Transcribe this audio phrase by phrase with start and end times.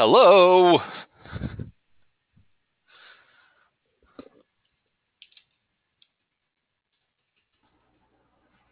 [0.00, 0.78] Hello.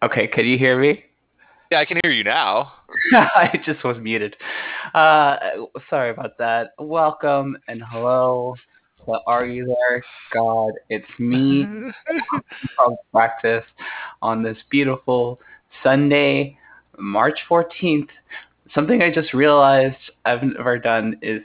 [0.04, 1.02] Okay, can you hear me?
[1.72, 2.74] Yeah, I can hear you now.
[3.12, 4.36] I just was muted.
[4.94, 5.34] Uh,
[5.90, 6.74] sorry about that.
[6.78, 8.54] Welcome and hello.
[9.06, 10.04] What are you there?
[10.32, 11.66] God, it's me,
[12.76, 13.64] from practice
[14.22, 15.40] on this beautiful
[15.82, 16.56] Sunday,
[16.96, 18.10] March 14th.
[18.74, 21.42] Something I just realized I've never done is,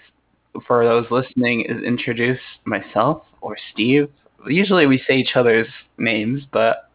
[0.67, 4.09] for those listening, is introduce myself or Steve.
[4.47, 6.89] Usually we say each other's names, but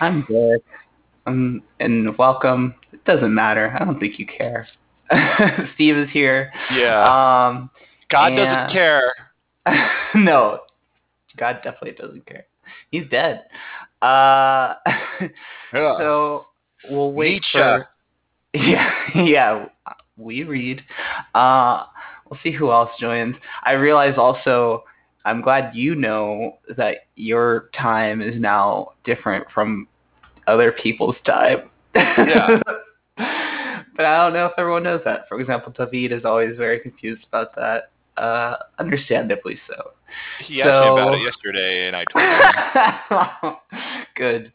[0.00, 0.60] I'm good.
[1.26, 2.74] Um, and welcome.
[2.92, 3.76] It doesn't matter.
[3.78, 4.66] I don't think you care.
[5.74, 6.50] Steve is here.
[6.74, 7.02] Yeah.
[7.48, 7.70] Um,
[8.10, 9.12] God and- doesn't care.
[10.14, 10.60] no,
[11.36, 12.46] God definitely doesn't care.
[12.90, 13.44] He's dead.
[14.02, 14.74] Uh,
[15.72, 15.98] Yeah.
[15.98, 16.46] so
[16.88, 17.48] we'll wait Nietzsche.
[17.52, 17.88] for.
[18.54, 19.66] Yeah, yeah.
[20.16, 20.82] We read.
[21.34, 21.84] Uh,
[22.28, 23.36] we'll see who else joins.
[23.64, 24.84] I realize also.
[25.24, 29.86] I'm glad you know that your time is now different from
[30.46, 31.68] other people's time.
[31.94, 32.60] Yeah.
[33.98, 35.28] but I don't know if everyone knows that.
[35.28, 37.90] For example, David is always very confused about that.
[38.16, 39.90] Uh, understandably so.
[40.46, 42.04] he asked me about it yesterday, and I
[43.10, 43.56] told him.
[44.16, 44.52] Good.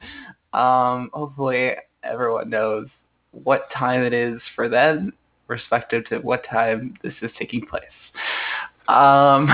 [0.57, 2.87] Um, hopefully everyone knows
[3.33, 5.13] what time it is for them,
[5.47, 7.83] respective to what time this is taking place.
[8.87, 9.49] Um,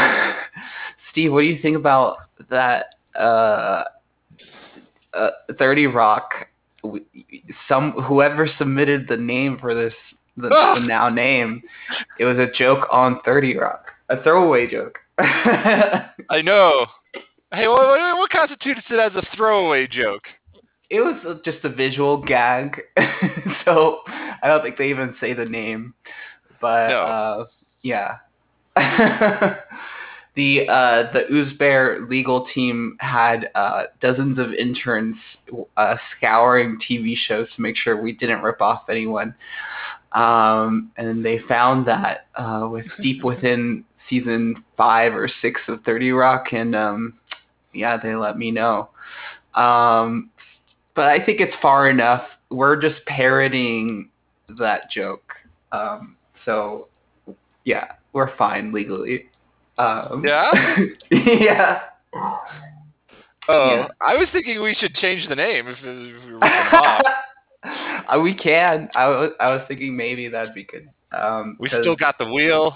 [1.11, 2.17] Steve, what do you think about
[2.49, 2.95] that?
[3.17, 3.83] Uh,
[5.13, 6.29] uh, Thirty Rock.
[6.83, 7.03] w-
[7.67, 9.93] Some whoever submitted the name for this,
[10.37, 11.61] the, the now name,
[12.19, 14.99] it was a joke on Thirty Rock, a throwaway joke.
[15.19, 16.85] I know.
[17.51, 20.23] Hey, what, what, what constitutes it as a throwaway joke?
[20.89, 22.81] It was just a visual gag,
[23.65, 25.93] so I don't think they even say the name.
[26.59, 26.99] But No.
[27.01, 27.45] uh,
[27.83, 28.17] yeah,
[30.35, 35.15] the uh, the Ooze Bear legal team had uh, dozens of interns
[35.77, 39.35] uh, scouring TV shows to make sure we didn't rip off anyone.
[40.13, 46.11] Um, and they found that uh, with deep within season five or six of Thirty
[46.11, 47.13] Rock, and um,
[47.73, 48.89] yeah, they let me know.
[49.55, 50.29] Um,
[50.99, 52.23] but I think it's far enough.
[52.49, 54.09] We're just parroting
[54.59, 55.31] that joke.
[55.71, 56.89] Um, so
[57.63, 59.27] yeah, we're fine legally.
[59.77, 60.51] Um, Yeah?
[61.09, 61.79] yeah.
[63.47, 63.87] Oh, Yeah.
[64.01, 67.01] I was thinking we should change the name if, if we were off.
[67.63, 68.89] Uh, we can.
[68.95, 70.89] I was I was thinking maybe that'd be good.
[71.17, 72.75] Um, We still got the wheel.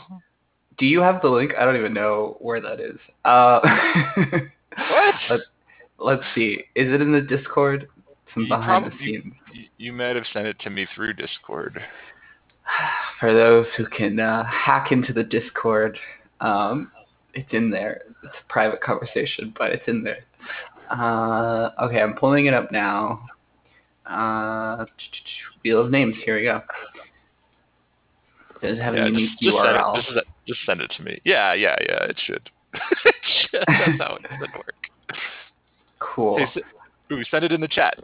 [0.78, 1.54] Do you have the link?
[1.60, 3.00] I don't even know where that is.
[3.26, 3.60] Uh,
[4.78, 5.16] What?
[5.30, 5.44] Let's,
[6.00, 6.66] let's see.
[6.76, 7.88] Is it in the Discord?
[8.34, 9.34] Some You behind the scenes.
[9.54, 11.80] You, you might have sent it to me through Discord.
[13.20, 15.98] For those who can uh, hack into the Discord,
[16.42, 16.92] um,
[17.34, 18.02] it's in there.
[18.24, 20.26] It's a private conversation, but it's in there.
[20.90, 23.26] Uh, okay, I'm pulling it up now.
[24.06, 24.86] Uh,
[25.64, 26.16] wheel of names.
[26.26, 26.62] Here we go.
[28.62, 29.96] Does it have yeah, a unique just, just, send it, URL?
[29.96, 31.20] just, just send it to me.
[31.26, 32.04] Yeah, yeah, yeah.
[32.06, 32.50] It should.
[33.06, 33.16] it
[33.50, 33.64] should.
[33.68, 34.76] That's how it should work.
[36.00, 36.38] Cool.
[36.38, 36.64] Hey, s-
[37.12, 38.00] ooh, send it in the chat.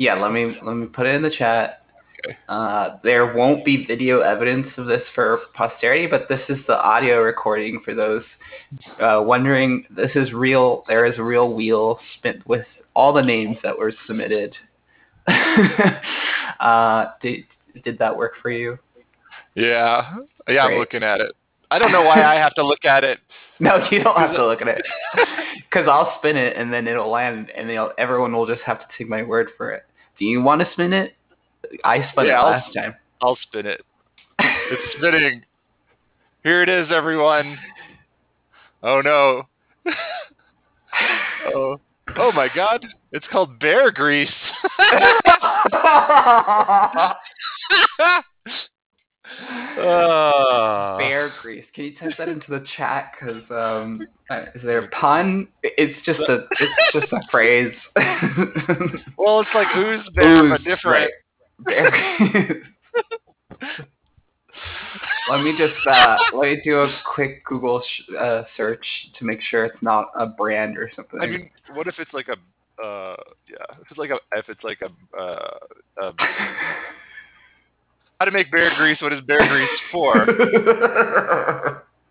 [0.00, 1.82] Yeah, let me let me put it in the chat.
[2.24, 2.34] Okay.
[2.48, 7.20] Uh, there won't be video evidence of this for posterity, but this is the audio
[7.20, 8.22] recording for those
[8.98, 9.84] uh, wondering.
[9.94, 10.84] This is real.
[10.88, 14.54] There is a real wheel spent with all the names that were submitted.
[16.60, 17.44] uh, did
[17.84, 18.78] did that work for you?
[19.54, 20.16] Yeah,
[20.48, 20.64] yeah.
[20.64, 21.32] I'm looking at it.
[21.70, 23.18] I don't know why I have to look at it.
[23.62, 24.82] No, you don't have to look at it.
[25.68, 28.86] Because I'll spin it and then it'll land, and they'll, everyone will just have to
[28.96, 29.82] take my word for it.
[30.20, 31.16] Do you want to spin it?
[31.84, 32.94] I spun Yeah, it I'll- last time.
[33.22, 33.84] I'll spin it.
[34.72, 35.42] It's spinning.
[36.44, 37.58] Here it is, everyone.
[38.84, 39.48] Oh no.
[41.54, 41.80] oh.
[42.16, 42.86] Oh my God!
[43.12, 44.30] It's called bear grease.
[49.38, 50.96] Ah.
[50.98, 51.64] Bear grease.
[51.74, 53.12] Can you type that into the chat?
[53.18, 55.48] Because um, uh, is there a pun?
[55.62, 57.74] It's just a it's just a phrase.
[59.16, 60.84] Well, it's like ooze bear, but different.
[60.84, 61.10] right.
[61.60, 62.64] Bear grease.
[65.30, 68.84] let me just uh, let me do a quick Google sh- uh, search
[69.18, 71.20] to make sure it's not a brand or something.
[71.20, 73.16] I mean, what if it's like a, uh,
[73.48, 75.58] yeah, if it's like a, if it's like a, uh,
[76.02, 76.16] um,
[78.20, 78.98] how to make bear grease?
[79.00, 80.14] What is bear grease for?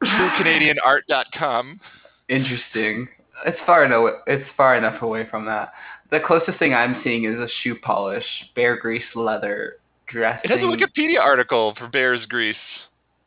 [0.04, 1.80] TrueCanadianArt.com.
[2.28, 3.08] Interesting.
[3.46, 4.16] It's far enough.
[4.26, 5.72] It's far enough away from that.
[6.10, 8.26] The closest thing I'm seeing is a shoe polish,
[8.56, 9.76] bear grease leather
[10.08, 10.50] dressing.
[10.50, 12.58] It has a Wikipedia article for bear's grease.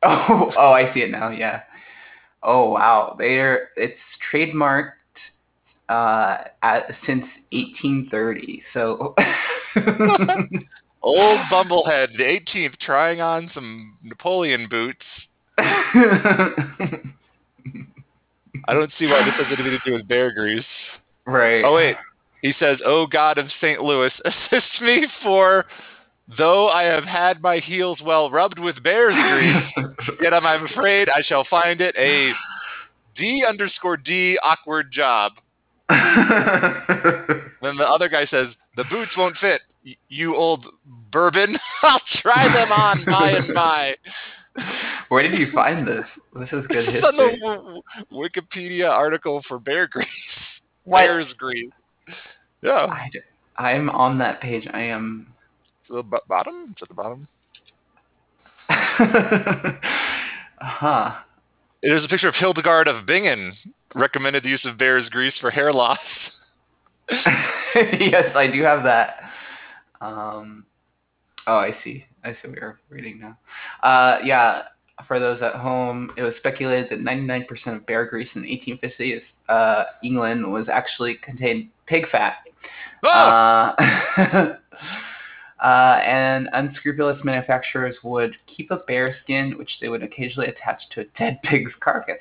[0.05, 1.31] Oh, oh, I see it now.
[1.31, 1.63] Yeah.
[2.43, 4.01] Oh wow, they're it's
[4.33, 4.95] trademarked
[5.89, 8.65] uh, at, since 1830.
[8.75, 9.15] So.
[11.03, 15.05] Old Bumblehead, the 18th, trying on some Napoleon boots.
[15.59, 17.01] I
[18.75, 20.65] don't see why this has anything to do with bear grease.
[21.27, 21.65] right.
[21.65, 21.97] Oh wait,
[22.41, 23.83] he says, "Oh God of St.
[23.83, 25.67] Louis, assist me, for
[26.39, 29.87] though I have had my heels well rubbed with bear's grease,
[30.23, 32.33] yet I'm, I'm afraid I shall find it a
[33.17, 35.33] D underscore D awkward job."
[35.89, 39.61] Then the other guy says, "The boots won't fit,
[40.09, 40.67] you old
[41.11, 41.59] bourbon.
[41.83, 43.95] I'll try them on by and by."
[45.09, 46.05] Where did you find this?
[46.39, 47.39] This is good This is on history.
[47.41, 47.83] the w-
[48.13, 50.07] Wikipedia article for bear grease.
[50.85, 51.01] What?
[51.03, 51.71] Bear's grease.
[52.61, 53.21] Yeah, I, d-
[53.57, 54.67] I'm on that page.
[54.73, 55.27] I am.
[55.89, 56.69] to the b- bottom.
[56.73, 57.29] It's at the bottom.
[60.61, 61.15] huh.
[61.83, 63.55] There's a picture of Hildegard of Bingen
[63.95, 65.99] recommended the use of bear's grease for hair loss.
[67.11, 69.17] yes, I do have that.
[70.03, 70.67] Um,
[71.47, 72.05] oh, I see.
[72.25, 73.39] I see what you're reading now.
[73.89, 74.63] Uh, yeah,
[75.07, 77.47] for those at home, it was speculated that 99%
[77.77, 82.37] of bear grease in the 1850s uh, England was actually contained pig fat.
[83.05, 83.09] Oh!
[83.09, 83.75] Uh,
[85.65, 91.01] uh, and unscrupulous manufacturers would keep a bear skin, which they would occasionally attach to
[91.01, 92.17] a dead pig's carcass.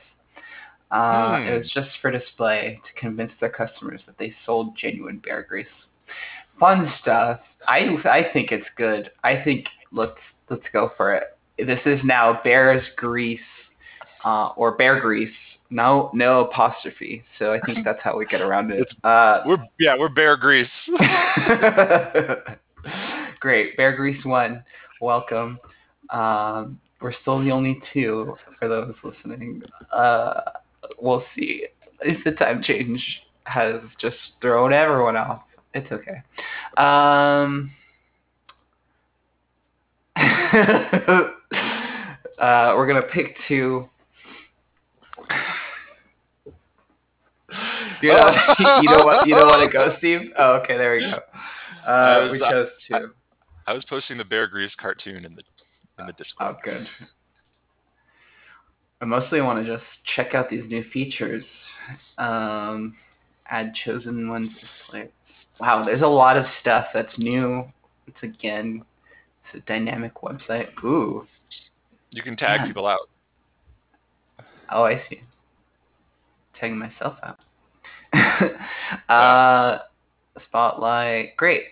[0.92, 1.48] Uh, Hmm.
[1.48, 5.68] It was just for display to convince their customers that they sold genuine bear grease.
[6.60, 7.40] Fun stuff.
[7.68, 9.12] I I think it's good.
[9.24, 10.18] I think let's
[10.50, 11.38] let's go for it.
[11.58, 13.40] This is now bear's grease,
[14.26, 15.34] uh, or bear grease.
[15.70, 17.24] No no apostrophe.
[17.40, 18.88] So I think that's how we get around it.
[19.04, 20.68] Uh, we're yeah, we're bear grease.
[23.40, 24.64] Great, Bear Grease one,
[25.02, 25.60] welcome.
[26.10, 29.64] Um, we're still the only two for those listening.
[29.92, 30.42] Uh,
[31.00, 31.66] we'll see
[32.02, 33.04] if the time change
[33.46, 35.42] has just thrown everyone off.
[35.74, 36.22] It's okay.
[36.78, 37.72] Um,
[40.18, 41.30] uh,
[42.76, 43.90] we're gonna pick two.
[48.02, 48.32] You know,
[48.82, 49.28] you know what?
[49.28, 50.32] You know what it goes, Steve.
[50.40, 51.20] Oh, okay, there we go.
[51.86, 53.12] I Uh, was, we uh, chose two.
[53.68, 55.44] I was posting the bear grease cartoon in the
[56.00, 56.56] in the Discord.
[56.56, 56.88] Oh, good.
[59.02, 59.86] I mostly want to just
[60.16, 61.44] check out these new features.
[62.18, 62.96] Um,
[63.50, 65.10] add chosen ones display.
[65.62, 67.72] Wow, there's a lot of stuff that's new.
[68.08, 68.84] It's again,
[69.46, 70.70] it's a dynamic website.
[70.84, 71.28] Ooh,
[72.10, 72.66] You can tag Yeah.
[72.66, 73.08] people out.
[74.72, 75.22] oh, I see.
[76.60, 77.38] Tagging myself out.
[79.10, 79.84] uh,
[80.46, 81.66] spotlight, great.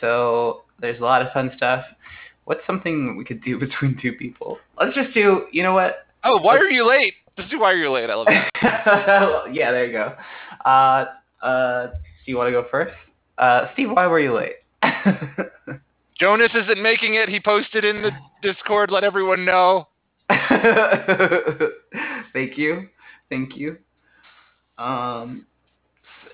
[0.00, 1.84] So there's a lot of fun stuff.
[2.44, 4.58] What's something we could do between two people?
[4.80, 5.46] Let's just do.
[5.50, 6.06] You know what?
[6.22, 7.14] Oh, why are you late?
[7.36, 8.08] Just do why are you late?
[8.08, 8.44] I love it.
[9.52, 10.14] yeah, there you go.
[10.64, 11.06] Uh,
[11.44, 12.94] uh, do you want to go first?
[13.42, 14.54] Uh, Steve, why were you late?
[16.20, 17.28] Jonas isn't making it.
[17.28, 18.92] He posted in the Discord.
[18.92, 19.88] Let everyone know.
[22.32, 22.88] Thank you.
[23.28, 23.78] Thank you.
[24.78, 25.44] Um,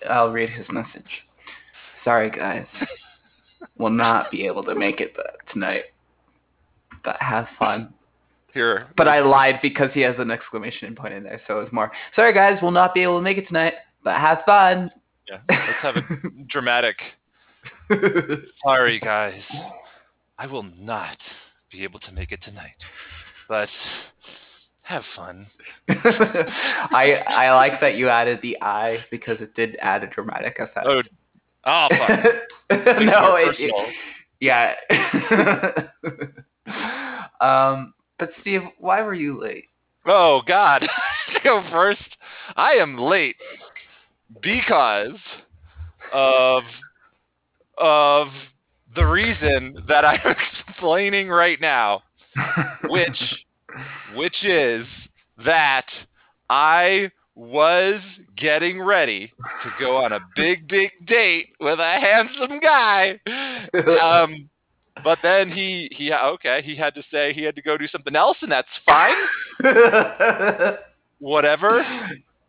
[0.06, 1.24] I'll read his message.
[2.04, 2.66] Sorry, guys.
[3.78, 5.16] Will not be able to make it
[5.50, 5.84] tonight.
[7.04, 7.94] But have fun.
[8.52, 11.72] Here, But I lied because he has an exclamation point in there, so it was
[11.72, 11.90] more.
[12.14, 12.60] Sorry, guys.
[12.60, 13.74] Will not be able to make it tonight.
[14.04, 14.90] But have fun.
[15.28, 16.02] Yeah, let's have a
[16.48, 16.96] dramatic.
[18.64, 19.40] Sorry, guys.
[20.38, 21.16] I will not
[21.70, 22.76] be able to make it tonight,
[23.48, 23.68] but
[24.82, 25.46] have fun.
[25.88, 30.86] I I like that you added the I because it did add a dramatic effect.
[30.86, 31.02] Oh,
[31.66, 33.00] oh, fuck.
[33.02, 33.94] no, it, it-
[34.40, 34.74] yeah.
[37.40, 39.64] um, but Steve, why were you late?
[40.06, 40.86] Oh God,
[41.44, 42.16] go first.
[42.56, 43.36] I am late
[44.42, 45.16] because
[46.12, 46.62] of
[47.78, 48.28] of
[48.94, 50.34] the reason that I'm
[50.68, 52.02] explaining right now,
[52.86, 53.18] which
[54.14, 54.86] which is
[55.44, 55.86] that
[56.48, 58.00] I was
[58.36, 59.32] getting ready
[59.62, 63.20] to go on a big big date with a handsome guy.
[64.00, 64.48] Um
[65.02, 68.16] but then he he okay, he had to say he had to go do something
[68.16, 69.16] else and that's fine
[71.18, 71.84] whatever.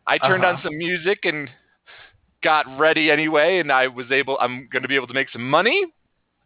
[0.07, 0.53] I turned Uh-huh.
[0.55, 1.50] on some music and
[2.43, 4.38] got ready anyway, and I was able.
[4.39, 5.86] I'm going to be able to make some money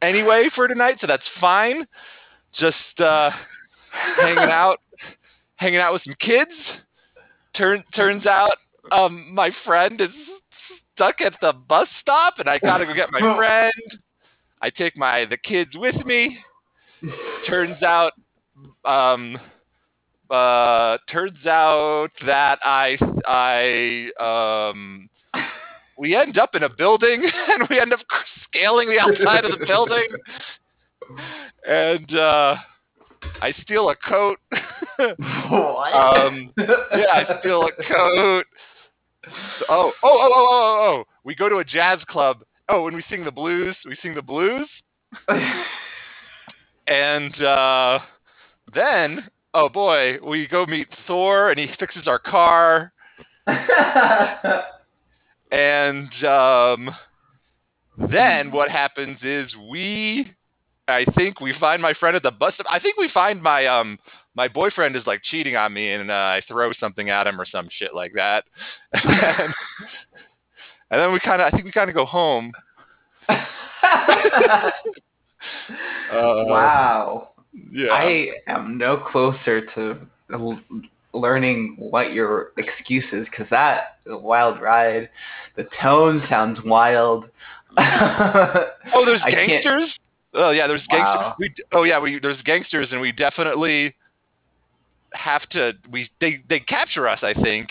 [0.02, 1.86] anyway for tonight, so that's fine.
[2.60, 3.32] Just uh,
[4.20, 4.80] hanging out,
[5.56, 6.52] hanging out with some kids.
[7.56, 8.58] Turn turns out,
[8.92, 10.10] um, my friend is
[10.96, 14.02] stuck at the bus stop, and I gotta go get my friend.
[14.62, 16.38] I take my the kids with me.
[17.48, 18.14] Turns out,
[18.86, 19.38] um,
[20.30, 22.98] uh, turns out that I
[23.28, 25.10] I um,
[25.98, 28.00] we end up in a building and we end up
[28.48, 30.08] scaling the outside of the building,
[31.68, 32.56] and uh,
[33.42, 34.40] I steal a coat.
[34.98, 35.94] what?
[35.94, 38.46] Um, yeah, I steal a coat.
[39.70, 41.04] Oh, oh, oh, oh, oh, oh, oh!
[41.24, 42.44] We go to a jazz club.
[42.70, 44.68] Oh, when we sing the blues, we sing the blues,
[46.88, 48.00] and uh,
[48.74, 52.94] then, oh boy, we go meet Thor, and he fixes our car,
[55.54, 56.90] and um,
[58.10, 60.34] then what happens is we,
[60.88, 62.66] I think we find my friend at the bus stop.
[62.70, 64.00] I think we find my um
[64.36, 67.46] my boyfriend is like cheating on me, and uh, I throw something at him or
[67.46, 68.46] some shit like that,
[68.94, 69.04] and,
[70.90, 72.52] and then we kind of, I think we kind of go home.
[76.10, 77.30] Uh, wow.
[77.72, 77.92] Yeah.
[77.92, 79.98] I am no closer to
[81.14, 85.10] learning what your excuse is because that is a wild ride.
[85.56, 87.26] The tone sounds wild.
[88.96, 89.90] Oh, there's gangsters.
[90.36, 91.16] Oh yeah, there's gangsters.
[91.16, 91.36] Wow.
[91.40, 93.96] We oh yeah, we there's gangsters, and we definitely
[95.14, 95.74] have to.
[95.90, 97.70] We they they capture us, I think,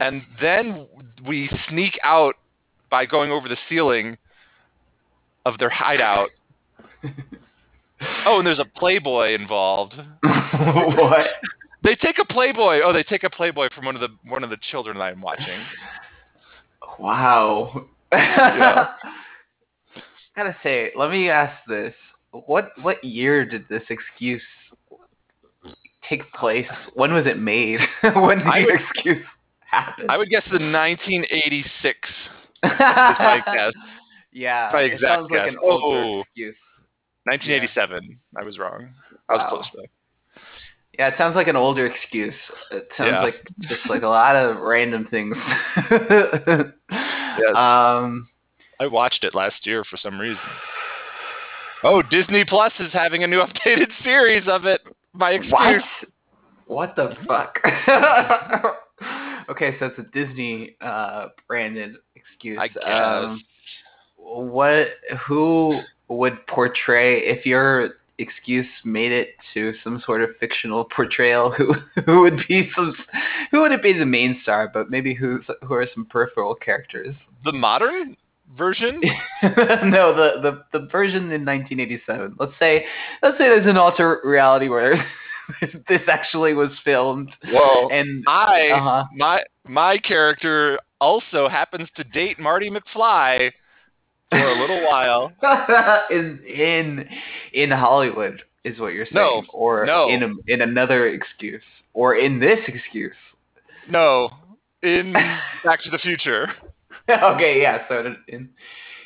[0.00, 0.86] and then
[1.26, 2.36] we sneak out
[2.90, 4.18] by going over the ceiling
[5.46, 6.30] of their hideout.
[7.04, 9.94] oh, and there's a Playboy involved.
[10.22, 11.26] what?
[11.84, 12.80] They take a Playboy.
[12.84, 15.20] Oh, they take a Playboy from one of the one of the children that I'm
[15.22, 15.60] watching.
[16.98, 17.86] Wow.
[18.12, 18.88] Yeah.
[20.36, 21.94] Gotta say, let me ask this:
[22.32, 24.42] what what year did this excuse
[26.08, 26.66] take place?
[26.94, 27.80] When was it made?
[28.02, 29.24] when did I the would- excuse
[29.70, 30.06] happen?
[30.10, 31.98] I would guess the 1986
[32.64, 33.72] is my guess.
[34.32, 35.48] yeah, my it exact sounds like guess.
[35.54, 36.20] an older Oh.
[36.20, 36.56] excuse.
[37.24, 38.18] 1987.
[38.38, 38.88] I was wrong.
[39.28, 39.48] I was Wow.
[39.48, 40.01] close though.
[40.98, 42.34] Yeah, it sounds like an older excuse.
[42.70, 43.22] It sounds Yeah.
[43.22, 45.36] like just like a lot of random things.
[46.90, 47.56] Yes.
[47.56, 48.28] Um,
[48.78, 50.38] I watched it last year for some reason.
[51.82, 54.82] Oh, Disney Plus is having a new updated series of it.
[55.14, 55.52] My excuse.
[55.52, 55.82] what?
[56.66, 57.58] What the fuck?
[59.50, 62.58] okay, so it's a Disney uh, branded excuse.
[62.60, 63.44] I Um, guess.
[64.16, 64.86] what?
[65.26, 67.90] Who would portray if your
[68.22, 71.50] excuse made it to some sort of fictional portrayal?
[71.50, 71.74] Who
[72.06, 72.94] who would be some?
[73.50, 74.70] Who would it be the main star?
[74.72, 77.14] But maybe who's who are some peripheral characters?
[77.44, 78.16] the modern
[78.56, 79.00] version.
[79.42, 82.36] no, the, the the version in 1987.
[82.38, 82.84] Let's say
[83.22, 85.04] let's say there's an alter reality where
[85.88, 89.04] this actually was filmed Well, and I uh-huh.
[89.16, 93.50] my my character also happens to date Marty McFly
[94.32, 95.32] for a little while.
[96.10, 97.08] in in
[97.52, 100.08] in Hollywood is what you're saying, No, or no.
[100.08, 101.62] in a, in another excuse,
[101.94, 103.16] or in this excuse.
[103.88, 104.30] No,
[104.82, 106.48] in Back to the Future.
[107.08, 107.78] okay, yeah.
[107.88, 108.48] So in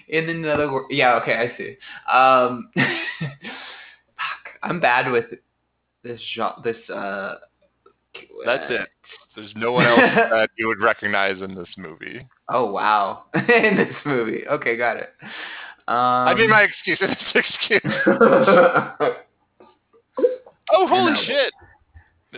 [0.09, 1.19] in another yeah.
[1.23, 1.77] Okay, I see.
[2.13, 5.25] Um, fuck, I'm bad with
[6.03, 6.61] this genre.
[6.63, 7.37] This uh,
[8.45, 8.89] That's it.
[9.37, 10.01] There's no one else
[10.31, 12.27] that you would recognize in this movie.
[12.49, 14.45] Oh wow, in this movie.
[14.51, 15.13] Okay, got it.
[15.23, 15.29] Um,
[15.89, 17.93] I mean, my excuse in this excuse.
[20.73, 21.53] Oh, holy shit!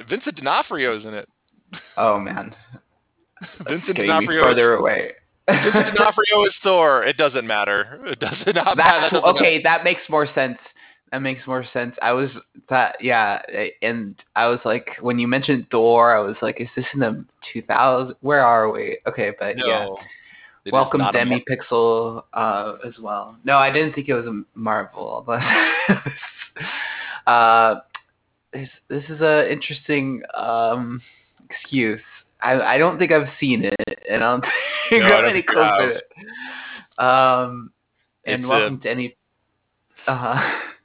[0.09, 1.29] Vincent D'Onofrio's in it.
[1.97, 2.55] oh man,
[3.67, 4.43] Vincent D'Onofrio.
[4.43, 5.13] further away.
[5.49, 7.05] Vincent D'Onofrio is Thor.
[7.05, 8.01] It doesn't matter.
[8.07, 9.09] It does not matter.
[9.11, 9.63] That's That okay.
[9.63, 10.59] That makes more sense.
[11.13, 11.95] That makes more sense.
[12.03, 12.31] I was
[12.69, 13.41] that yeah,
[13.83, 17.25] and I was like when you mentioned Thor, I was like, is this in the
[17.53, 18.15] 2000?
[18.21, 18.99] Where are we?
[19.07, 19.67] Okay, but No.
[19.67, 19.89] yeah.
[20.71, 23.37] Welcome Demi Pixel uh, as well.
[23.43, 25.25] No, I didn't think it was a Marvel.
[27.27, 27.81] But uh,
[28.53, 31.01] this this is a interesting um,
[31.49, 32.01] excuse.
[32.43, 34.45] I, I don't think I've seen it, and I don't
[34.91, 37.03] think No, I'm any closer to it.
[37.03, 37.71] Um,
[38.27, 39.17] and It's a- welcome to any.
[40.07, 40.51] Uh huh.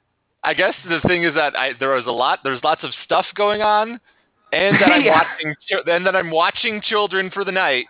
[0.44, 2.40] I guess the thing is that I, there was a lot.
[2.44, 3.98] There's lots of stuff going on,
[4.52, 5.22] and that I'm Yeah.
[5.22, 5.54] watching.
[5.86, 7.86] And that I'm watching children for the night.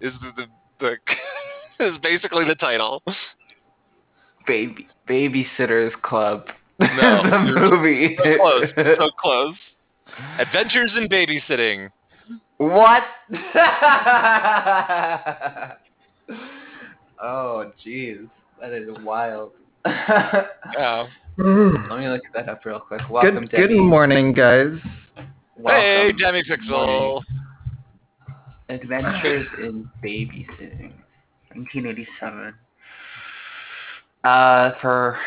[0.00, 0.32] Is the
[0.80, 0.96] the,
[1.78, 3.02] the is basically the title.
[4.46, 6.46] Baby Babysitters Club.
[6.80, 8.16] No, the movie.
[8.22, 8.64] So close.
[8.76, 9.56] So close.
[10.38, 11.90] Adventures in babysitting.
[12.58, 13.02] What?
[17.22, 18.28] oh, jeez,
[18.60, 19.52] that is wild.
[19.86, 21.08] Let
[21.38, 23.00] me look that up real quick.
[23.08, 24.74] Welcome, Good, good morning, guys.
[25.16, 25.24] Hey,
[25.56, 26.18] Welcome.
[26.18, 27.22] Demi Pixel.
[28.68, 30.92] Adventures in Babysitting,
[31.54, 32.54] 1987.
[34.22, 35.18] Uh, for,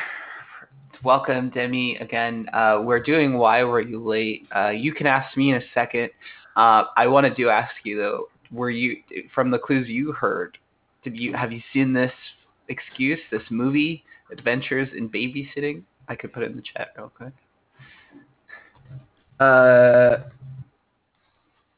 [0.92, 1.98] for welcome, Demi.
[1.98, 4.48] Again, uh, we're doing Why Were You Late?
[4.56, 6.12] Uh, you can ask me in a second.
[6.56, 8.98] Uh, I wanted to ask you though, were you
[9.34, 10.60] from the clues you heard?
[11.04, 12.14] Did you have you seen this
[12.70, 14.04] excuse, this movie,
[14.34, 15.84] Adventures in Babysitting?
[16.10, 17.34] I could put it in the chat real quick.
[19.40, 20.18] Uh,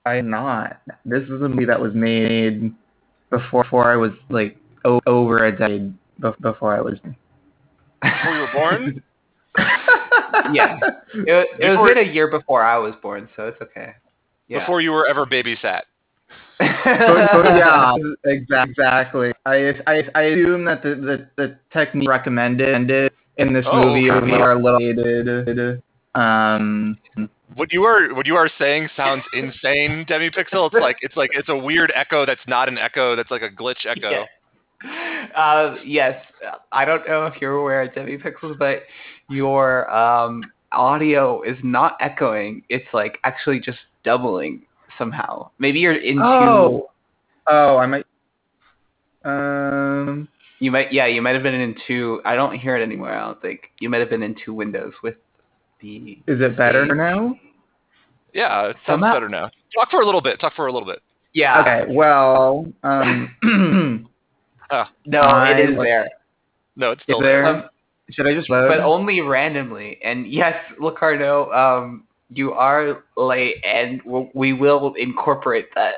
[0.06, 0.82] I'm not.
[1.06, 2.74] This is a movie that was made
[3.30, 7.00] before, before I was like o- over a decade bef- before I was.
[8.02, 9.04] Before you were born?
[10.54, 10.80] Yes,
[11.14, 13.94] it, it was Before- made a year before I was born, so it's okay.
[14.48, 14.60] Yeah.
[14.60, 15.84] Before you were ever babysat.
[16.62, 17.96] yeah,
[18.26, 19.34] exactly.
[19.46, 24.32] I, I, I assume that the, the, the technique recommended in this Oh, movie okay.
[24.34, 25.82] are a little dated.
[26.16, 26.98] Um,
[27.56, 30.68] What you are what you are saying sounds insane, Demipixel.
[30.68, 33.50] It's like it's like it's a weird echo that's not an echo, that's like a
[33.50, 34.10] glitch echo.
[34.10, 35.28] Yeah.
[35.36, 36.22] Uh, yes,
[36.72, 38.84] I don't know if you're aware of Demi Pixels, but
[39.30, 42.64] your um, audio is not echoing.
[42.70, 44.64] It's like actually just doubling
[44.98, 45.50] somehow.
[45.60, 46.24] Maybe you're into.
[46.24, 46.90] oh,
[47.48, 48.06] oh, I might.
[49.24, 50.28] Um,
[50.60, 52.22] You might, yeah, you might have been into.
[52.25, 53.12] I don't hear it anymore.
[53.12, 55.16] I don't think you might have been into Windows with
[55.82, 56.20] the.
[56.28, 56.96] is it better stage.
[56.98, 57.36] now?
[58.34, 59.50] Yeah, it sounds Somehow- better now.
[59.74, 60.40] Talk for a little bit.
[60.40, 61.02] Talk for a little bit.
[61.34, 61.60] Yeah.
[61.62, 63.36] Okay, well, um,
[65.06, 66.10] No, I- it is there,
[66.78, 67.44] No, it's still there.
[67.44, 67.56] there?
[67.58, 67.64] Um,
[68.12, 68.70] should I just load?
[68.70, 70.00] but only randomly.
[70.04, 75.96] And yes, Licardo, um, you are late, and we'll, we will incorporate that.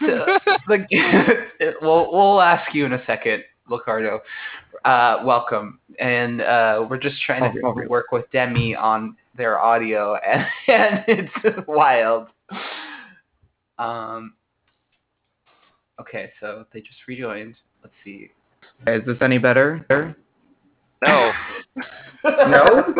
[0.00, 0.38] To
[0.68, 1.46] the,
[1.82, 4.20] we'll we'll ask you in a second, Licardo.
[4.84, 10.16] Uh, welcome, and uh, we're just trying to Oh, work with Demi on their audio,
[10.26, 12.28] and, and it's wild.
[13.78, 14.34] Um.
[16.00, 17.54] Okay, so they just rejoined.
[17.82, 18.30] Let's see.
[18.86, 19.86] Is this any better?
[19.88, 20.12] No,
[21.02, 21.32] No.
[22.24, 22.96] no, it's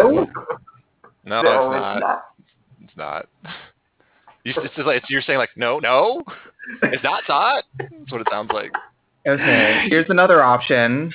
[1.25, 2.25] No, not.
[2.93, 3.27] It's not.
[4.45, 6.21] You, it's just like it's, you're saying like no, no,
[6.83, 7.63] it's not not.
[7.79, 8.73] That's what it sounds like.
[9.25, 11.13] Okay, here's another option.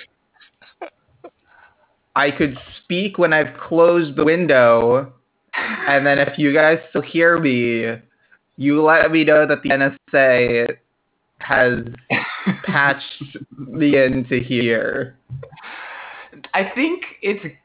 [2.16, 5.12] I could speak when I've closed the window,
[5.54, 8.02] and then if you guys still hear me,
[8.56, 10.78] you let me know that the NSA
[11.40, 11.80] has
[12.64, 15.18] patched me into here.
[16.54, 17.58] I think it's g-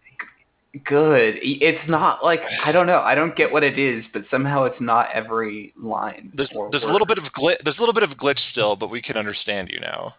[0.84, 1.34] good.
[1.42, 3.00] It's not like I don't know.
[3.00, 6.32] I don't get what it is, but somehow it's not every line.
[6.34, 7.56] There's or there's a little bit of glitch.
[7.64, 10.14] There's a little bit of glitch still, but we can understand you now.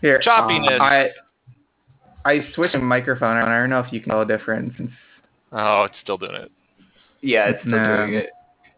[0.00, 0.80] Here, Choppiness.
[0.80, 1.08] I
[2.24, 3.36] I switched a microphone.
[3.36, 3.48] On.
[3.48, 4.74] I don't know if you can tell a difference.
[4.76, 4.90] Since
[5.52, 6.52] oh, it's still doing it.
[7.20, 7.96] Yeah, it's still No.
[7.98, 8.30] doing it.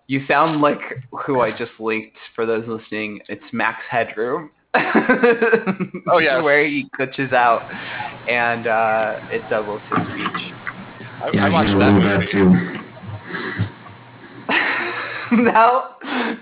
[0.08, 0.78] You sound like
[1.26, 3.20] who I just linked for those listening.
[3.28, 4.50] It's Max Headroom.
[6.08, 6.42] oh yes.
[6.42, 7.62] where he glitches out,
[8.28, 10.54] and uh, it doubles his speech.
[11.22, 12.26] I, Yeah, I watched you that movie.
[12.32, 12.50] too.
[15.42, 15.96] now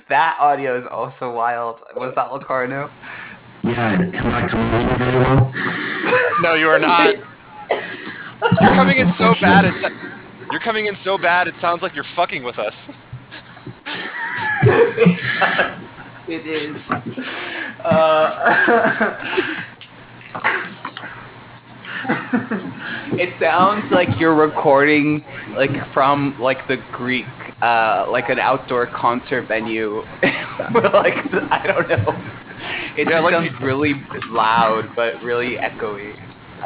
[0.09, 1.77] that audio is also wild.
[1.97, 2.91] Was that Locarno?
[3.63, 5.53] Yeah, am I coming in very well?
[6.43, 7.15] No, you are not.
[7.71, 9.65] You're coming in so bad.
[9.65, 9.95] It's
[10.51, 11.49] you're coming in so bad.
[11.49, 12.75] It sounds like you're fucking with us.
[16.27, 16.75] It is.
[17.85, 17.91] Uh,
[23.19, 25.25] it sounds like you're recording
[25.57, 27.25] like from like the Greek,
[27.63, 29.99] uh, like an outdoor concert venue.
[30.23, 31.15] like
[31.51, 32.35] I don't know.
[32.97, 33.95] It Yeah, just like sounds really
[34.29, 36.15] loud but really echoey.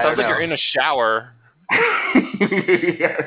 [0.03, 1.33] Sounds like you're in a shower.
[1.71, 3.23] yes.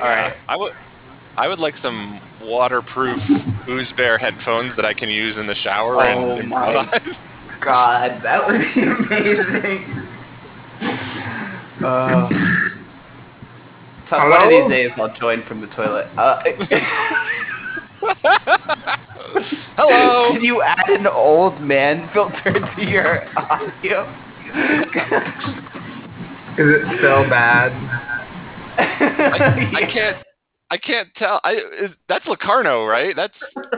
[0.00, 0.34] All right.
[0.48, 0.72] I would.
[1.38, 3.16] I would like some waterproof
[3.68, 7.16] Ooze Bear headphones that I can use in the shower Oh and my improvise.
[7.64, 9.84] God, that would be amazing.
[11.84, 12.28] Uh,
[14.10, 16.06] so one of these days I'll join from the toilet.
[16.18, 16.42] Uh,
[19.76, 20.32] Hello.
[20.32, 24.02] can you add an old man filter to your audio?
[26.58, 27.70] is it still bad?
[28.76, 30.27] I, I can't.
[30.70, 31.40] I can't tell.
[31.44, 33.16] I is, that's Locarno, right?
[33.16, 33.34] That's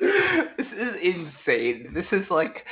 [0.00, 1.92] this is insane.
[1.94, 2.64] This is like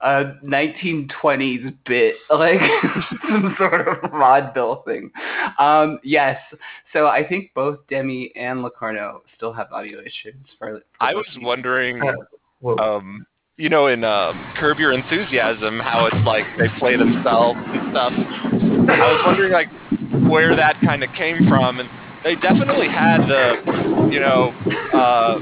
[0.00, 2.60] a 1920s bit, like
[3.28, 5.10] some sort of vaudeville thing.
[5.58, 6.38] Um, yes.
[6.92, 10.34] So I think both Demi and Locarno still have audio issues.
[10.58, 11.46] For, for I was listening.
[11.46, 12.02] wondering.
[12.60, 12.76] Whoa.
[12.78, 17.92] Um, you know, in um, Curb Your Enthusiasm, how it's like they play themselves and
[17.92, 18.12] stuff.
[18.12, 19.68] I was wondering like
[20.28, 21.88] where that kind of came from, and
[22.22, 24.52] they definitely had the, you know,
[24.92, 25.38] uh,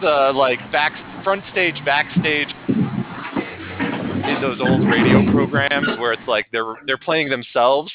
[0.00, 0.92] the like back
[1.24, 7.92] front stage, backstage in those old radio programs where it's like they're they're playing themselves.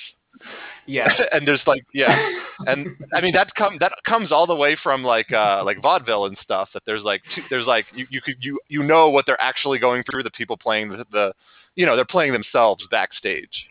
[0.88, 1.08] Yeah.
[1.32, 2.30] and there's like yeah.
[2.68, 6.26] And i mean that's come that comes all the way from like uh like vaudeville
[6.26, 9.26] and stuff that there's like two, there's like you, you could you you know what
[9.26, 11.34] they're actually going through the people playing the, the
[11.76, 13.66] you know they're playing themselves backstage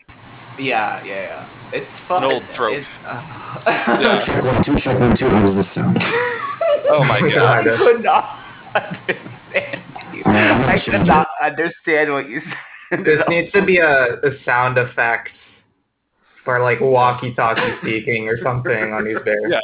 [0.59, 1.49] Yeah, yeah, yeah.
[1.73, 2.23] It's fun.
[2.23, 2.77] old trope.
[2.77, 3.21] It's, uh,
[3.65, 4.25] Yeah.
[4.35, 5.29] Check one, two, check one, two.
[5.29, 5.97] How does this sound?
[6.91, 8.39] oh my god I could not
[8.75, 9.83] understand
[10.13, 10.23] you.
[10.25, 12.57] I'm I could not understand what you said.
[13.05, 15.29] This needs to be a, a sound effect
[16.43, 19.43] for like walkie-talkie speaking or something on these bears.
[19.47, 19.59] Yeah.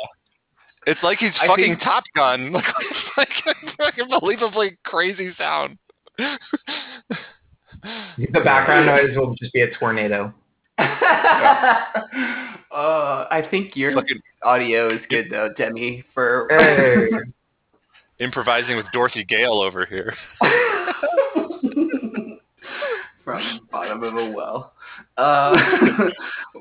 [0.85, 5.33] it's like he's I fucking think- top gun like it's like a fucking unbelievably crazy
[5.37, 5.77] sound
[6.17, 6.39] The
[8.43, 10.33] background noise will just be a tornado.
[10.79, 10.83] uh,
[12.71, 16.03] I think your fucking audio is good though, Demi.
[16.13, 17.09] For Hey.
[18.19, 20.15] improvising with dorothy gale over here
[23.23, 24.73] from bottom of a well.
[25.17, 25.53] Uh,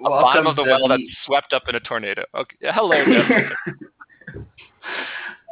[0.03, 1.05] bottom of the well Demi.
[1.07, 3.53] that's swept up in a tornado okay hello Jeff.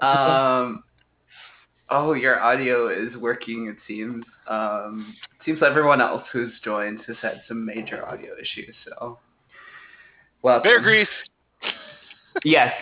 [0.02, 0.82] um,
[1.90, 3.68] oh, your audio is working.
[3.68, 4.24] It seems.
[4.48, 8.74] Um, it seems everyone else who's joined has had some major audio issues.
[8.84, 9.18] So,
[10.42, 11.08] well, bear grease
[12.42, 12.72] Yes.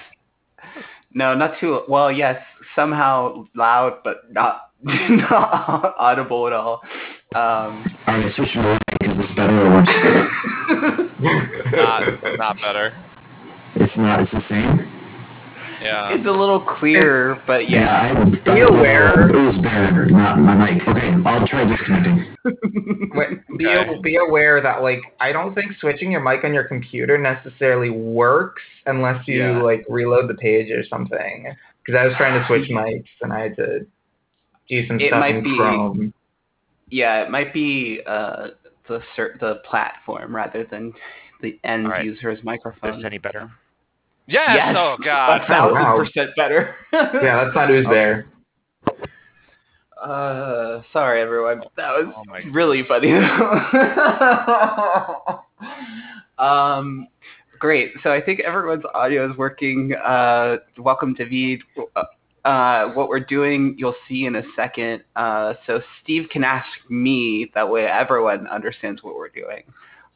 [1.13, 2.11] No, not too well.
[2.11, 2.43] Yes,
[2.75, 6.81] somehow loud, but not not audible at all.
[7.35, 9.11] Um, All right, switch to the mic.
[9.11, 9.89] Is this better or worse?
[11.73, 12.95] not not better
[13.77, 14.21] It's not.
[14.21, 15.02] It's the same.
[15.83, 18.25] Yeah it's a little clearer, but Yeah, yeah.
[18.53, 19.29] I Be aware.
[19.31, 20.83] It was better, not my mic.
[20.87, 22.37] Okay, I'll try disconnecting.
[23.15, 24.01] Wait, be, Okay.
[24.03, 28.63] be aware that like I don't think switching your mic on your computer necessarily works
[28.87, 29.63] unless you Yeah.
[29.63, 31.55] like reload the page or something.
[31.85, 33.81] Because I was trying to switch mics and I had to
[34.69, 36.15] do some It stuff might in be- Chrome.
[36.91, 38.49] Yeah, it might be uh,
[38.89, 40.93] the cer- the platform rather than
[41.41, 42.05] the end All right.
[42.05, 42.91] user's microphone.
[42.91, 43.51] Is this any better?
[44.27, 45.97] Yes, Yes, oh a god thousand wow.
[45.97, 46.75] percent better.
[46.93, 48.27] Yeah, that sound was there.
[50.03, 51.63] Uh, sorry everyone.
[51.77, 53.13] That was Oh really funny.
[56.39, 57.07] um,
[57.59, 57.93] great.
[58.03, 59.95] So I think everyone's audio is working.
[59.95, 61.63] Uh, welcome to Vid.
[62.45, 65.05] Uh, what we're doing, you'll see in a second.
[65.15, 67.51] Uh, so Steve can ask me.
[67.55, 69.63] That way, everyone understands what we're doing.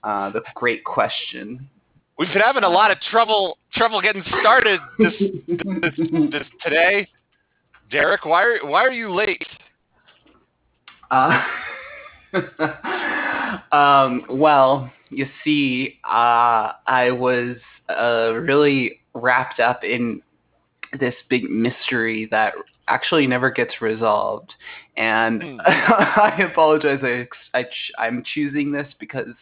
[0.03, 1.69] Uh, the great question.
[2.19, 5.15] We've been having a lot of trouble trouble getting started this
[5.47, 5.95] this,
[6.31, 7.09] this today
[7.91, 9.47] derek why are why are you late
[11.11, 11.43] Uh,
[13.73, 17.57] um, well, you see, uh, I was
[17.89, 20.23] uh, really wrapped up in
[20.99, 22.55] this big mystery that
[22.89, 24.53] actually never gets resolved.
[24.97, 25.57] And Hmm.
[25.67, 27.01] I apologize.
[27.03, 29.35] I, I ch- I'm choosing this because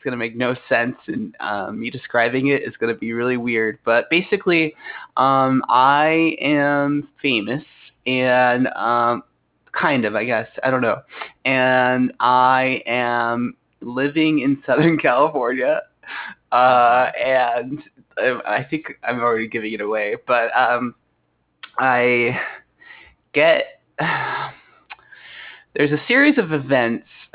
[0.00, 3.12] it's going to make no sense, and um, me describing it is going to be
[3.12, 3.78] really weird.
[3.84, 4.74] But basically,
[5.18, 7.62] um, I am famous,
[8.06, 9.24] and um,
[9.72, 10.48] kind of, I guess.
[10.64, 11.02] I don't know.
[11.44, 15.82] And I am living in Southern California.
[16.50, 17.82] Uh, and
[18.16, 20.94] I I think I'm already giving it away, but um,
[21.78, 22.40] I
[23.34, 23.82] get
[25.76, 27.06] there's a series of events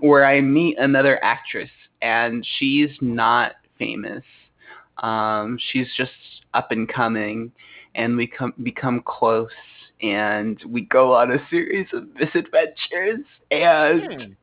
[0.00, 1.70] where I meet another actress,
[2.02, 4.24] and she's not famous.
[4.98, 6.12] Um, she's just
[6.54, 7.52] up and coming,
[7.94, 9.50] and we come become close,
[10.02, 14.36] and we go on a series of misadventures, and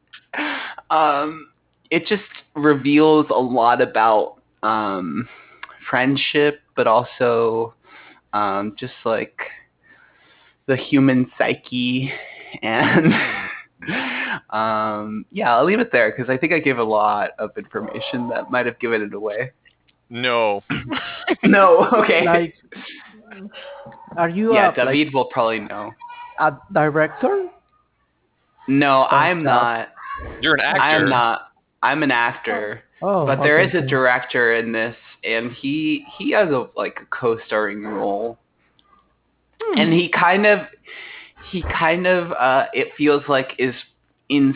[0.90, 1.50] um,
[1.92, 2.24] it just
[2.56, 5.28] reveals a lot about um,
[5.90, 7.74] friendship, but also
[8.34, 9.38] um, just like
[10.68, 12.12] the human psyche
[12.62, 13.14] and
[14.50, 18.30] um, yeah, I'll leave it there because I think I gave a lot of information
[18.30, 19.52] that might have given it away.
[20.10, 20.62] no
[21.44, 22.26] No, okay.
[22.26, 22.56] like
[24.18, 25.92] are you yeah, a, like, David will probably know.
[26.40, 27.50] a director
[28.68, 29.46] No, I'm stuff.
[29.46, 29.88] not.
[30.42, 31.42] you're an actor I'm not.
[31.84, 32.84] I'm an actor.
[33.02, 37.00] oh but there okay, is a director in this and he he has a like
[37.02, 38.38] a co-starring role
[39.78, 40.60] and he kind of
[41.52, 43.74] he kind of uh it feels like is
[44.30, 44.54] in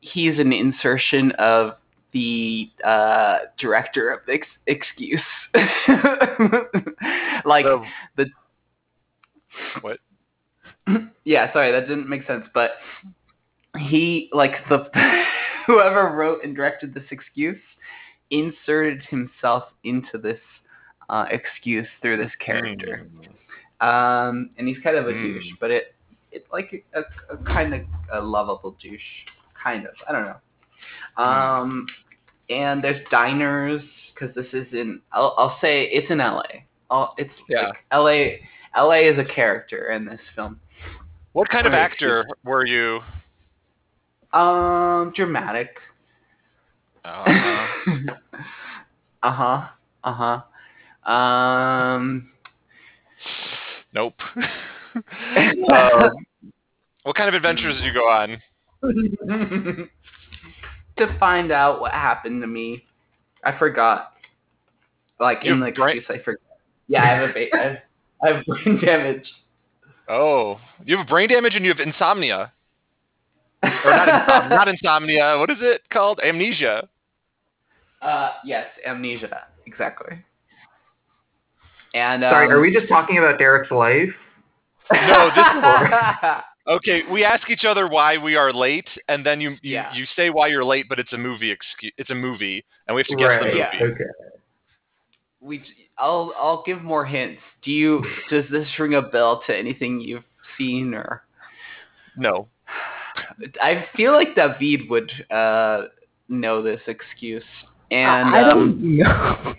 [0.00, 1.72] he's an insertion of
[2.12, 5.20] the uh director of ex- excuse
[7.44, 7.84] like The-
[8.16, 8.26] the
[9.80, 9.98] What?
[11.24, 12.72] yeah sorry that didn't make sense but
[13.78, 14.86] he like the
[15.66, 17.60] whoever wrote and directed this excuse
[18.30, 20.38] inserted himself into this
[21.08, 23.08] uh, excuse through this character
[23.80, 25.22] Um, and he's kind of a Hmm.
[25.22, 25.94] douche, but it
[26.32, 27.80] it like a, a kind of
[28.12, 29.00] a lovable douche,
[29.62, 29.92] kind of.
[30.08, 31.22] I don't know.
[31.22, 31.86] Um,
[32.48, 33.82] and there's diners
[34.14, 35.00] because this is in.
[35.12, 36.42] I'll, I'll say it's in LA.
[36.90, 37.68] I'll, it's Yeah.
[37.68, 38.36] like LA.
[38.76, 40.60] LA is a character in this film.
[41.32, 43.00] What kind of actor were you?
[44.32, 45.68] Um, dramatic.
[47.04, 47.66] Uh-huh.
[49.22, 49.68] uh huh.
[50.04, 50.40] Uh
[51.04, 51.12] huh.
[51.12, 52.30] Um.
[53.92, 54.14] nope.
[54.94, 56.10] um,
[57.02, 58.38] what kind of adventures did you go on?
[60.96, 62.84] to find out what happened to me,
[63.44, 64.12] I forgot.
[65.18, 66.40] Like You in the have brain- excuse, I forgot.
[66.88, 67.76] Yeah, I have a ba- I have,
[68.22, 69.30] I have brain damage.
[70.08, 72.52] Oh, you have brain damage and you have insomnia.
[73.62, 74.48] Or not insomnia.
[74.48, 75.38] not insomnia.
[75.38, 76.20] What is it called?
[76.24, 76.88] Amnesia.
[78.02, 80.16] Uh, yes, amnesia, exactly.
[81.92, 84.08] And Sorry, um, are we just talking about Derek's life?
[84.92, 85.44] No, this.
[85.46, 89.92] Is Okay, we ask each other why we are late, and then you you, Yeah.
[89.94, 91.92] you say why you're late, but it's a movie excuse.
[91.96, 93.58] It's a movie, and we have to guess the movie.
[93.58, 93.70] yeah.
[93.82, 94.04] Okay.
[95.40, 95.62] we?
[95.98, 97.40] I'll I'll give more hints.
[97.64, 98.04] Do you?
[98.30, 100.24] Does this ring a bell to anything you've
[100.58, 101.22] seen or?
[102.16, 102.46] No.
[103.60, 105.82] I feel like David would uh,
[106.28, 107.42] know this excuse.
[107.90, 109.54] And I, I um, don't know.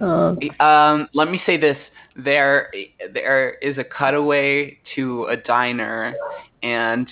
[0.60, 1.78] uh, Um, let me say this:
[2.16, 2.70] there,
[3.12, 6.14] there is a cutaway to a diner,
[6.62, 7.08] and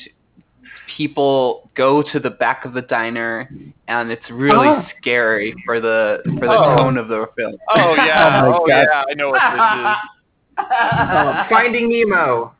[0.96, 3.48] people go to the back of the diner,
[3.88, 4.86] and it's really Ah.
[5.00, 6.76] scary for the for the Oh.
[6.76, 7.56] tone of the film.
[7.74, 8.42] Oh yeah.
[8.44, 8.86] Oh my oh God.
[8.90, 9.04] yeah.
[9.10, 11.48] I know what this is.
[11.50, 12.52] Finding Nemo.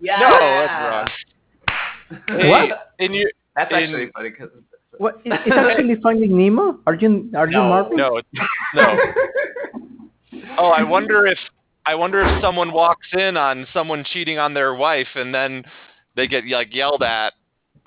[0.00, 0.18] yeah.
[0.18, 1.08] No, that's wrong.
[2.40, 2.92] Hey, What?
[2.98, 4.50] In you, That's in- actually funny because.
[4.98, 5.20] what?
[5.24, 6.80] Is, is actually Finding Nemo?
[6.86, 7.96] Are you are you no, Marvin?
[7.96, 8.20] no,
[8.74, 8.96] no.
[10.58, 11.38] Oh, I wonder if
[11.86, 15.64] I wonder if someone walks in on someone cheating on their wife, and then
[16.16, 17.32] they get like yelled at.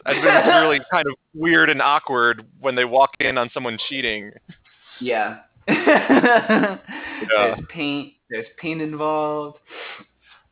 [0.05, 3.77] I think it's really kind of weird and awkward when they walk in on someone
[3.87, 4.31] cheating.
[4.99, 5.39] Yeah.
[5.67, 6.77] yeah.
[7.29, 8.13] There's paint.
[8.29, 9.57] There's paint involved.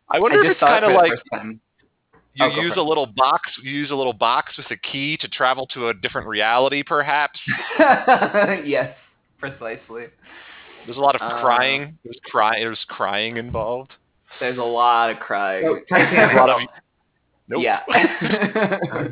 [0.09, 1.11] I wonder I if just it's kind of like
[2.35, 2.83] you Oh, use a it.
[2.83, 3.49] little box.
[3.63, 7.39] You use a little box with a key to travel to a different reality, perhaps.
[7.79, 8.95] yes,
[9.39, 10.05] precisely.
[10.85, 11.97] There's a lot of Uh, crying.
[12.03, 12.59] There's cry.
[12.59, 13.93] There's crying involved.
[14.39, 15.65] There's a lot of crying.
[15.67, 16.61] Oh, There's a lot of.
[17.47, 17.63] Nope.
[17.63, 17.81] Yeah.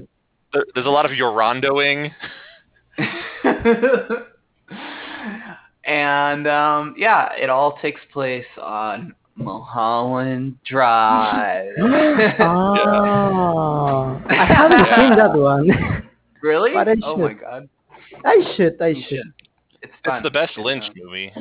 [0.54, 2.10] There, there's a lot of yorondoing.
[5.86, 11.74] and um, yeah, it all takes place on Mulholland Drive.
[12.40, 14.96] Ah, I haven't Yeah.
[15.10, 16.10] seen that one.
[16.42, 16.72] really?
[16.74, 17.22] But I Oh should.
[17.24, 17.70] my god.
[18.26, 18.82] I should.
[18.82, 19.10] I You should.
[19.18, 19.34] should.
[19.82, 20.16] It's fun.
[20.18, 20.94] It's the best Lynch fun.
[21.04, 21.32] movie.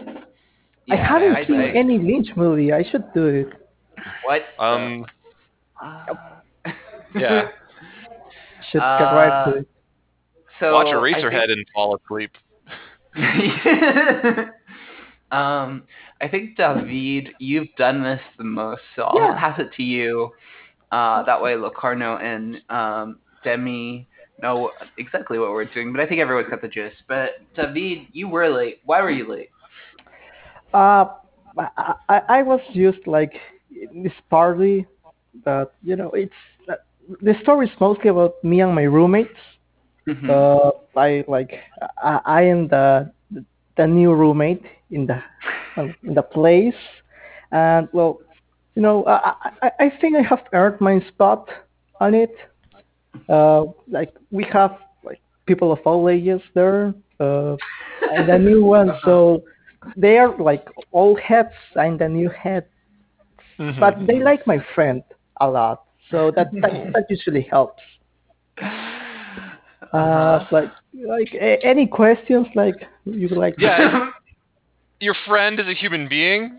[0.91, 2.73] I haven't I'd seen say- any Lynch movie.
[2.73, 3.49] I should do it.
[4.25, 4.43] What?
[4.59, 5.05] Um.
[5.83, 6.07] Uh,
[7.15, 7.49] Yeah.
[8.71, 9.69] Should Uh, get right to it.
[10.61, 12.31] so Watch I Eraserhead and fall asleep.
[15.33, 15.85] um,
[16.21, 19.39] I think David, you've done this the most, so I'll Yeah.
[19.39, 20.31] pass it to you.
[20.93, 24.07] Uh, that way, Locarno and um, Demi
[24.43, 25.93] know exactly what we're doing.
[25.93, 26.97] But I think everyone's got the gist.
[27.09, 28.81] But David, you were late.
[28.85, 29.51] Why were you late?
[30.73, 31.07] Uh,
[32.09, 33.33] I, I, was just like
[33.71, 34.87] in this party,
[35.45, 36.33] but you know, it's
[36.69, 36.75] uh,
[37.23, 39.39] the story is mostly about me and my roommates.
[40.07, 40.29] Mhm.
[40.29, 41.53] Uh, I like
[42.03, 43.11] I, I am the
[43.77, 45.23] the new roommate in the
[46.03, 46.75] in the place,
[47.53, 48.21] and well,
[48.75, 51.49] you know, I I, I think I have earned my spot
[52.01, 52.35] on it.
[53.29, 57.57] Uh, like we have like people of all ages there, uh,
[58.13, 59.43] and a new one, so
[59.97, 62.67] they are like old heads and the new head,
[63.59, 63.81] Mm-hmm.
[63.81, 65.03] but they like my friend
[65.41, 67.83] a lot, so that that, that usually helps.
[69.93, 70.71] Uh, like
[71.07, 72.75] like a- any questions like
[73.05, 73.55] you would like?
[73.59, 74.11] Yeah.
[75.01, 76.59] Your friend is a human being.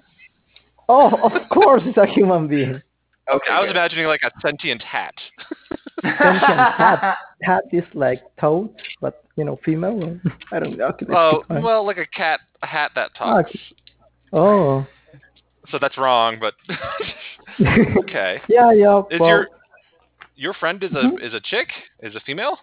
[0.88, 2.82] Oh, of course, it's a human being.
[3.30, 3.50] Okay.
[3.52, 3.72] I was good.
[3.76, 5.14] imagining like a sentient hat.
[6.04, 6.42] Sentient
[6.78, 7.18] cat.
[7.46, 8.70] Cat this like toad,
[9.02, 10.20] but you know, female.
[10.52, 10.86] I don't know.
[10.88, 13.52] Okay, Oh, keep well, like a cat, a hat that talks.
[14.34, 14.86] Oh.
[15.70, 16.54] So that's wrong, but
[17.98, 18.40] okay.
[18.48, 19.02] yeah, yeah.
[19.12, 19.48] Is well, your
[20.36, 21.22] your friend is a Mhm.
[21.22, 21.68] is a chick?
[22.02, 22.58] Is a female?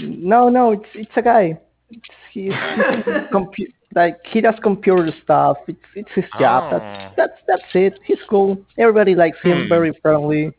[0.00, 1.58] No, no, it's it's a guy.
[1.90, 2.02] It's,
[2.32, 2.52] he's, he's
[3.32, 5.58] compu- like he does computer stuff.
[5.68, 6.72] It's it's his job.
[6.74, 6.78] Oh.
[6.78, 7.98] That's that's that's it.
[8.04, 8.58] He's cool.
[8.78, 9.62] Everybody likes him.
[9.64, 9.68] Hmm.
[9.68, 10.52] Very friendly.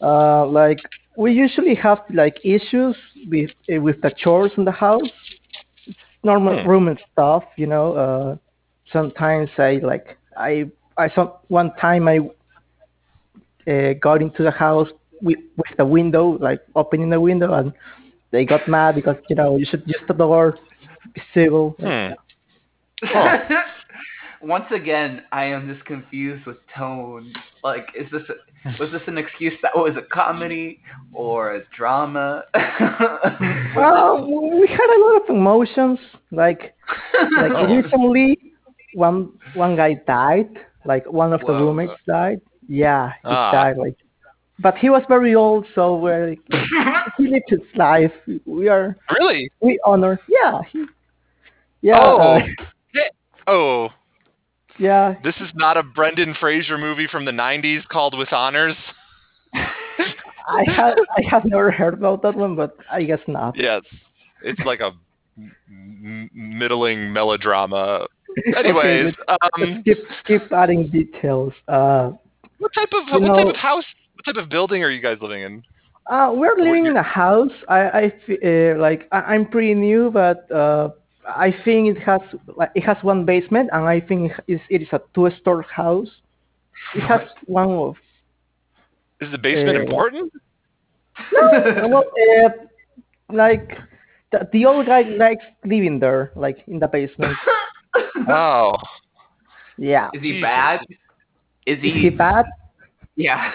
[0.00, 0.78] Uh, like
[1.16, 2.96] we usually have like issues
[3.28, 5.10] with uh, with the chores in the house.
[5.86, 6.68] It's normal Hmm.
[6.68, 7.94] room and stuff, you know.
[7.94, 8.36] Uh,
[8.92, 12.18] sometimes I like I I some one time I
[13.70, 14.88] uh, got into the house
[15.22, 17.72] with with the window, like opening the window, and
[18.30, 20.58] they got mad because you know you should use the door,
[21.14, 21.76] be civil.
[21.80, 22.12] Hmm.
[24.42, 27.32] Once again, I am just confused with tone.
[27.64, 28.34] Like, is this a,
[28.80, 30.80] was this an excuse that was a comedy
[31.12, 32.44] or a drama?
[33.76, 34.26] Well,
[34.58, 35.98] we had a lot of emotions.
[36.30, 36.74] Like
[37.36, 37.66] like Oh.
[37.76, 38.38] recently,
[38.94, 40.48] one one guy died.
[40.84, 42.40] Like one of the roommates died.
[42.68, 43.52] Yeah, he Ah.
[43.52, 43.76] died.
[43.76, 43.96] Like,
[44.58, 46.40] but he was very old, so we're like,
[47.18, 48.12] he lived his life.
[48.46, 49.50] We are Really?
[49.60, 50.18] we honor.
[50.28, 50.60] Yeah.
[50.72, 50.84] He,
[51.82, 52.00] yeah.
[52.00, 52.18] Oh.
[52.38, 52.40] uh,
[53.48, 53.88] Oh,
[54.78, 55.14] yeah.
[55.22, 58.76] this is not a Brendan Fraser movie from the '90s called With Honors.
[59.54, 63.56] I have I have never heard about that one, but I guess not.
[63.56, 63.82] Yes,
[64.42, 64.92] it's like a
[65.38, 68.06] m- middling melodrama.
[68.56, 71.52] Anyways, um, Keep keep adding details.
[71.68, 72.12] Uh,
[72.58, 73.84] what type of what type of house,
[74.14, 75.62] what type of building are you guys living in?
[76.10, 77.50] Uh, we're living in a house.
[77.68, 78.04] I, I
[78.46, 80.90] uh, like I, I'm pretty new, but uh,
[81.26, 82.20] I think it has
[82.74, 86.08] it has one basement, and I think it is it is a two-story house.
[86.94, 87.96] It has one of
[89.20, 90.32] Is the basement Uh, important?
[91.32, 92.48] well, uh,
[93.32, 93.70] like
[94.32, 97.36] the, the old guy likes living there, like in the basement.
[98.28, 98.76] Oh,
[99.78, 100.42] Yeah, is he Jesus.
[100.42, 100.80] bad?
[101.66, 101.88] Is he?
[101.88, 102.00] is he?
[102.02, 102.44] he bad?
[103.16, 103.52] Yeah.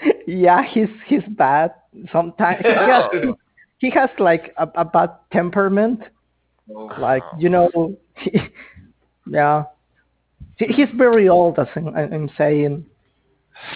[0.26, 1.72] Yeah, he's he's bad.
[2.12, 3.36] Sometimes he has, Oh.
[3.78, 6.00] he has like a, a bad temperament.
[6.98, 7.70] Like you know
[8.16, 8.30] he,
[9.26, 9.64] yeah
[10.56, 12.84] he, he's very old as I'm, I'm saying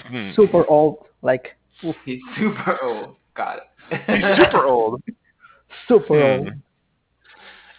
[0.09, 0.31] Hmm.
[0.35, 3.16] super old like oof, He's super old.
[3.35, 3.59] Got
[3.90, 4.01] it.
[4.07, 5.03] he's super old.
[5.88, 6.22] super Hmm.
[6.22, 6.48] old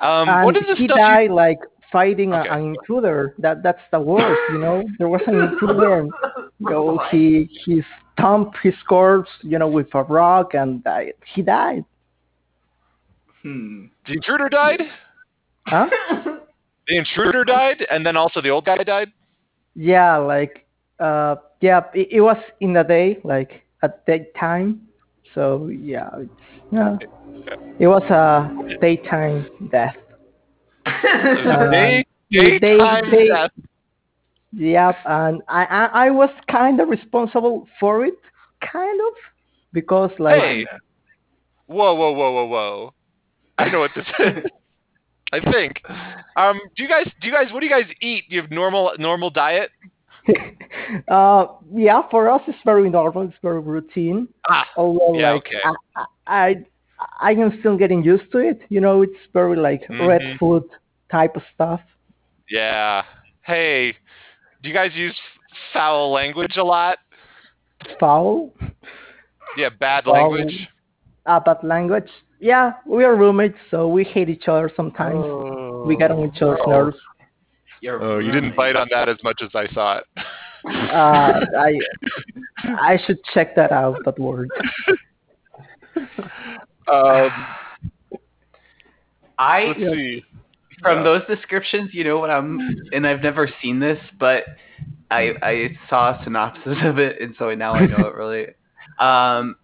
[0.01, 0.97] Um, and what is the he stuff?
[1.23, 1.59] you- like
[1.91, 6.11] fighting a, an intruder that that's the worst you know there was an intruder and
[6.59, 7.81] you know he he
[8.13, 11.13] stomped his corpse you know with a rock and died.
[11.33, 11.83] he died
[13.43, 13.86] Hmm.
[14.08, 14.82] the intruder died.
[15.67, 15.88] huh
[16.88, 19.10] The intruder died, and then also the old guy died.
[19.75, 20.65] yeah like
[20.99, 24.82] uh yeah it, it was in the day like at daytime
[25.36, 26.97] so yeah it's, yeah
[27.80, 29.95] it was a daytime death
[30.86, 33.52] It Uh, day, they- daytime they- death.
[34.52, 38.17] yep and I, I i was kind of responsible for it
[38.73, 39.13] kind of
[39.71, 40.65] because like Hey,
[41.67, 42.93] whoa, whoa, whoa, whoa, whoa!
[43.59, 44.45] I know what this is.
[45.33, 45.81] I think.
[46.37, 47.05] Um, do you guys?
[47.21, 47.51] Do you guys?
[47.53, 48.25] What do you guys eat?
[48.29, 49.71] Do you have normal normal diet?
[51.09, 55.59] uh yeah for us it's very normal it's very routine Ah, although yeah, like okay.
[55.63, 56.55] I, I
[57.21, 60.39] i am still getting used to it you know it's very like red Mhm.
[60.39, 60.63] food
[61.11, 61.81] type of stuff
[62.49, 63.03] yeah.
[63.41, 63.93] Hey,
[64.61, 65.15] do you guys use
[65.73, 66.97] foul language a lot?
[67.99, 68.53] foul
[69.57, 70.31] Yeah, bad Foul.
[70.31, 70.67] language.
[71.25, 72.09] uh, but language
[72.39, 75.25] yeah we are roommates so we hate each other sometimes
[75.86, 76.97] we get on each other's nerves
[77.82, 80.04] You're Oh, you didn't bite on that as much as I thought.
[80.65, 81.80] uh i
[82.63, 84.49] i should check that out that word
[86.91, 87.30] Um,
[89.38, 90.23] I let's see.
[90.82, 91.04] from Yeah.
[91.04, 92.60] those descriptions, you know what I'm,
[92.93, 94.43] and I've never seen this, but
[95.12, 98.47] I I saw a synopsis of it, and so now I know it really.
[98.99, 99.56] Um,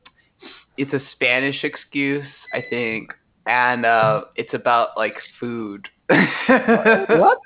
[0.77, 3.11] it's a Spanish excuse, I think,
[3.45, 5.87] and uh, it's about like food.
[6.07, 7.39] what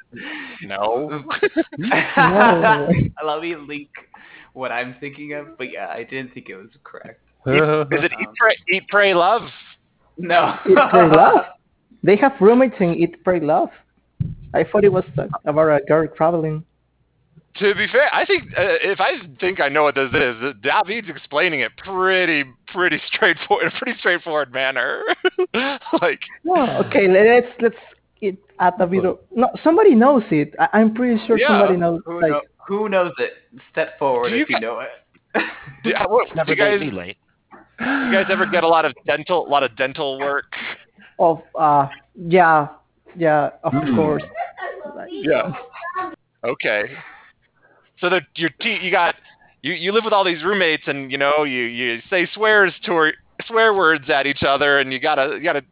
[0.64, 1.24] No.
[1.78, 2.90] No.
[3.26, 3.90] Let me link
[4.54, 7.22] what I'm thinking of, but yeah, I didn't think it was correct.
[7.46, 9.44] Is it eat, pray, eat, pray, love?
[10.18, 10.56] No.
[10.68, 11.46] eat pray love
[12.04, 13.70] they have roommates in eat pray love
[14.54, 15.04] i thought it was
[15.46, 16.64] about a girl traveling
[17.60, 20.54] To be fair, I think uh, if I think I know what this is, uh,
[20.62, 25.04] David's explaining it pretty, pretty straightforward, in a pretty straightforward manner.
[26.02, 27.08] like, Oh, okay.
[27.10, 27.76] Let's let's
[28.22, 29.50] it add a bit of no.
[29.64, 30.54] Somebody knows it.
[30.60, 31.48] I, I'm pretty sure Yeah.
[31.50, 32.02] somebody knows.
[32.06, 33.34] Who, Like, know, who knows it?
[33.72, 34.90] Step forward you if you gu- know it.
[35.84, 37.18] do, what, It's never do you guys, made me late.
[37.80, 40.54] you guys ever get a lot of dental, a lot of dental work?
[41.20, 42.68] of uh, yeah,
[43.18, 44.24] yeah, of course.
[44.96, 45.52] Like, Yeah.
[46.46, 46.84] Okay.
[48.02, 49.16] So that your te- you got
[49.62, 53.12] you, you live with all these roommates and you know you, you say swears to
[53.46, 55.64] swear words at each other and you gotta you gotta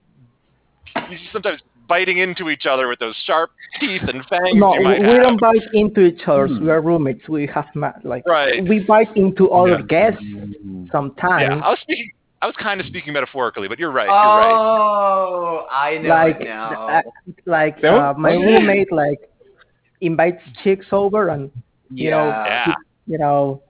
[1.10, 3.50] you sometimes biting into each other with those sharp
[3.80, 5.24] teeth and fangs no, you we, might we have.
[5.24, 6.48] don't bite into each other.
[6.48, 7.30] We are roommates.
[7.30, 8.62] We have ma- like Right.
[8.68, 10.12] we bite into other Yeah.
[10.12, 10.24] guests
[10.92, 11.44] sometimes.
[11.44, 12.12] Yeah, I was speaking.
[12.42, 14.06] I was kind of speaking metaphorically, but you're right.
[14.06, 14.52] You're right.
[14.54, 16.88] Oh, I know like now.
[16.88, 17.02] uh,
[17.46, 19.20] like uh, my roommate like
[20.02, 21.50] invites chicks over and
[21.94, 22.46] you know yeah.
[22.68, 22.74] Yeah.
[23.06, 23.62] you know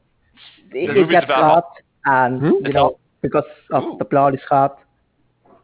[0.71, 1.65] it, movie's it gets hot,
[2.05, 2.65] and Hmm?
[2.65, 3.95] you know because of Ooh.
[3.97, 4.79] the plot is hot.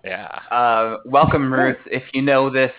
[0.03, 0.27] Yeah.
[0.51, 1.77] Uh, welcome, Ruth.
[1.87, 2.71] If you know this,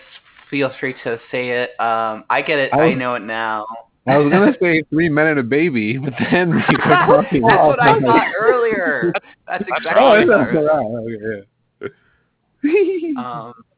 [0.49, 1.69] feel free to say it.
[1.79, 2.71] Um, I get it.
[2.73, 3.65] I I know it now.
[4.07, 6.55] I was gonna say three men and a baby, but then you
[6.85, 7.41] were talking.
[7.41, 9.11] That's what I thought earlier.
[9.13, 10.85] That's That's exactly Oh, what I is thought that right?
[10.85, 11.47] Okay,
[11.81, 13.17] yeah.
[13.17, 13.74] um, it-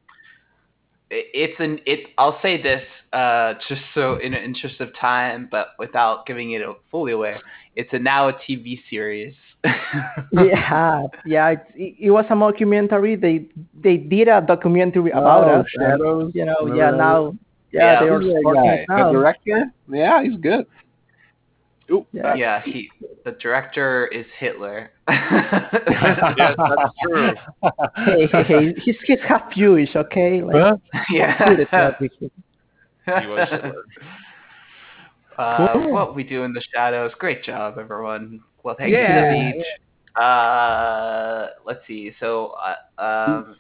[1.10, 2.10] it's an it.
[2.18, 2.84] I'll say this
[3.14, 7.38] uh, just so in the interest of time, but without giving it fully away.
[7.76, 9.34] It's a now a TV series.
[10.32, 11.50] yeah, yeah.
[11.50, 13.20] It, it, it was a mockumentary.
[13.20, 13.46] They
[13.80, 15.66] they did a documentary about oh, us.
[15.76, 16.32] and, Shadows.
[16.34, 16.92] you know, Remember yeah.
[16.92, 17.38] Now,
[17.72, 19.04] yeah, Yeah, they are Who's that guy?
[19.04, 19.66] The director?
[19.92, 20.66] Yeah, he's good.
[21.92, 22.36] Ooh, Yeah.
[22.36, 22.90] yeah, he
[23.26, 24.92] the director is Hitler.
[25.08, 27.32] Yes, that's true.
[27.96, 30.42] hey, hey, hey, he's he's half Jewish, okay?
[30.42, 30.78] Like, Huh?
[31.12, 31.48] yeah.
[31.48, 32.32] good at that with him.
[33.06, 33.84] He was Hitler.
[35.38, 35.92] Uh, Cool.
[35.94, 37.12] What we do in the shadows.
[37.20, 38.40] Great job, everyone.
[38.64, 40.20] Well, thank Yeah, you to the beach.
[40.20, 42.12] Uh, let's see.
[42.20, 42.56] So,
[42.98, 43.56] uh, um,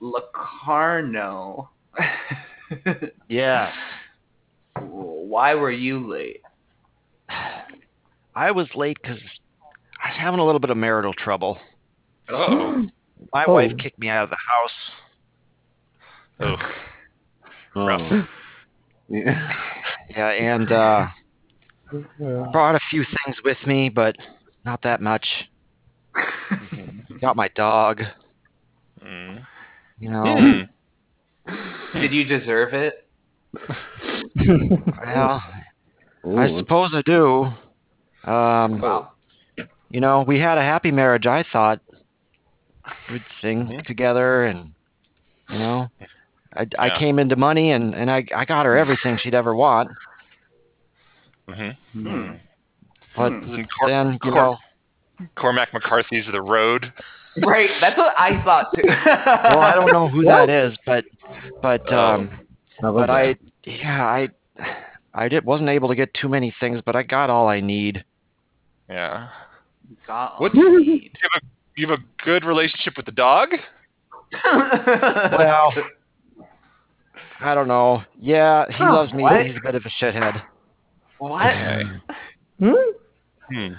[0.00, 1.70] Locarno.
[3.28, 3.72] Yes.
[4.78, 6.42] Why were you late?
[8.34, 9.18] I was late because
[10.02, 11.58] I was having a little bit of marital trouble.
[12.28, 12.86] Oh.
[13.32, 13.54] My Oh.
[13.54, 14.70] wife kicked me out of the house.
[16.40, 16.56] Oh.
[17.76, 18.26] Oh.
[19.08, 19.52] Yeah.
[20.10, 21.06] Yeah, and uh,
[22.52, 24.16] brought a few things with me, but
[24.64, 25.26] not that much.
[27.20, 28.02] Got my dog.
[29.04, 29.46] Mm.
[29.98, 30.66] You know,
[31.46, 31.98] Hmm.
[32.00, 33.06] Did you deserve it?
[35.06, 35.42] well,
[36.38, 37.52] I suppose I do.
[38.24, 39.10] Um, Wow.
[39.90, 41.26] you know, we had a happy marriage.
[41.26, 41.80] I thought
[43.10, 43.86] we'd sing Mhm.
[43.86, 44.72] together, and
[45.48, 45.88] you know,
[46.56, 49.90] I, I came into money, and and I I got her everything she'd ever want.
[51.48, 51.76] Mhm.
[51.92, 52.30] Hmm.
[53.16, 53.62] But Hmm.
[53.78, 54.58] Cor- then, you Cor- know,
[55.36, 56.92] Cormac McCarthy's The Road.
[57.42, 57.70] Right.
[57.80, 58.82] That's what I thought too.
[58.86, 61.04] well, I don't know who that is, but
[61.60, 61.98] but Oh.
[62.14, 62.30] um,
[62.80, 64.28] How about but I yeah I
[65.14, 68.04] I did wasn't able to get too many things, but I got all I need.
[68.88, 69.28] Yeah.
[70.06, 71.18] Got What's- all you need.
[71.76, 73.50] You have a good relationship with the dog?
[74.44, 75.72] Well,
[77.40, 78.02] I don't know.
[78.20, 79.30] Yeah, he Huh, loves me, what?
[79.32, 80.42] but he's a bit of a shithead.
[81.18, 81.46] what?
[81.46, 81.82] Okay.
[82.60, 82.72] Hmm?
[83.50, 83.72] Hmm.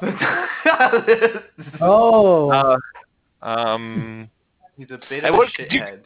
[1.80, 4.30] Oh, Uh, um,
[4.76, 6.00] He's a bit Hey, of a what- do- shithead.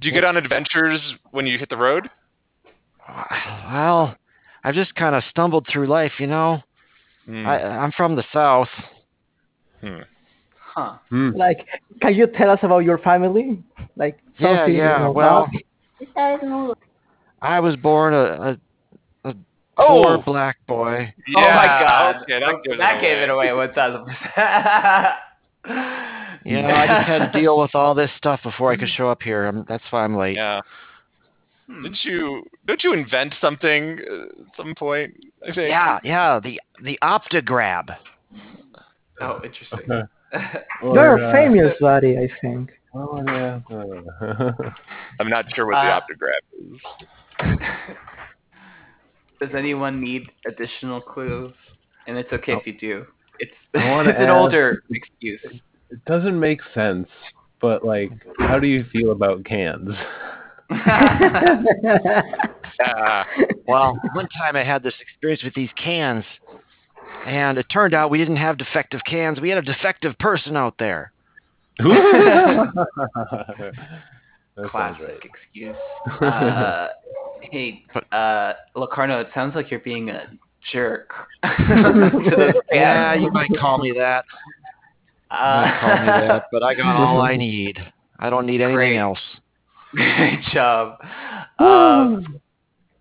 [0.00, 2.08] do you get on adventures when you hit the road?
[3.08, 4.14] Well,
[4.62, 6.62] I've just kind of stumbled through life, you know.
[7.26, 7.46] Hmm.
[7.46, 8.68] I I'm from the south.
[10.56, 10.94] Huh.
[11.08, 11.30] Hmm.
[11.36, 11.66] like,
[12.00, 13.62] can you tell us about your family?
[13.96, 14.96] Like, Yeah, something yeah.
[15.08, 15.48] about Well,
[16.16, 16.74] that?
[17.42, 18.58] I was born a,
[19.24, 19.34] a, a
[19.76, 20.02] Oh!
[20.04, 21.12] poor black boy.
[21.28, 22.16] yeah, oh my god.
[22.22, 25.12] Okay, that gives that it gave it away one thousand percent.
[26.44, 29.08] You know, I just had to deal with all this stuff before I could show
[29.10, 29.46] up here.
[29.46, 30.36] i that's why I'm late.
[30.36, 30.60] Yeah.
[31.66, 31.82] Hmm.
[31.82, 32.42] Didn't you?
[32.66, 35.14] Don't you invent something at some point?
[35.42, 35.68] I think.
[35.70, 36.40] Yeah, yeah.
[36.42, 37.96] The the Optigrab.
[39.20, 40.02] Oh, interesting.
[40.82, 42.18] Or, You're uh, famous, buddy.
[42.18, 42.70] I think.
[42.92, 43.60] Oh, yeah.
[45.20, 46.42] I'm not sure what the Uh, optograph
[47.52, 47.58] is.
[49.40, 51.54] Does anyone need additional clues?
[52.08, 53.06] And it's okay if you do.
[53.38, 55.40] It's I wanna it's an older excuse.
[55.90, 57.08] it doesn't make sense,
[57.60, 58.10] but like,
[58.40, 59.90] how do you feel about cans?
[60.70, 61.62] Yeah.
[63.66, 66.22] Well, one time I had this experience with these cans,
[67.24, 69.40] and it turned out we didn't have defective cans.
[69.40, 71.10] We had a defective person out there.
[74.68, 75.18] Classic right.
[75.24, 75.76] excuse.
[76.20, 76.88] Uh,
[77.50, 80.26] hey, uh, Locarno, it sounds like you're being a
[80.72, 81.10] jerk.
[81.44, 84.24] to those Yeah, you might call me that.
[85.30, 87.78] You Uh, might call me that, but I got all I need.
[88.18, 88.96] I don't need anything Great.
[88.98, 89.18] else.
[90.16, 90.98] Great job.
[91.58, 92.20] Uh,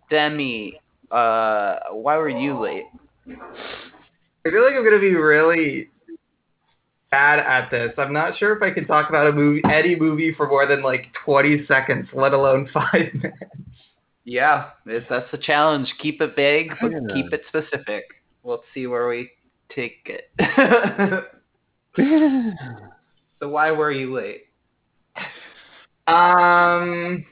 [0.10, 0.80] Demi,
[1.10, 2.86] uh, why were you late?
[3.28, 5.90] I feel like I'm gonna be really
[7.10, 7.94] bad at this.
[7.98, 10.84] I'm not sure if I can talk about a movie, any movie, for more than
[10.84, 13.38] like 20 seconds, let alone five minutes.
[14.26, 15.92] Yeah, if that's the challenge.
[16.00, 17.14] Keep it big, but Yeah.
[17.14, 18.04] keep it specific.
[18.44, 19.32] We'll see where we
[19.74, 20.30] take it.
[23.40, 24.43] so why were you late?
[26.06, 27.26] Um,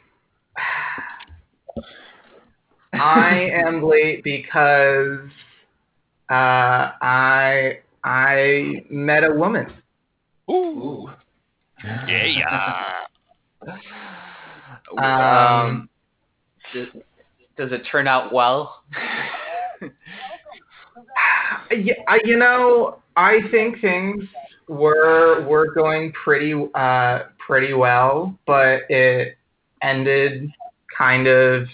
[2.93, 5.19] I am late because
[6.29, 9.73] uh, I I met a woman.
[10.49, 11.09] Ooh.
[11.83, 13.05] Yeah.
[14.97, 15.89] Um,
[16.73, 16.87] does,
[17.57, 18.83] does it turn out well?
[21.71, 24.23] yeah, I, you know, I think things
[24.67, 29.37] were were going pretty uh pretty well, but it
[29.81, 30.51] ended
[30.97, 31.67] kind of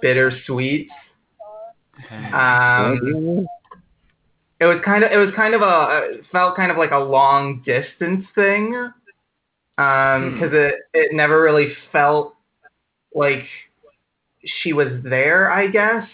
[0.00, 0.88] bittersweet.
[2.32, 3.46] Um,
[4.60, 7.62] it was kind of it was kind of a felt kind of like a long
[7.64, 8.74] distance thing,
[9.78, 12.34] um, because it it never really felt
[13.14, 13.44] like
[14.62, 16.06] she was there, I guess,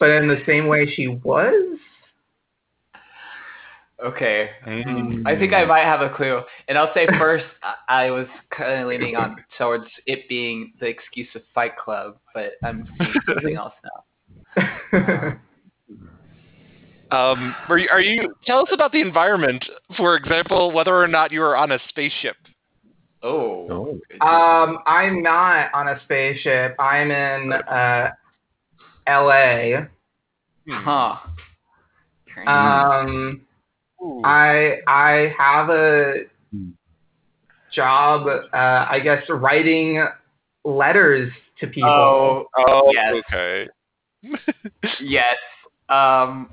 [0.00, 1.78] but in the same way she was.
[4.04, 4.50] Okay.
[4.64, 5.22] Mm.
[5.26, 6.40] I think I might have a clue.
[6.68, 10.86] And I'll say first, I- I was kind of leaning on towards it being the
[10.86, 13.74] excuse of Fight Club, but I'm seeing something else
[14.54, 15.38] now.
[17.10, 18.34] Um, are you, are you?
[18.44, 19.64] Tell us about the environment.
[19.96, 22.36] For example, whether or not you are on a spaceship.
[23.22, 23.98] Oh.
[24.20, 24.26] Oh.
[24.26, 26.76] Um, I'm not on a spaceship.
[26.78, 28.10] I'm in uh,
[29.06, 29.88] L.A.
[30.68, 31.16] Huh.
[32.46, 33.40] Um,
[34.02, 34.22] Ooh.
[34.24, 36.24] I I have a
[37.72, 38.26] job.
[38.26, 40.04] Uh, I guess writing
[40.64, 41.88] letters to people.
[41.90, 43.14] Oh, oh, yes.
[43.32, 43.68] okay.
[45.00, 45.36] yes.
[45.88, 46.50] Um.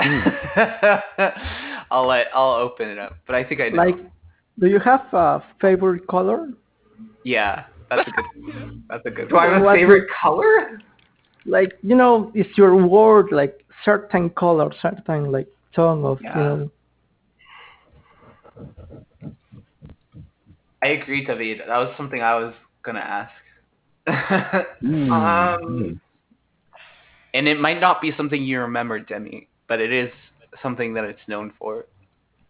[1.90, 3.82] I'll let I'll open it up, but I think I know.
[3.84, 3.96] Like,
[4.58, 6.48] do you have a favorite color?
[7.24, 8.82] yeah, that's a good.
[8.88, 9.28] That's a good.
[9.28, 10.80] Do I have a What- favorite color?
[11.46, 16.36] Like, you know, is your word like certain color, certain like tone of, Yeah.
[16.38, 16.70] you know?
[20.82, 21.60] I agree, David.
[21.66, 23.32] That was something I was gonna ask.
[24.82, 25.10] Mm.
[25.10, 26.00] Um,
[27.32, 30.10] and it might not be something you remember, Demi, but it is
[30.62, 31.86] something that it's known for.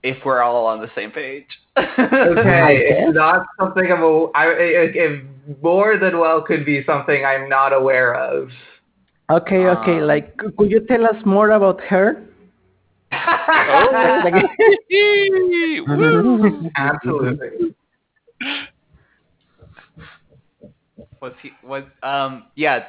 [0.02, 1.46] If we're all on the same page.
[1.78, 3.06] Okay, guess.
[3.08, 4.02] it's not something I'm.
[4.02, 5.24] A, I it, it
[5.62, 8.50] more than well could be something I'm not aware of.
[9.30, 10.00] Okay, okay.
[10.00, 12.22] Um, like, could you tell us more about her?
[13.26, 14.42] Oh.
[16.76, 17.74] Absolutely.
[21.18, 21.50] What's he?
[21.62, 21.88] What?
[22.02, 22.44] Um.
[22.54, 22.84] Yeah.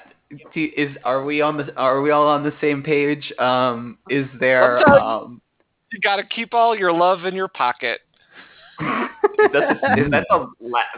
[0.53, 1.73] do- Is are we on the?
[1.75, 3.31] Are we all on the same page?
[3.39, 3.97] Um.
[4.09, 4.87] Is there?
[4.89, 5.41] Um.
[5.91, 8.01] You got to keep all your love in your pocket.
[9.37, 10.47] Is that the, is that the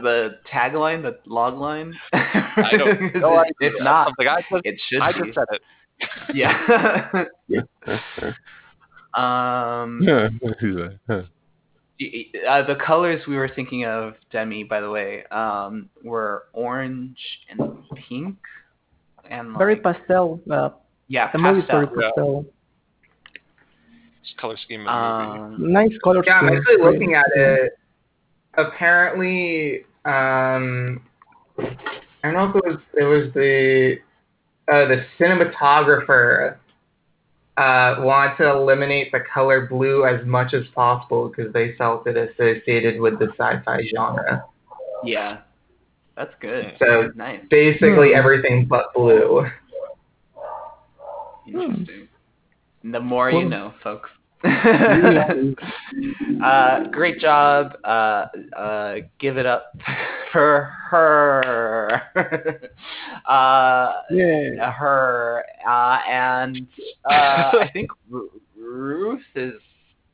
[0.02, 1.94] the tagline, the log line?
[2.14, 3.40] I don't Is know.
[3.40, 5.20] it- if not, something I just, it should I be.
[5.32, 5.62] just said it.
[6.34, 7.26] Yeah.
[9.18, 10.02] Um.
[11.08, 11.22] Huh.
[12.00, 17.18] y- Uh, the colors we were thinking of, Demi, by the way, um, were orange
[17.50, 17.60] and
[18.08, 18.38] pink,
[19.30, 20.40] and like, very pastel.
[20.50, 20.70] Uh,
[21.08, 22.02] yeah, the movie's very pastel.
[22.04, 22.46] pastel.
[24.24, 24.86] Just color scheme.
[24.88, 25.56] of the movie.
[25.66, 27.80] Um, Nice color Yeah, I'm actually looking at it.
[28.56, 31.02] Apparently, um,
[31.60, 33.98] I don't know if it was it was the
[34.72, 36.58] uh, the cinematographer
[37.58, 42.16] uh, wanted to eliminate the color blue as much as possible because they felt it
[42.16, 44.46] associated with the sci-fi genre.
[45.04, 45.40] yeah,
[46.16, 46.76] that's good.
[46.80, 48.18] So Nice, basically Hmm.
[48.20, 49.46] everything but blue.
[51.48, 52.08] interesting.
[52.84, 54.10] The more you know, folks.
[56.44, 57.74] uh, great job.
[57.84, 58.26] Uh,
[58.58, 59.66] uh, give it up
[60.32, 62.02] for her.
[63.28, 64.72] uh, Yeah.
[64.72, 66.68] her uh, and
[67.06, 69.54] uh, I think Ru- Ruth is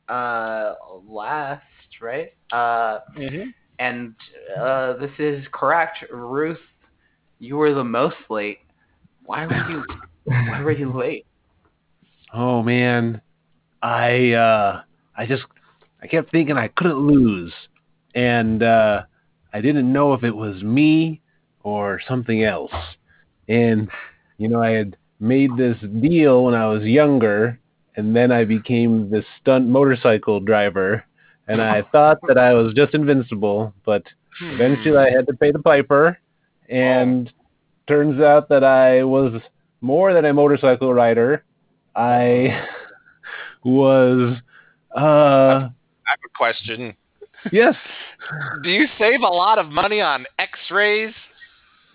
[0.08, 0.74] uh,
[1.06, 1.62] last,
[2.00, 2.28] right?
[2.52, 2.98] Uh,
[3.78, 4.14] and
[4.60, 6.58] uh, this is correct, Ruth.
[7.38, 8.58] You were the most late.
[9.24, 9.84] Why were you?
[10.44, 11.26] Why were you late?
[12.32, 13.22] Oh man,
[13.84, 14.80] I uh,
[15.14, 15.42] I just
[16.02, 17.52] I kept thinking I couldn't lose,
[18.14, 19.02] and uh,
[19.52, 21.20] I didn't know if it was me
[21.62, 22.72] or something else.
[23.46, 23.90] And
[24.38, 27.60] you know, I had made this deal when I was younger,
[27.94, 31.04] and then I became this stunt motorcycle driver,
[31.46, 34.02] and I thought that I was just invincible, but
[34.40, 36.18] eventually I had to pay the piper,
[36.70, 37.30] and
[37.86, 39.42] turns out that I was
[39.82, 41.44] more than a motorcycle rider.
[41.94, 42.66] I
[43.64, 44.36] was
[44.96, 45.70] uh I
[46.06, 46.94] have a question.
[47.52, 47.74] yes.
[48.62, 51.14] Do you save a lot of money on X-rays?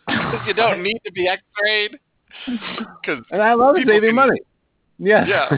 [0.07, 1.97] Because you don't need to be X-rayed.
[2.45, 4.39] Because And I love saving can- money.
[4.97, 5.27] Yes.
[5.27, 5.49] Yeah.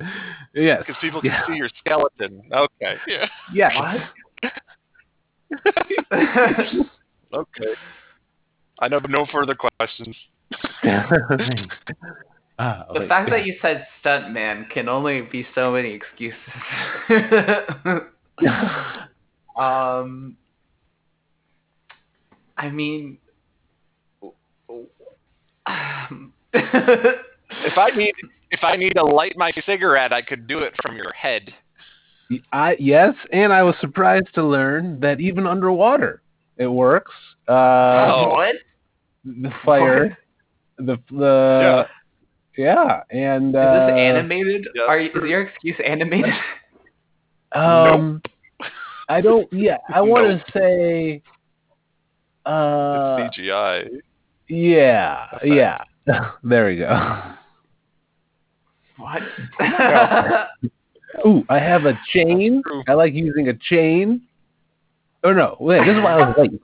[0.54, 0.78] yes.
[0.86, 1.46] Because people can Yeah.
[1.46, 2.42] see your skeleton.
[2.52, 2.94] Okay.
[3.06, 3.26] Yeah.
[3.52, 3.72] Yes.
[7.34, 7.74] Okay.
[8.78, 10.16] I have no further questions.
[12.58, 13.08] Ah, The wait.
[13.08, 16.38] fact that you said stuntman can only be so many excuses.
[19.56, 20.36] um,
[22.56, 23.18] I mean,
[25.66, 28.14] um, If I need
[28.50, 31.52] if I need to light my cigarette, I could do it from your head.
[32.52, 36.22] I yes, and I was surprised to learn that even underwater
[36.56, 37.12] it works.
[37.48, 37.52] Uh,
[38.14, 38.28] Oh.
[38.30, 38.56] what?
[39.24, 40.16] the fire,
[40.78, 41.86] the the yeah,
[42.58, 44.68] and Is uh, this animated?
[44.74, 44.82] yeah.
[44.84, 46.32] Are you, is your excuse animated?
[47.52, 48.20] Um,
[49.08, 49.50] I don't.
[49.52, 50.40] Yeah, I want Nope.
[50.46, 51.22] to say.
[52.44, 53.88] Uh, It's CGI.
[54.48, 55.46] yeah, Effect.
[56.06, 56.30] yeah.
[56.44, 57.22] there we go.
[58.98, 59.22] what?
[61.26, 62.62] Ooh, I have a chain.
[62.88, 64.22] I like using a chain.
[65.24, 66.60] Oh no, wait, this is why I was late.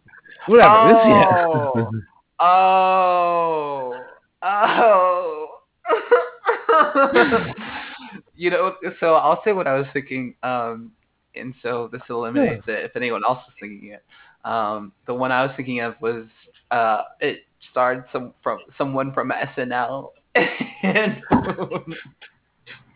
[0.46, 0.88] Whatever.
[0.88, 1.46] This, yeah.
[1.46, 1.98] oh.
[2.40, 4.02] Oh.
[8.34, 10.90] You know, so I'll say what I was thinking, um,
[11.34, 14.04] and so this eliminates it if anyone else is thinking it.
[14.44, 16.24] Um, the one I was thinking of was
[16.70, 17.40] uh, it
[17.70, 20.10] starred some from someone from SNL
[20.82, 21.22] and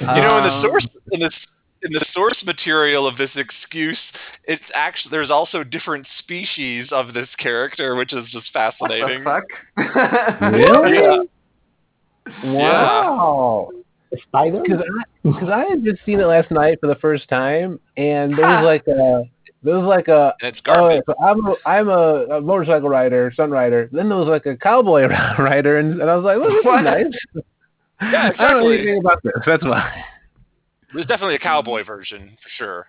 [0.00, 1.34] You know, in the Um, source in this
[1.82, 3.98] in the source material of this excuse,
[4.44, 9.24] it's actually there's also different species of this character, which is just what fascinating.
[9.24, 9.42] the
[9.76, 11.28] fuck Really?
[12.42, 12.52] Yeah.
[12.52, 13.70] Wow.
[14.28, 14.62] Spider?
[14.62, 18.36] Because I, cause I had just seen it last night for the first time, and
[18.36, 19.24] there was like a
[19.62, 21.02] there was like a And it's oh, garbage.
[21.06, 23.88] so I'm a, I'm a, a motorcycle rider, sun rider.
[23.92, 25.02] Then there was like a cowboy
[25.38, 26.80] rider, and, and I was like, well, this What?
[26.80, 27.44] is nice.
[28.12, 28.78] yeah, I don't know exactly.
[28.78, 29.32] anything about this.
[29.46, 30.04] That's why.
[30.94, 32.86] There's definitely a cowboy version for sure.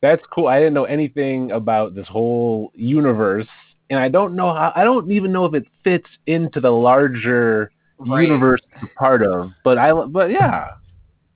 [0.00, 0.48] That's cool.
[0.48, 3.46] I didn't know anything about this whole universe,
[3.90, 4.72] and I don't know how.
[4.76, 8.22] I don't even know if it fits into the larger Right.
[8.22, 9.50] universe it's a part of.
[9.62, 10.70] But I, but yeah,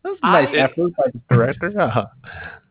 [0.02, 1.70] that's a nice I- effort by the director.
[1.74, 2.04] Yeah.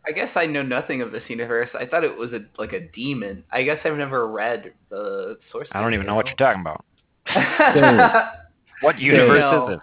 [0.08, 1.70] I guess I know nothing of this universe.
[1.78, 3.43] I thought it was a like a demon.
[3.51, 5.68] I guess I've never read the source.
[5.72, 6.86] I don't even know what you're talking about.
[8.82, 9.68] What universe No.
[9.70, 9.80] is it?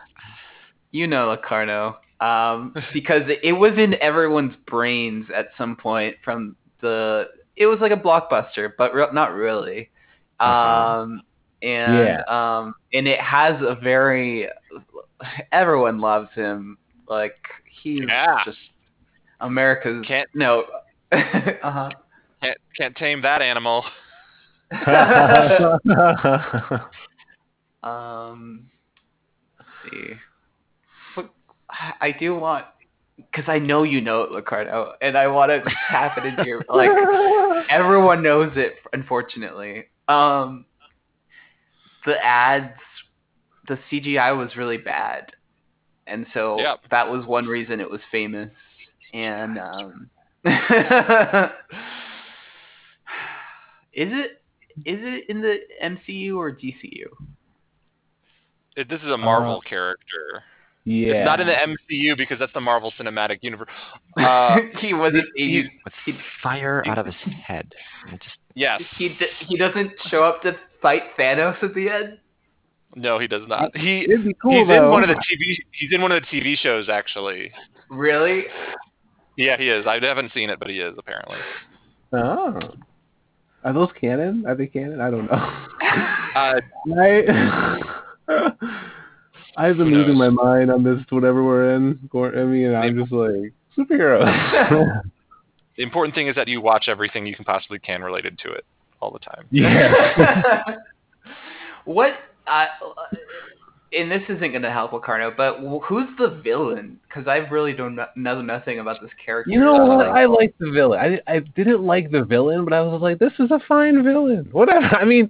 [0.92, 1.98] you know Locarno.
[2.20, 7.26] Um, because it was in everyone's brains at some point from the.
[7.56, 9.90] It was like a blockbuster, but re- not really.
[10.40, 11.22] Um,
[11.62, 14.48] and um, and it has a very.
[15.52, 16.78] Everyone loves him.
[17.08, 17.36] Like
[17.82, 18.42] he's Yeah.
[18.44, 18.58] just
[19.44, 20.04] America's.
[20.06, 20.64] Can't- no.
[21.12, 21.20] uh
[21.62, 21.90] huh.
[22.42, 23.84] Can't can't tame that animal.
[27.84, 28.70] Um,
[29.58, 30.14] let's see.
[32.00, 32.64] I do want,
[33.16, 36.64] because I know you know it, Ricardo, and I want to tap it into your
[36.68, 36.88] like.
[37.68, 39.84] Everyone knows it, unfortunately.
[40.08, 40.64] Um,
[42.06, 42.72] the ads,
[43.68, 45.32] the CGI was really bad,
[46.06, 46.80] and so Yep.
[46.90, 48.50] that was one reason it was famous.
[49.14, 50.10] And um,
[50.44, 50.52] is
[54.12, 54.30] it
[54.84, 57.06] is it in the MCU or DCU?
[58.76, 60.42] It, this is a Marvel character.
[60.84, 61.12] yeah.
[61.12, 63.68] It's not in the MCU because that's the Marvel Cinematic Universe.
[64.16, 65.24] Uh, he wasn't.
[65.34, 67.74] He, With he, fire out of his head.
[68.12, 68.80] It just yes.
[68.96, 72.18] he d- he doesn't show up to fight Thanos at the end.
[72.94, 73.76] No, he does not.
[73.76, 74.06] He
[74.40, 74.84] cool he's though.
[74.84, 75.56] in one of the TV.
[75.72, 77.50] He's in one of the TV shows actually.
[77.90, 78.44] Really?
[79.36, 79.86] Yeah, he is.
[79.86, 81.38] I haven't seen it, but he is apparently.
[82.12, 82.58] Oh.
[83.64, 84.44] Are those canon?
[84.46, 85.00] Are they canon?
[85.00, 85.54] I don't know.
[86.34, 86.58] Uh,
[86.98, 87.78] I,
[89.56, 92.08] I've been losing my mind on this whatever we're in.
[92.12, 94.24] Or- I mean, I'm just like superheroes.
[95.76, 98.64] the important thing is that you watch everything you can possibly can related to it
[99.00, 99.46] all the time.
[99.52, 100.64] yeah.
[101.84, 102.14] what?
[102.48, 102.66] Uh,
[103.96, 106.98] and this isn't going to help Locarno, but who's the villain?
[107.06, 109.50] Because I really don't know nothing about this character.
[109.50, 110.06] You know what?
[110.06, 111.20] Like, I like the villain.
[111.26, 114.48] I I didn't like the villain, but I was like, this is a fine villain.
[114.52, 114.96] Whatever.
[114.96, 115.28] I mean,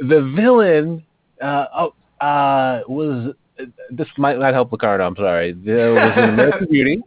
[0.00, 1.04] the villain
[1.42, 1.94] uh oh,
[2.24, 3.34] uh was
[3.90, 5.06] this might not help Ricardo.
[5.06, 5.52] I'm sorry.
[5.52, 7.02] There was in American Beauty,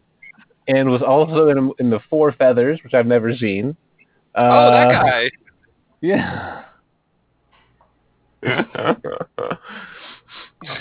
[0.67, 3.75] and was also in in the Four Feathers, which I've never seen.
[4.35, 5.29] Uh, oh, that guy.
[5.99, 6.65] Yeah.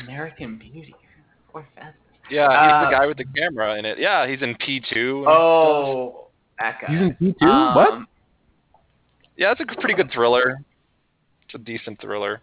[0.02, 0.94] American Beauty.
[1.52, 1.94] Four feathers.
[2.30, 3.98] Yeah, he's Uh, the guy with the camera in it.
[3.98, 5.18] Yeah, he's in P2.
[5.18, 6.26] and Oh,
[6.58, 6.86] that guy.
[6.92, 7.46] He's in P two.
[7.46, 7.92] what?
[7.92, 8.08] Um,
[9.36, 10.58] Yeah, it's a pretty good thriller.
[11.44, 12.40] It's a decent thriller.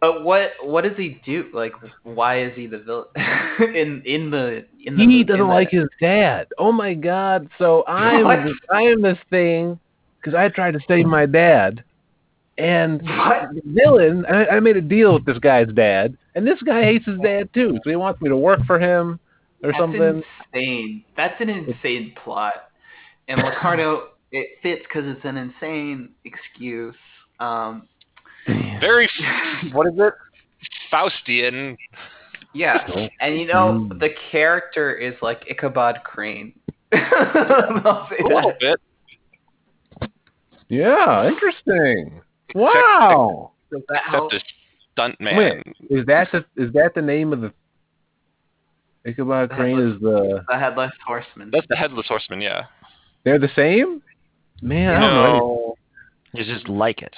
[0.00, 1.46] But what what does he do?
[1.54, 3.06] Like, why is he the villain
[3.74, 5.04] in in the in the?
[5.06, 6.48] He doesn't the- like his dad.
[6.58, 7.48] Oh my god!
[7.58, 8.26] So I'm
[8.72, 9.80] I am this thing
[10.20, 11.82] because I tried to save my dad,
[12.58, 13.54] And What?
[13.54, 17.04] the villain, I, I made a deal with this guy's dad, and this guy hates
[17.04, 19.20] his dad too, so he wants me to work for him
[19.62, 20.22] or That's something.
[20.54, 21.04] insane.
[21.16, 22.54] That's an insane plot.
[23.28, 26.94] And Ricardo, it fits because it's an insane excuse.
[27.40, 27.88] Um,
[28.46, 29.08] Very,
[29.72, 30.14] what is it?
[30.92, 31.76] Faustian.
[32.54, 32.86] yeah,
[33.20, 34.00] and you know Mm.
[34.00, 36.54] the character is like Ichabod Crane.
[36.92, 36.98] A
[38.22, 38.80] little bit.
[40.68, 42.22] Yeah, interesting.
[42.48, 43.52] Except- Wow.
[43.72, 44.32] Does that Except help?
[44.32, 44.40] a
[44.92, 45.36] stunt man.
[45.36, 45.76] Wait.
[45.90, 47.52] Is that the is that the name of the
[49.04, 49.78] Ichabod Crane?
[49.78, 51.50] Is the The headless horseman.
[51.52, 52.40] That's the headless horseman.
[52.40, 52.64] Yeah.
[53.24, 54.02] they're the same?
[54.62, 55.24] Man, I don't know.
[55.30, 55.74] any- No.
[56.32, 57.14] You just like it.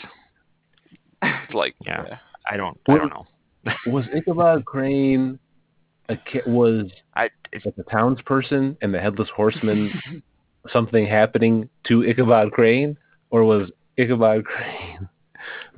[1.23, 2.05] It's like Yeah.
[2.09, 2.19] yeah.
[2.51, 2.79] I don't.
[2.89, 3.27] I don't know.
[3.87, 5.39] Was Ichabod Crane
[6.09, 9.93] a ki- was I if, like a townsperson and the headless horseman
[10.73, 12.97] something happening to Ichabod Crane,
[13.31, 15.09] or was Ichabod Crane the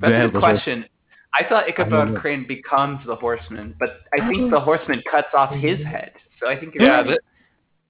[0.01, 0.85] That's a good headless question.
[1.33, 2.19] I thought Ichabod know.
[2.19, 6.11] Crane becomes the horseman, but I think the horseman cuts off his head.
[6.39, 6.97] So I think you're Yeah.
[6.97, 7.07] right.
[7.07, 7.19] The,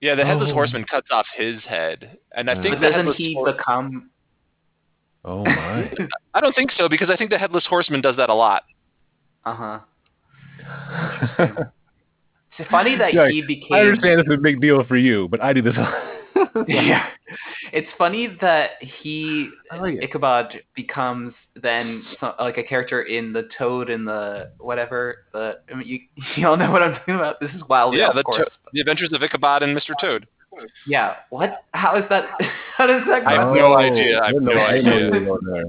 [0.02, 0.16] yeah.
[0.16, 0.54] The headless Oh.
[0.54, 2.62] horseman cuts off his head, and I Yeah.
[2.62, 4.12] think but the doesn't he hor- become?
[5.24, 5.90] Oh my!
[6.34, 8.64] I don't think so because I think the headless horseman does that a lot.
[9.44, 9.80] Uh huh.
[12.60, 13.64] It's funny that Yeah, he became.
[13.72, 13.88] I became.
[13.88, 15.76] understand it's a big deal for you, but I do this.
[16.68, 17.08] yeah.
[17.72, 18.72] It's funny that
[19.04, 20.04] he I like it.
[20.04, 25.26] Ichabod becomes then so, like a character in the Toad and the whatever.
[25.34, 26.00] The I mean, you
[26.38, 27.40] you all know what I'm talking about.
[27.40, 27.96] This is wild.
[27.96, 28.40] Yeah, of the, course.
[28.46, 29.94] to- the Adventures of Ichabod and Mr.
[30.00, 30.28] Toad.
[30.86, 31.16] yeah.
[31.30, 31.64] What?
[31.74, 32.26] How is that?
[32.78, 33.26] How does that?
[33.26, 33.54] I have go?
[33.56, 34.20] no idea.
[34.22, 35.06] I have didn't no know- idea.
[35.06, 35.66] you were going there.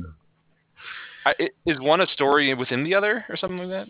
[1.25, 3.89] I, i- is one a story within the other or something like that?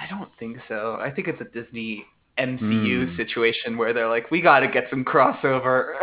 [0.00, 0.98] I don't think so.
[1.00, 2.04] I think it's a Disney
[2.38, 3.16] MCU Hmm.
[3.16, 5.94] situation where they're like, we got to get some crossover.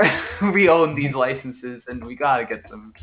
[0.54, 2.94] we own these licenses, and we got to get some.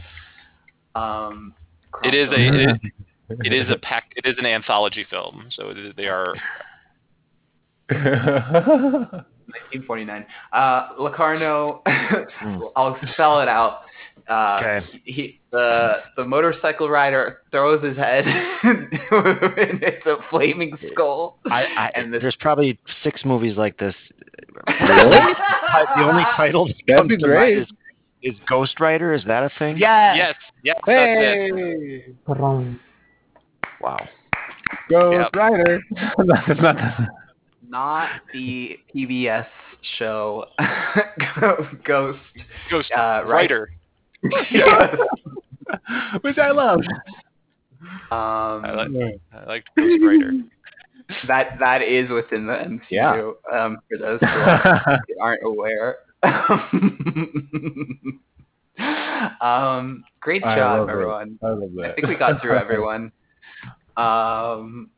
[0.95, 1.55] Um,
[2.03, 2.79] It is a crossover.
[2.85, 2.93] it,
[3.47, 4.13] it is a pack.
[4.17, 6.35] It is an anthology film, so they are.
[9.51, 10.27] 1949.
[10.53, 11.83] Uh, Locarno,
[12.77, 13.81] I'll spell it out.
[14.29, 14.87] Uh, Okay.
[15.05, 18.25] he, the the motorcycle rider throws his head,
[18.63, 18.89] and
[19.83, 21.39] it's a flaming skull.
[21.51, 23.95] I, I And this- there's probably six movies like this.
[24.69, 25.19] Really?
[25.97, 27.67] the only title that That'd comes to mind is,
[28.23, 29.13] is Ghost Rider.
[29.15, 29.77] Is that a thing?
[29.79, 30.17] Yes.
[30.17, 32.05] Yes, yes, that's it.
[32.27, 32.75] hey,
[33.81, 33.99] Wow.
[34.89, 35.37] Ghost Yep.
[35.37, 35.81] Rider.
[36.19, 37.09] That's not the-
[37.69, 39.47] Not the PBS
[39.99, 40.45] show
[41.85, 42.19] Ghost.
[42.71, 43.27] Ghost Uh, right.
[43.27, 43.71] Rider.
[44.51, 44.95] Yes.
[46.23, 46.81] which I love.
[48.11, 50.33] Um, I like, I like Ghost Rider.
[51.27, 52.81] that that is within the MCU.
[52.91, 53.31] Yeah.
[53.53, 55.97] Um, for those who aren't, aren't aware.
[59.41, 60.93] um, great I job, love it.
[60.93, 61.39] everyone.
[61.43, 63.13] I love I think we got through everyone.
[63.97, 64.91] Um,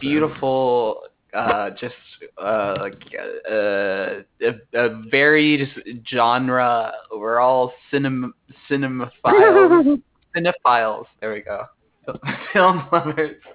[0.00, 1.02] beautiful,
[1.34, 1.94] uh, just
[2.38, 3.02] uh, like
[3.48, 5.68] uh, a, a varied
[6.08, 6.92] genre.
[7.10, 8.30] We're all cinema
[8.70, 10.02] cinemaphiles,
[10.36, 11.06] cinephiles.
[11.20, 11.64] There we go.
[12.52, 13.36] Film lovers.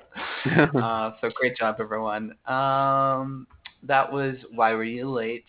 [0.47, 2.33] Uh, so great job, everyone.
[2.47, 3.45] Um,
[3.83, 5.45] that was why were you late?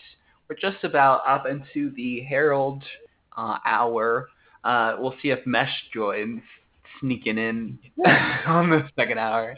[0.48, 2.82] We're just about up into the Harold
[3.34, 4.28] uh, hour.
[4.64, 6.42] Uh, we'll see if Mesh joins,
[7.00, 7.78] sneaking in
[8.46, 9.56] on the second hour.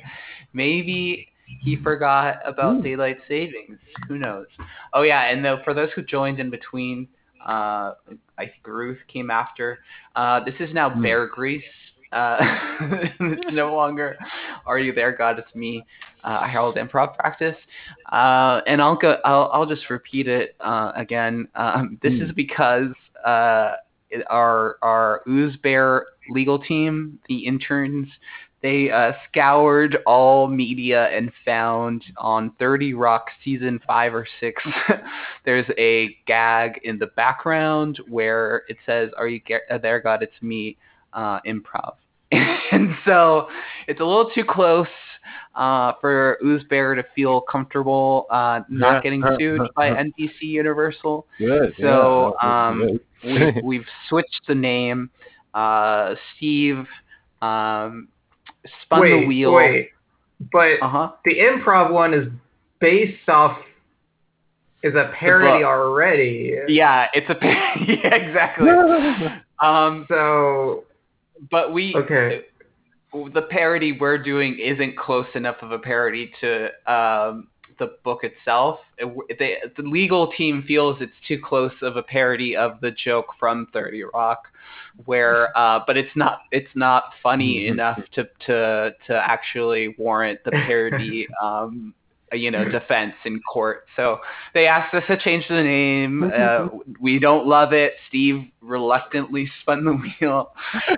[0.52, 1.28] Maybe
[1.58, 3.78] he forgot about daylight savings.
[4.08, 4.46] Who knows?
[4.92, 7.08] Oh yeah, and though for those who joined in between,
[7.44, 7.94] uh,
[8.38, 9.80] I think Ruth came after.
[10.14, 11.02] Uh, this is now Hmm.
[11.02, 11.62] Bear Grease.
[12.12, 12.38] Uh,
[13.20, 14.16] it's no longer
[14.66, 15.38] Are You There, God?
[15.38, 15.86] It's me,
[16.24, 17.56] uh, Harold Improv Practice.
[18.10, 19.16] Uh, and I'll go.
[19.24, 21.48] I'll, I'll just repeat it uh, again.
[21.54, 22.22] Um, this Hmm.
[22.22, 22.92] is because
[23.24, 23.74] uh,
[24.28, 28.08] our our Ooze Bear legal team, the interns,
[28.62, 34.62] they uh, scoured all media and found on 30 Rock season five or six,
[35.44, 40.22] there's a gag in the background where it says, "Are you ge- uh, there, God?
[40.22, 40.76] It's me."
[41.12, 41.94] Uh, improv,
[42.30, 43.48] and so
[43.88, 44.86] it's a little too close
[45.54, 51.26] uh, for Ooze Bear to feel comfortable uh, not getting sued by NBC Universal.
[51.38, 51.74] Good.
[51.80, 55.10] So, yeah, um, we, we've switched the name.
[55.52, 56.86] Uh, Steve
[57.42, 58.08] um,
[58.82, 59.54] spun wait, the wheel.
[59.54, 59.90] wait.
[60.52, 61.12] But Uh huh.
[61.24, 62.28] the improv one is
[62.80, 63.58] based off
[64.82, 66.56] is a parody already.
[66.68, 68.68] Yeah, it's a yeah, exactly.
[69.62, 70.84] Um, So
[71.50, 72.42] but we okay.
[73.12, 77.48] the parody we're doing isn't close enough of a parody to um
[77.78, 78.78] the book itself.
[78.98, 83.26] It, they, the legal team feels it's too close of a parody of the joke
[83.38, 84.44] from Thirty Rock,
[85.04, 87.70] where uh, but it's not it's not funny Mhm.
[87.72, 91.26] enough to to to actually warrant the parody.
[91.42, 91.94] Um,
[92.32, 93.86] you know, defense in court.
[93.96, 94.20] So
[94.54, 96.30] they asked us to change the name.
[96.32, 96.68] Uh,
[97.00, 97.94] we don't love it.
[98.08, 100.52] Steve reluctantly spun the wheel,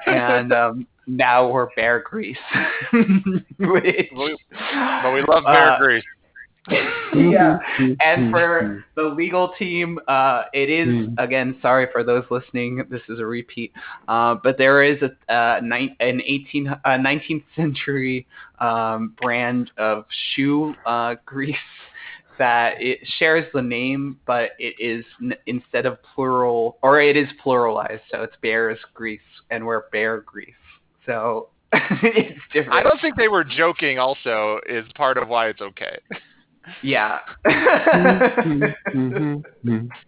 [0.06, 2.36] and um, now we're Bear Grease.
[2.92, 6.04] Which, But we love Bear uh, Grease.
[7.14, 7.58] yeah.
[8.04, 11.14] And for the legal team, uh, it is Mm.
[11.18, 11.58] again.
[11.60, 12.84] Sorry for those listening.
[12.88, 13.72] This is a repeat,
[14.08, 18.26] uh, but there is a, uh, nine, an 18, uh, 19th century
[18.60, 20.04] um, brand of
[20.34, 21.56] shoe uh, grease
[22.38, 27.28] that it shares the name, but it is n- instead of plural, or it is
[27.44, 28.00] pluralized.
[28.10, 30.54] So it's Bear's Grease, and we're Bear Grease.
[31.06, 32.74] So it's different.
[32.78, 33.98] I don't think they were joking.
[33.98, 35.98] Also, is part of why it's okay.
[36.82, 37.18] Yeah.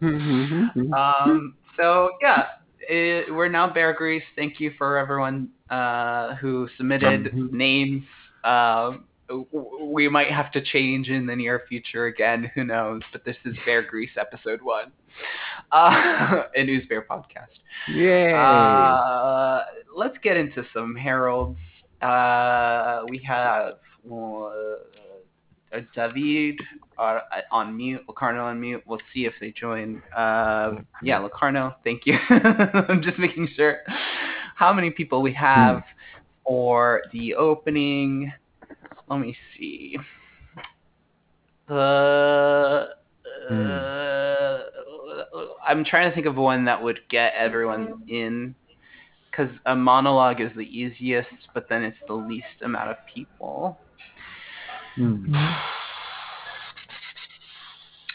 [0.02, 0.92] Mhm.
[0.92, 2.46] um, so yeah,
[2.88, 4.22] it, we're now Bear Grease.
[4.36, 7.52] Thank you for everyone uh, who submitted Mhm.
[7.52, 8.04] names.
[8.44, 9.46] Um, w-
[9.92, 12.50] we might have to change in the near future again.
[12.54, 13.02] Who knows?
[13.12, 14.92] But this is Bear Grease episode one,
[15.72, 17.58] uh, a Ooze Bear podcast.
[17.88, 18.32] Yay!
[18.34, 19.62] Uh,
[19.96, 21.58] let's get into some Harolds.
[22.02, 23.74] Uh, we have
[24.12, 24.50] uh,
[25.94, 26.60] David
[26.98, 27.20] uh,
[27.50, 28.82] on mute, Locarno on mute.
[28.86, 30.02] We'll see if they join.
[30.16, 32.16] Uh, yeah, Locarno, thank you.
[32.30, 33.78] I'm just making sure
[34.56, 35.82] how many people we have
[36.46, 38.32] for the opening.
[39.08, 39.98] Let me see.
[41.68, 42.88] The
[43.50, 44.58] uh,
[45.66, 48.54] I'm trying to think of one that would get everyone in
[49.30, 53.78] because a monologue is the easiest, but then it's the least amount of people.
[54.96, 55.34] Hmm.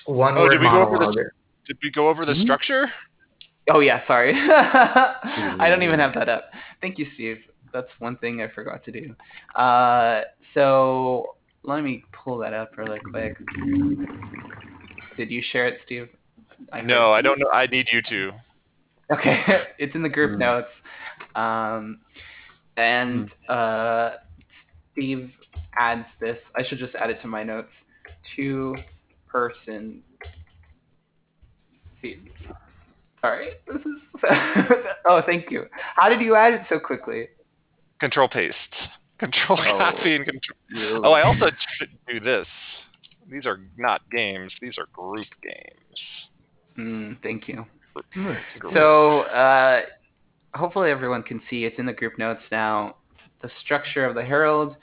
[0.05, 1.15] One Oh, word did we go over monologue.
[1.15, 1.25] this?
[1.67, 2.41] Did we go over the Hmm?
[2.41, 2.91] structure?
[3.69, 4.33] Oh yeah, sorry.
[4.35, 6.45] I don't even have that up.
[6.81, 7.37] Thank you, Steve.
[7.71, 9.13] That's one thing I forgot to do.
[9.55, 10.21] Uh,
[10.53, 13.37] so let me pull that up really quick.
[15.17, 16.09] Did you share it, Steve?
[16.73, 17.49] I No, I don't know.
[17.51, 18.31] I need you to.
[19.11, 19.43] Okay,
[19.77, 20.39] it's in the group Mm.
[20.39, 20.67] notes.
[21.35, 21.99] Um,
[22.77, 24.11] and uh,
[24.93, 25.31] Steve
[25.77, 26.37] adds this.
[26.55, 27.69] I should just add it to my notes.
[28.35, 28.75] Two
[29.27, 30.01] person.
[32.01, 32.17] See,
[33.21, 34.21] sorry, this is.
[35.05, 35.65] oh, thank you.
[35.95, 37.27] How did you add it so quickly?
[37.99, 38.55] Control paste.
[39.19, 39.77] Control Oh.
[39.77, 41.05] copy and control.
[41.05, 42.47] Oh, I also should do this.
[43.29, 44.51] These are not games.
[44.61, 45.99] These are group games.
[46.77, 47.65] Mm, thank you.
[48.15, 48.37] Nice.
[48.73, 49.81] So, uh,
[50.55, 52.95] hopefully everyone can see it's in the group notes now.
[53.41, 54.77] The structure of the Harold.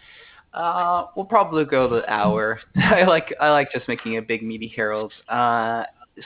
[0.57, 2.59] Uh, we'll probably go the hour.
[2.77, 5.13] I like I like just making a big meaty Harold.
[5.29, 5.85] Uh,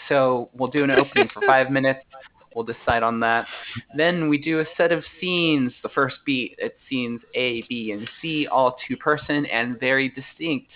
[0.09, 2.01] so we'll do an opening for five minutes.
[2.55, 3.47] We'll decide on that.
[3.97, 5.73] Then we do a set of scenes.
[5.83, 10.71] The first beat, it's scenes A, B, and C, all two person and very distinct.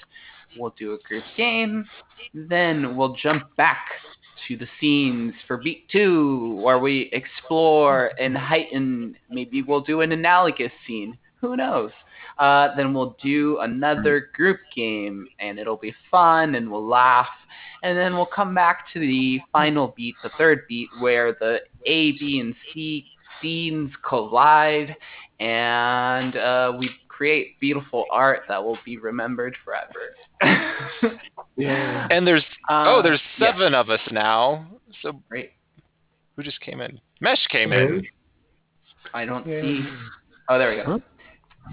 [0.57, 1.85] We'll do a group game.
[2.33, 3.87] Then we'll jump back
[4.47, 9.17] to the scenes for beat two, where we explore and heighten.
[9.31, 11.19] Maybe we'll do an analogous scene.
[11.41, 11.91] Who knows?
[12.39, 17.29] Uh, then we'll do another group game, and it'll be fun, and we'll laugh.
[17.83, 22.13] And then we'll come back to the final beat, the third beat, where the A,
[22.13, 23.07] B, and C
[23.41, 24.97] scenes collide,
[25.39, 30.15] and uh, we create beautiful art that will be remembered forever.
[31.57, 32.09] Yeah.
[32.11, 33.53] And there's Uh, oh, there's yeah.
[33.53, 34.67] seven of us now.
[35.03, 35.53] So Great.
[36.35, 37.01] who just came in?
[37.21, 38.05] Mesh came in.
[39.13, 39.61] I don't Yeah.
[39.61, 39.85] see.
[40.49, 40.85] Oh, there we go.
[40.85, 40.99] Huh?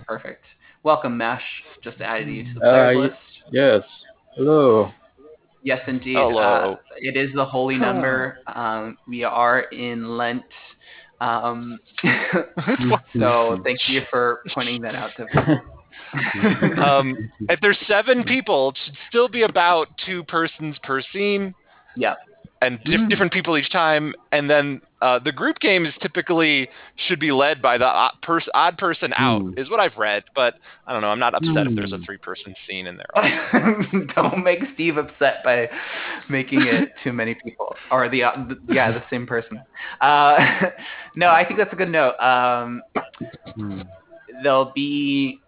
[0.08, 0.44] Perfect.
[0.84, 1.44] Welcome, Mesh.
[1.84, 3.16] Just added you to the Uh, list.
[3.52, 3.84] Yes.
[4.36, 4.92] Hello.
[5.64, 6.16] Yes, indeed.
[6.16, 6.42] Hello.
[6.42, 8.40] Uh, it is the holy number.
[8.48, 10.44] Um, we are in Lent.
[11.20, 11.80] Um,
[13.14, 15.58] so thank you for pointing that out to me.
[16.84, 21.54] um, if there's seven people, it should still be about two persons per scene.
[21.96, 22.16] Yeah.
[22.62, 26.70] And dif- different people each time, and then uh, the group games typically
[27.08, 29.54] should be led by the odd, pers- odd person out, Hmm.
[29.58, 30.24] is what I've read.
[30.36, 30.54] But
[30.86, 31.10] I don't know.
[31.10, 32.04] I'm not upset if there's a Hmm.
[32.06, 33.86] three-person scene in there.
[34.16, 35.70] Don't make Steve upset by
[36.30, 39.60] making it too many people, or the, uh, the yeah the same person.
[40.00, 40.38] Uh,
[41.16, 42.16] no, I think that's a good note.
[42.20, 42.82] Um,
[43.56, 43.82] Hmm.
[44.44, 45.40] there'll be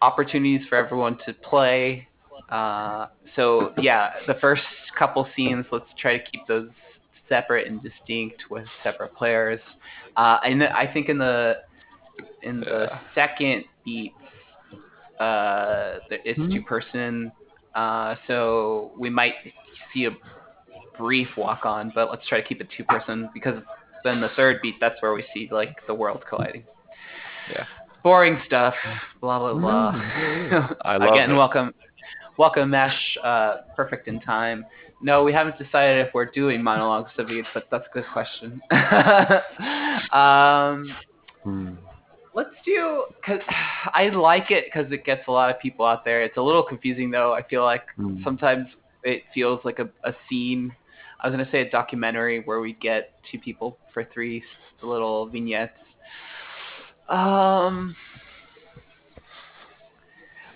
[0.00, 2.08] opportunities for everyone to play.
[2.52, 4.62] Uh, so yeah, the first
[4.98, 6.68] couple scenes, let's try to keep those
[7.28, 9.60] separate and distinct with separate players.
[10.16, 11.54] Uh, and I think in the
[12.42, 12.98] in the Yeah.
[13.14, 14.14] second beats,
[15.18, 17.32] uh, th- it's two person.
[17.74, 19.34] Uh, so we might
[19.94, 20.10] see a
[20.98, 23.62] brief walk on, but let's try to keep it two person because
[24.04, 26.64] then the third beat that's where we see like the world colliding.
[27.50, 27.64] Yeah.
[28.02, 28.74] Boring stuff.
[29.20, 29.92] Blah blah blah.
[30.84, 31.34] I love Again, it.
[31.34, 31.72] welcome,
[32.38, 33.16] welcome, Mesh.
[33.22, 34.64] Uh, perfect in time.
[35.00, 38.60] No, we haven't decided if we're doing monologues, David, but that's a good question.
[40.12, 40.94] um,
[41.42, 41.74] Hmm.
[42.34, 43.40] let's do because
[43.94, 46.22] I like it because it gets a lot of people out there.
[46.22, 47.32] It's a little confusing though.
[47.34, 48.22] I feel like Hmm.
[48.22, 48.66] sometimes
[49.02, 50.72] it feels like a, a scene.
[51.20, 54.42] I was gonna say a documentary where we get two people for three
[54.82, 55.78] little vignettes.
[57.08, 57.94] Um,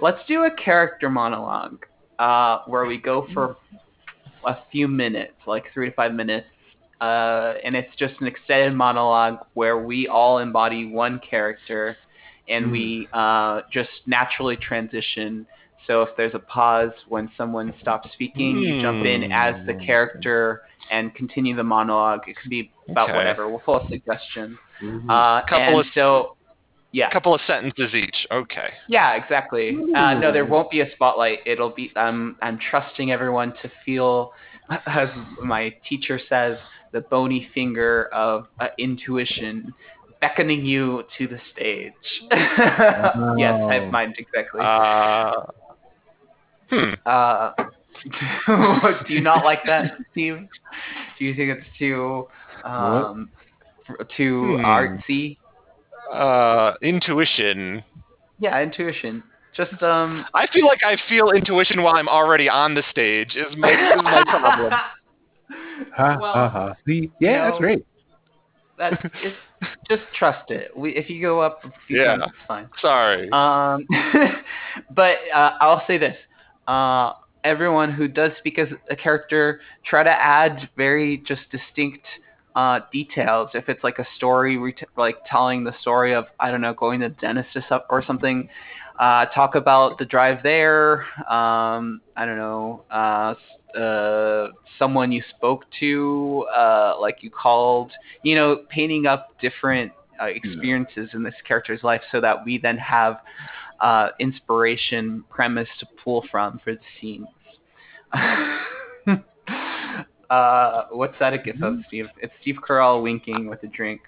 [0.00, 1.84] let's do a character monologue
[2.18, 3.56] uh, where we go for
[4.46, 6.46] a few minutes, like three to five minutes,
[7.00, 11.96] uh, and it's just an extended monologue where we all embody one character,
[12.48, 15.46] and we uh, just naturally transition.
[15.86, 20.62] So if there's a pause when someone stops speaking, you jump in as the character
[20.90, 22.20] and continue the monologue.
[22.28, 23.16] It could be about Okay.
[23.18, 23.48] whatever.
[23.48, 24.58] We'll pull a suggestion.
[24.80, 25.08] Mhm.
[25.08, 26.35] Uh, Couple and of- so,
[26.96, 28.26] yeah, A couple of sentences each.
[28.32, 28.70] Okay.
[28.88, 29.76] yeah, exactly.
[29.94, 31.40] Uh, no, there won't be a spotlight.
[31.46, 31.92] It'll be.
[31.96, 32.36] I'm.
[32.42, 34.32] I'm trusting everyone to feel,
[34.86, 35.08] as
[35.42, 36.56] my teacher says,
[36.92, 39.74] the bony finger of uh, intuition
[40.20, 41.92] beckoning you to the stage.
[43.36, 44.60] yes, I have mine exactly.
[44.60, 45.30] Uh,
[46.70, 46.94] hmm.
[47.04, 47.52] Uh,
[49.06, 50.38] do you not like that, Steve?
[51.18, 52.26] Do you think it's too
[52.64, 53.30] um,
[54.16, 54.64] too Hmm.
[54.64, 55.38] artsy?
[56.12, 57.82] Uh, intuition.
[58.38, 59.22] Yeah, intuition.
[59.56, 60.24] Just um.
[60.34, 63.36] I feel like I feel intuition while I'm already on the stage.
[63.36, 64.72] Is my is my problem.
[65.96, 66.74] Ha Well, ha ha.
[66.86, 67.86] See, yeah, you that's know, great.
[68.78, 69.36] That's it's,
[69.88, 70.76] just trust it.
[70.76, 72.16] We, if you go up a few Yeah.
[72.16, 72.68] times, it's fine.
[72.80, 73.30] Sorry.
[73.32, 73.86] Um,
[74.94, 76.16] but uh, I'll say this:
[76.66, 77.12] uh,
[77.44, 82.04] everyone who does speak as a character, try to add very just distinct
[82.56, 83.50] uh, details.
[83.54, 87.00] If it's like a story, ret- like telling the story of I don't know, going
[87.00, 88.48] to the dentist or, some- or something.
[88.98, 91.02] Uh, talk about the drive there.
[91.30, 92.84] Um, I don't know.
[92.90, 93.34] Uh,
[93.78, 94.48] uh,
[94.78, 97.92] someone you spoke to, uh, like you called.
[98.22, 102.78] You know, painting up different uh, experiences in this character's life, so that we then
[102.78, 103.18] have
[103.80, 107.26] uh, inspiration premise to pull from for the scenes.
[110.30, 112.06] uh, what's that a gift of, Steve?
[112.20, 114.00] It's Steve Carell winking with a drink.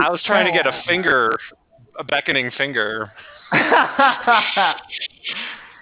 [0.00, 1.38] I was trying to get a finger,
[1.98, 3.10] a beckoning finger.
[3.52, 4.74] I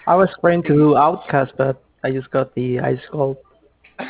[0.07, 3.37] was trying to do OutKast, but I just got the ice cold.
[3.99, 4.05] uh,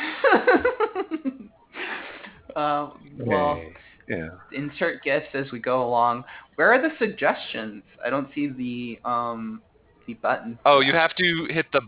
[2.54, 2.92] well,
[3.52, 3.72] Okay.
[4.08, 4.28] Yeah.
[4.52, 6.24] insert gifts as we go along.
[6.54, 7.82] Where are the suggestions?
[8.04, 9.60] I don't see the um
[10.06, 10.58] the button.
[10.64, 11.82] Oh, you have to hit the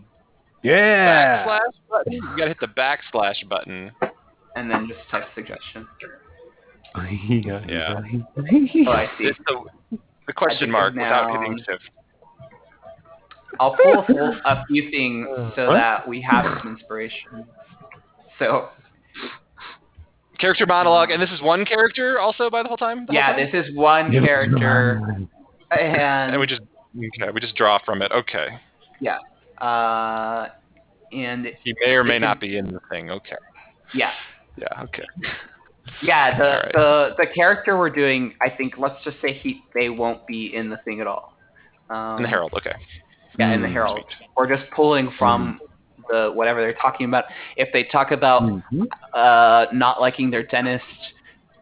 [0.62, 1.44] Yeah.
[1.46, 2.12] backslash button.
[2.12, 3.90] You gotta hit the backslash button.
[4.56, 5.86] and then just type suggestion.
[6.96, 7.64] yeah.
[7.68, 8.00] Yeah.
[8.36, 9.24] Oh, I see.
[9.24, 11.90] It's the, the question I mark think without now- hitting shift.
[13.58, 15.74] I'll pull a, full, a few things uh, so What?
[15.74, 17.44] that we have some inspiration.
[18.38, 18.68] So
[20.38, 23.04] Character monologue, and this is one character also by the whole time.
[23.06, 23.50] the whole yeah, time?
[23.52, 25.02] this is one character,
[25.70, 26.62] and and we just
[26.96, 28.10] okay, we just draw from it.
[28.12, 28.46] Okay,
[29.60, 30.48] uh,
[31.12, 33.10] and he may or may not be in the thing.
[33.10, 33.36] Okay,
[33.94, 34.12] yeah,
[34.56, 35.04] yeah, okay.
[36.02, 36.36] yeah.
[36.38, 36.72] The Alright.
[36.72, 40.68] the the character we're doing, I think, let's just say he they won't be in
[40.70, 41.34] the thing at all.
[41.90, 42.52] Um, In the Harold.
[42.56, 42.74] Okay.
[43.38, 43.72] Yeah, in the Mm.
[43.72, 44.04] Harold.
[44.36, 45.60] We're just pulling from
[46.08, 47.24] the whatever they're talking about.
[47.56, 48.86] If they talk about Mhm.
[49.14, 50.84] uh, not liking their dentist,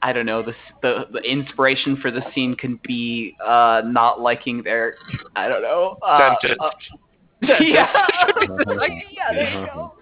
[0.02, 0.42] I don't know.
[0.42, 4.94] The, the the inspiration for the scene can be uh, not liking their
[5.36, 5.96] I don't know.
[6.02, 6.60] Uh, Dentist.
[7.42, 7.58] yeah.
[9.10, 9.94] yeah, there you go.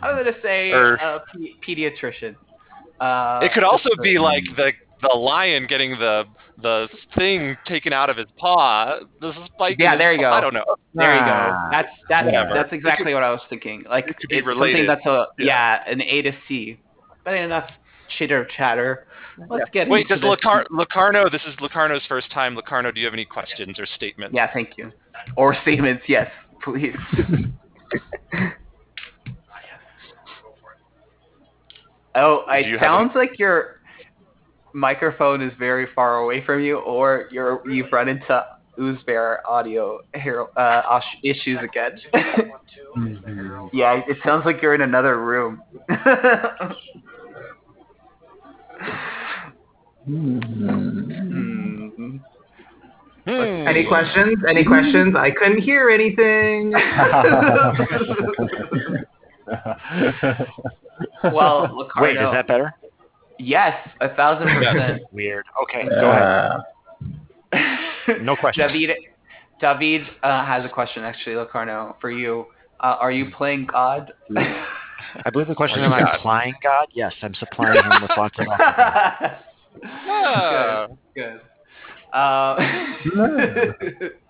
[0.00, 2.34] I'm gonna say Or- uh, pe- pediatrician.
[3.00, 4.72] Uh, It could also be like the
[5.02, 6.24] the lion getting the
[6.62, 8.98] the thing taken out of his paw.
[9.20, 9.76] The spike.
[9.78, 10.30] Yeah, there you paw.
[10.30, 10.32] go.
[10.36, 10.64] I don't know.
[10.94, 11.26] There you go.
[11.26, 12.54] Ah, That's that's whatever.
[12.54, 13.84] that's exactly what I was thinking.
[13.88, 14.86] Like it could be it's related.
[14.86, 15.84] something that's a Yeah.
[15.86, 15.92] yeah.
[15.92, 16.78] an A to C.
[17.24, 17.68] But enough
[18.18, 19.06] chitter chatter.
[19.48, 20.44] Let's get Wait, into does this.
[20.46, 21.28] Locar- Locarno?
[21.28, 22.54] This is Locarno's first time.
[22.54, 24.32] Locarno, do you have any questions or statements?
[24.32, 24.92] Yeah, thank you.
[25.36, 26.30] Or statements, yes,
[26.62, 26.96] please.
[32.14, 33.80] oh, it you have sounds like your
[34.72, 38.44] microphone is very far away from you, or you're you've run into
[38.78, 40.00] Ooze Bear audio
[40.56, 42.00] uh, issues again.
[42.96, 43.70] Mhm.
[43.72, 45.62] yeah, it sounds like you're in another room.
[50.06, 51.43] Hmm.
[53.26, 53.66] Hmm.
[53.66, 54.38] Any questions?
[54.48, 55.14] Any questions?
[55.16, 56.72] I couldn't hear anything.
[61.24, 62.74] Well, Locarno, Wait, is that better?
[63.38, 65.02] yes, a thousand percent.
[65.12, 65.44] Weird.
[65.64, 66.50] Okay, go ahead.
[67.52, 68.70] Uh, No questions.
[68.72, 68.96] David,
[69.60, 72.46] David uh, has a question actually, Locarno, for you.
[72.80, 74.12] Uh, are you playing God?
[74.36, 76.14] I believe the question is, am I God?
[76.16, 76.86] supplying God?
[76.92, 79.38] Yes, I'm supplying him with lots of alcohol.
[79.86, 80.86] Ah.
[81.14, 81.40] Good.
[82.14, 82.56] Uh,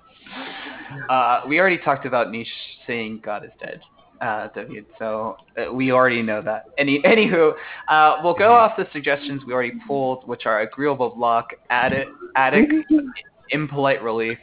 [1.10, 2.50] uh, we already talked about Nietzsche
[2.86, 3.80] saying God is dead,
[4.20, 4.86] uh, David.
[4.98, 6.64] So uh, we already know that.
[6.78, 7.52] Any, anywho,
[7.88, 12.72] uh, we'll go off the suggestions we already pulled, which are agreeable block, addict, addict,
[13.50, 14.38] impolite relief,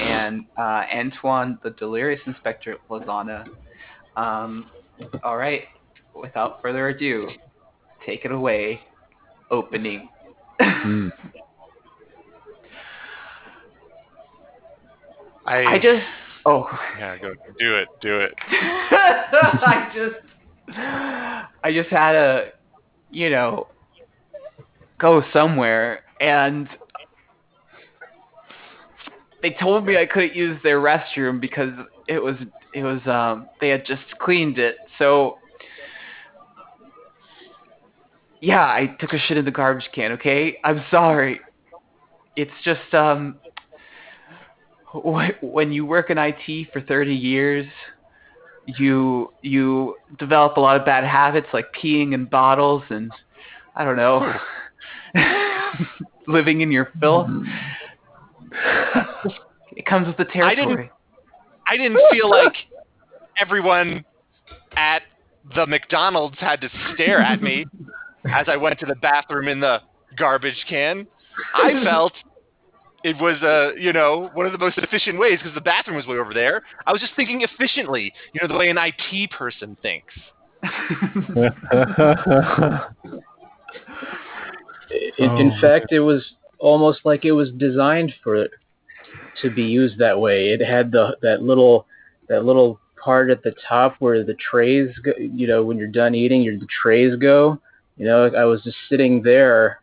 [0.00, 3.46] and uh, Antoine, the delirious inspector Lozana.
[4.16, 4.70] Um,
[5.22, 5.64] all right.
[6.14, 7.28] Without further ado,
[8.06, 8.80] take it away.
[9.50, 10.08] Opening.
[10.60, 11.08] Hmm.
[15.46, 16.02] I, I just.
[16.46, 16.66] Oh.
[16.98, 18.34] yeah, go do it, do it.
[18.48, 20.14] I just
[21.62, 22.48] I just had to,
[23.10, 23.68] you know,
[24.98, 26.68] go somewhere and
[29.42, 31.72] they told me I couldn't use their restroom because
[32.08, 32.36] it was
[32.74, 34.76] it was um they had just cleaned it.
[34.98, 35.38] So
[38.40, 40.58] yeah, I took a shit in the garbage can, okay?
[40.64, 41.40] I'm sorry.
[42.36, 43.36] It's just um
[45.02, 47.66] when you work in IT for 30 years,
[48.66, 53.10] you you develop a lot of bad habits like peeing in bottles and
[53.76, 54.32] I don't know,
[56.28, 57.28] living in your filth.
[57.28, 58.50] Mm-hmm.
[59.76, 60.90] It comes with the I didn't- territory.
[61.66, 62.52] I didn't feel like
[63.40, 64.04] everyone
[64.76, 65.02] at
[65.56, 67.66] the McDonald's had to stare at me
[68.32, 69.78] as I went to the bathroom in the
[70.16, 71.08] garbage can.
[71.54, 72.12] I felt
[73.04, 76.06] it was uh, you know, one of the most efficient ways because the bathroom was
[76.06, 76.62] way over there.
[76.86, 80.14] I was just thinking efficiently, you know, the way an IT person thinks.
[85.18, 86.24] in, in fact, it was
[86.58, 88.50] almost like it was designed for it
[89.42, 90.48] to be used that way.
[90.48, 91.86] It had the that little
[92.30, 96.14] that little part at the top where the trays, go, you know, when you're done
[96.14, 97.60] eating, your the trays go.
[97.98, 99.82] You know, I was just sitting there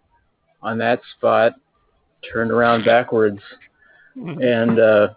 [0.64, 1.54] on that spot,
[2.32, 3.40] turned around backwards,
[4.16, 5.10] and uh,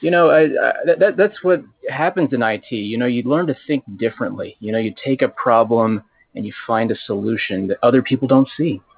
[0.00, 2.70] you know, I, I that, that that's what happens in IT.
[2.70, 4.56] You know, you learn to think differently.
[4.60, 6.02] You know, you take a problem
[6.34, 8.80] and you find a solution that other people don't see.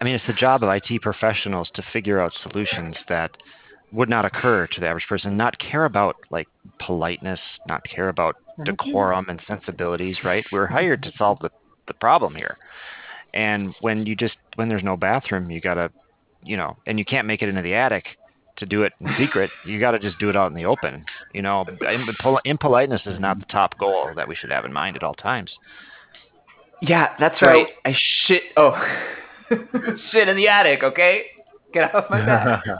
[0.00, 3.30] I mean, it's the job of IT professionals to figure out solutions that
[3.90, 6.46] would not occur to the average person, not care about like
[6.84, 10.44] politeness, not care about decorum and sensibilities, right?
[10.52, 11.50] We're hired to solve the,
[11.86, 12.58] the problem here.
[13.34, 15.90] And when you just when there's no bathroom, you gotta,
[16.42, 18.04] you know, and you can't make it into the attic
[18.56, 19.50] to do it in secret.
[19.64, 21.04] You got to just do it out in the open.
[21.32, 24.96] You know, Impol- impoliteness is not the top goal that we should have in mind
[24.96, 25.52] at all times.
[26.82, 27.66] Yeah, that's So- right.
[27.84, 27.94] I
[28.26, 28.42] shit.
[28.56, 28.72] Oh,
[30.10, 30.82] shit in the attic.
[30.82, 31.22] Okay,
[31.72, 32.64] get off my back.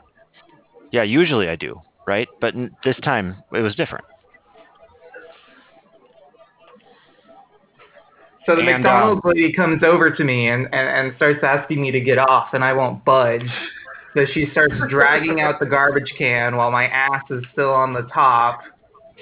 [0.90, 2.28] Yeah, usually I do, right?
[2.40, 4.06] But this time it was different.
[8.48, 11.90] So the And, McDonald's lady comes over to me and, and, and starts asking me
[11.90, 13.46] to get off, and I won't budge.
[14.14, 18.08] So she starts dragging out the garbage can while my ass is still on the
[18.12, 18.62] top,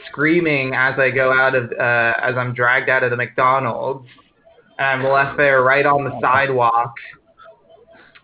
[0.08, 4.08] screaming as I go out of uh, as I'm dragged out of the McDonald's.
[4.78, 6.94] And I'm left there right on the sidewalk,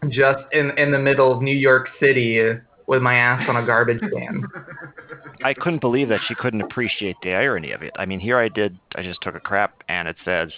[0.09, 2.41] just in in the middle of New York City,
[2.87, 4.45] with my ass on a garbage can.
[5.43, 7.93] I couldn't believe that she couldn't appreciate the irony of it.
[7.97, 8.79] I mean, here I did.
[8.95, 10.53] I just took a crap, and it says,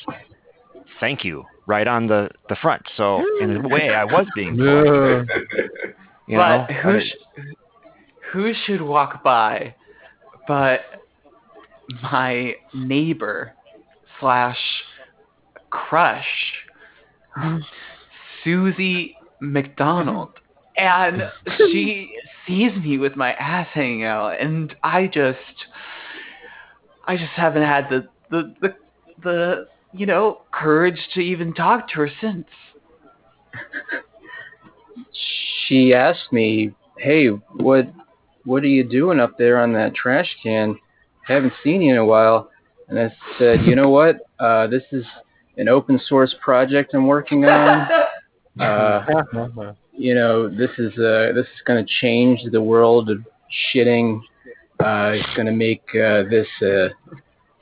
[1.01, 2.83] "Thank you" right on the the front.
[2.97, 5.29] So in a way, I was being polite.
[6.27, 7.43] You know, but who sh-
[8.33, 9.75] who should walk by
[10.47, 10.81] but
[12.03, 13.53] my neighbor
[14.21, 14.59] slash
[15.71, 16.27] crush
[18.43, 20.31] Susie McDonald
[20.77, 22.11] and she
[22.47, 25.39] sees me with my ass hanging out and I just
[27.07, 28.75] I just haven't had the the the,
[29.23, 32.47] the you know courage to even talk to her since
[35.66, 37.89] she asked me, "Hey, what
[38.45, 40.77] what are you doing up there on that trash can?
[41.27, 42.51] Haven't seen you in a while."
[42.89, 44.19] And I said, "You know what?
[44.39, 45.05] Uh, this is
[45.57, 47.89] an open source project I'm working on.
[48.61, 49.05] Uh,
[49.93, 53.19] you know, this is uh, this is going to change the world of
[53.75, 54.21] shitting.
[54.79, 56.89] Uh, it's going to make uh, this uh,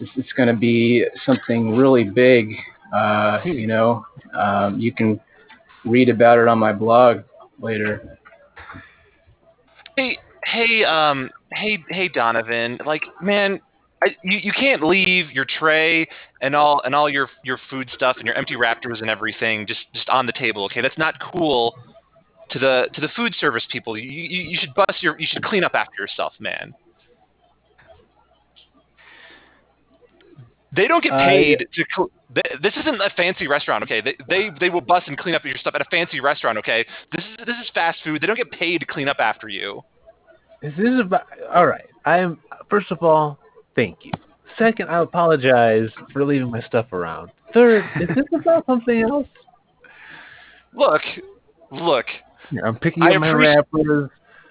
[0.03, 2.55] it's, it's going to be something really big.
[2.95, 4.05] Uh, you know,
[4.39, 5.20] um, you can
[5.85, 7.23] read about it on my blog
[7.61, 8.19] later.
[9.97, 12.79] Hey, hey, um, hey, hey, Donovan.
[12.85, 13.61] Like, man,
[14.03, 16.09] I, you, you can't leave your tray
[16.41, 19.81] and all and all your your food stuff and your empty Raptors and everything just
[19.95, 20.65] just on the table.
[20.65, 21.74] Okay, that's not cool
[22.51, 23.97] to the to the food service people.
[23.97, 26.74] You you, you should bust your you should clean up after yourself, man.
[30.74, 31.85] They don't get Uh, paid to.
[31.94, 32.11] cl-
[32.62, 34.01] This isn't a fancy restaurant, okay?
[34.01, 36.86] They, they they will bust and clean up your stuff at a fancy restaurant, okay?
[37.15, 38.20] This is this is fast food.
[38.23, 39.82] They don't get paid to clean up after you.
[40.62, 41.89] Is this about all right?
[42.07, 42.39] I'm
[42.70, 43.39] first of all,
[43.77, 44.12] thank you.
[44.59, 47.31] Second, I apologize for leaving my stuff around.
[47.53, 49.27] Third, is this about something else?
[50.74, 51.03] Look,
[51.70, 52.07] look.
[52.65, 54.11] I'm picking I up my appreciate- wrappers.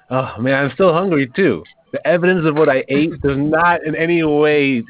[0.09, 1.63] Oh man, I'm still hungry too.
[1.91, 4.83] The evidence of what I ate does not in any way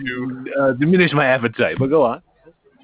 [0.60, 1.78] uh, diminish my appetite.
[1.80, 2.22] But go on.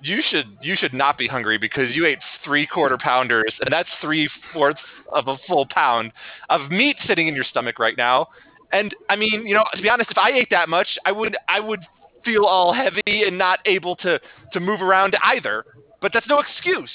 [0.02, 3.90] You should you should not be hungry because you ate three quarter pounders, and that's
[4.02, 4.80] three fourths
[5.12, 6.12] of a full pound
[6.50, 8.28] of meat sitting in your stomach right now.
[8.72, 11.36] And I mean, you know, to be honest, if I ate that much, I would
[11.50, 11.82] I would
[12.24, 14.20] feel all heavy and not able to
[14.54, 15.66] to move around either.
[16.02, 16.92] But that's no excuse.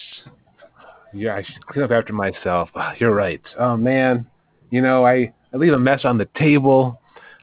[1.12, 2.70] Yeah, I should clean up after myself.
[2.74, 3.42] Ah, You're right.
[3.58, 4.26] Oh man,
[4.70, 7.00] you know I I leave a mess on the table.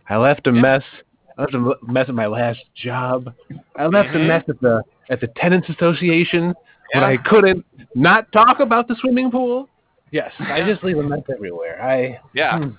[0.10, 0.84] I left a mess.
[1.38, 3.34] I left a mess at my last job.
[3.76, 4.28] I left a Mhm.
[4.28, 6.54] mess at the at the tenants association
[6.94, 7.66] when I couldn't
[7.96, 9.68] not talk about the swimming pool.
[10.12, 11.82] Yes, I just leave a mess everywhere.
[11.82, 12.58] I Yeah.
[12.60, 12.70] hmm.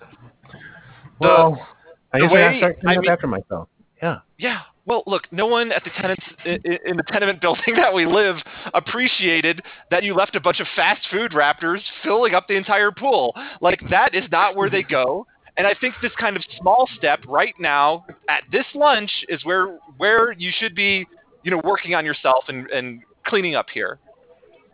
[1.18, 1.66] well,
[2.12, 3.68] I the guess I gotta way- start cleaning I up mean- after myself.
[4.02, 4.18] Yeah.
[4.38, 4.60] Yeah.
[4.86, 8.06] Well, look, no one at the tenants i- i- in the tenement building that we
[8.06, 8.42] live
[8.74, 13.36] appreciated that you left a bunch of fast food raptors filling up the entire pool.
[13.60, 15.26] Like that is not where they go.
[15.60, 19.76] And I think this kind of small step right now at this lunch is where
[19.98, 21.06] where you should be,
[21.42, 23.98] you know, working on yourself and, and cleaning up here.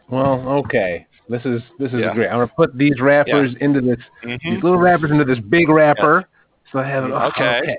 [0.09, 1.09] Well, okay.
[1.29, 2.15] This is this is Yeah.
[2.15, 2.29] great.
[2.29, 4.65] I'm gonna put these wrappers into this these Mm-hmm.
[4.65, 6.29] little wrappers into this big wrapper.
[6.71, 7.11] So I have it.
[7.11, 7.77] oh, Okay.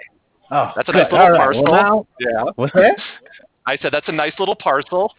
[0.51, 1.03] Oh, That's a good.
[1.03, 1.37] nice little right.
[1.39, 1.63] parcel.
[1.63, 2.43] Well, now, Yeah.
[2.55, 2.97] what's that?
[3.65, 5.13] I said that's a nice little parcel.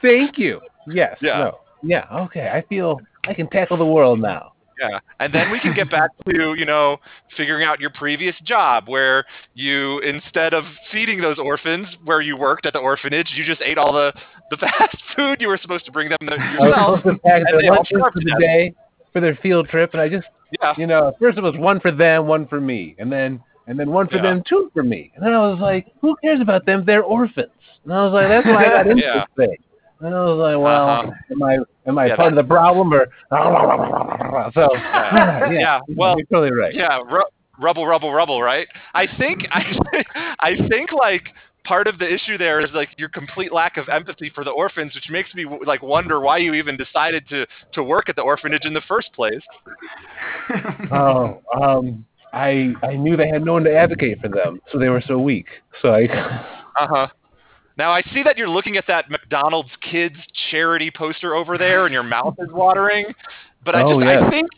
[0.00, 0.62] Thank you.
[0.86, 1.18] Yes.
[1.20, 1.38] Yeah.
[1.40, 1.58] No.
[1.82, 2.06] Yeah.
[2.24, 2.48] Okay.
[2.48, 4.52] I feel I can tackle the world now.
[4.78, 6.98] Yeah, and then we can get back to you know
[7.36, 9.24] figuring out your previous job where
[9.54, 13.78] you instead of feeding those orphans where you worked at the orphanage, you just ate
[13.78, 14.12] all the
[14.50, 17.00] the fast food you were supposed to bring them I was yourself.
[17.24, 18.74] pack and their they all lunches for the day
[19.12, 20.26] for their field trip, and I just,
[20.60, 23.78] Yeah, you know, first it was one for them, one for me, and then and
[23.80, 24.22] then one for Yeah.
[24.22, 26.84] them, two for me, and then I was like, who cares about them?
[26.84, 27.50] They're orphans,
[27.84, 29.24] and I was like, that's why I got into Yeah.
[29.36, 29.56] this thing.
[30.00, 31.12] And I was like, well, Uh-huh.
[31.32, 33.06] am I am I Yeah, part of the problem or?
[34.54, 35.48] So Yeah.
[35.50, 36.74] yeah, Yeah, well, you're totally right.
[36.74, 37.24] yeah, ru-
[37.58, 38.42] rubble, rubble, rubble.
[38.42, 38.66] Right?
[38.94, 39.64] I think I,
[40.40, 41.24] I think like
[41.64, 44.94] part of the issue there is like your complete lack of empathy for the orphans,
[44.94, 48.64] which makes me like wonder why you even decided to to work at the orphanage
[48.64, 49.42] in the first place.
[50.90, 54.88] Oh, um, I I knew they had no one to advocate for them, so they
[54.88, 55.46] were so weak.
[55.82, 56.06] So I,
[56.78, 57.08] Uh huh.
[57.76, 60.16] Now I see that you're looking at that McDonald's kids
[60.50, 63.06] charity poster over there, and your mouth is watering.
[63.64, 64.48] But I Oh, just I think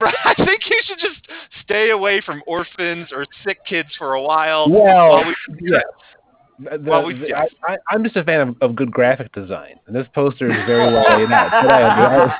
[0.00, 1.20] I think you should just
[1.64, 4.70] stay away from orphans or sick kids for a while.
[4.70, 5.82] well, while we, yes.
[6.58, 7.48] The- Well, we- the- yes.
[7.68, 10.56] I, I, I'm just a fan of, of good graphic design, and this poster is
[10.66, 11.50] very well laid out.
[11.50, 12.38] But I, I,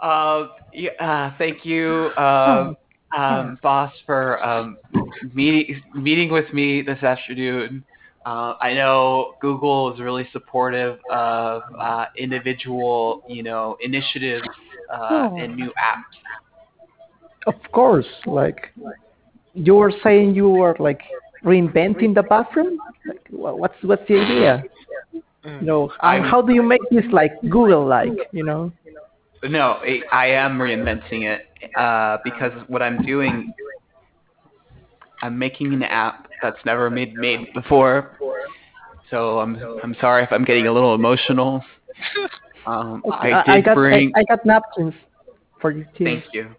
[0.00, 2.76] Uh, yeah, uh, thank you, um,
[3.16, 4.76] um, boss, for um,
[5.34, 7.84] meeting meeting with me this afternoon.
[8.24, 14.46] Uh, I know Google is really supportive of uh, individual, you know, initiatives
[14.92, 16.14] uh, and new apps.
[17.46, 18.72] Of course, like
[19.54, 21.00] you were saying, you were like
[21.44, 22.78] reinventing the bathroom.
[23.06, 24.62] Like, what's what's the idea?
[25.44, 28.12] You know, I'm- how, how do you make this like Google-like?
[28.32, 28.72] You know?
[29.44, 31.46] No, I I am reinventing it
[31.76, 33.52] uh, because what I'm doing,
[35.22, 38.18] I'm making an app that's never been made before.
[39.10, 41.64] So I'm I'm sorry if I'm getting a little emotional.
[42.64, 44.12] Um, Okay, I did got bring.
[44.14, 44.94] I, I got napkins
[45.60, 46.22] for your team.
[46.22, 46.54] Thank you.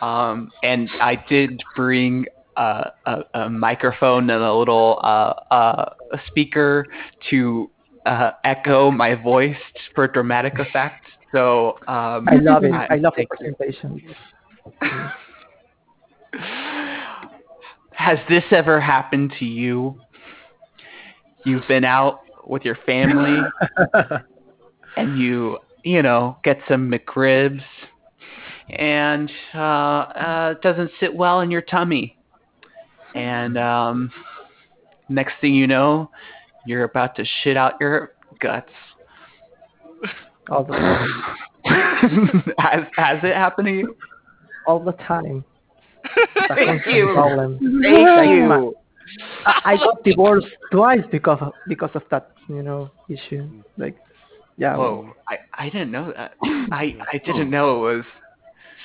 [0.00, 2.24] Um, and I did bring
[2.56, 5.94] uh, a, a microphone and a little uh, uh,
[6.26, 6.86] speaker
[7.30, 7.70] to
[8.06, 9.56] uh, echo my voice
[9.94, 11.04] for dramatic effect.
[11.34, 12.70] So um, I love it.
[12.70, 14.00] I, love the presentation.
[17.90, 20.00] Has this ever happened to you?
[21.44, 23.40] You've been out with your family
[24.96, 27.62] and you, you know, get some McRibs
[28.68, 32.16] and uh, uh, it doesn't sit well in your tummy.
[33.16, 34.12] And um,
[35.08, 36.12] next thing you know,
[36.64, 38.70] you're about to shit out your guts.
[40.50, 41.08] All the time.
[42.58, 43.96] has has it happened to you?
[44.66, 45.44] All the time.
[46.48, 47.12] Thank you.
[47.14, 47.58] Problem.
[47.82, 48.44] Thank Like, you.
[48.44, 48.70] my-
[49.46, 53.48] I got divorced twice because of because of that, you know, issue.
[53.76, 53.96] Like,
[54.56, 54.76] yeah.
[54.76, 56.34] Whoa, I, I didn't know that.
[56.42, 58.04] I, I didn't know it was.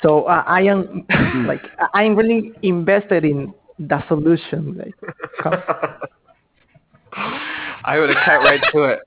[0.01, 1.05] So uh, I am
[1.47, 1.61] like
[1.93, 4.77] I am really invested in the solution.
[4.77, 4.95] Like,
[7.83, 8.99] I would have cut right to it.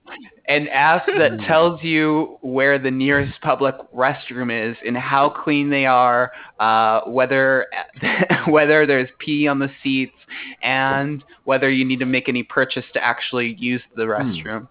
[0.48, 5.86] An app that tells you where the nearest public restroom is and how clean they
[5.86, 7.66] are, uh, whether
[8.48, 10.16] whether there's pee on the seats,
[10.62, 14.68] and whether you need to make any purchase to actually use the restroom.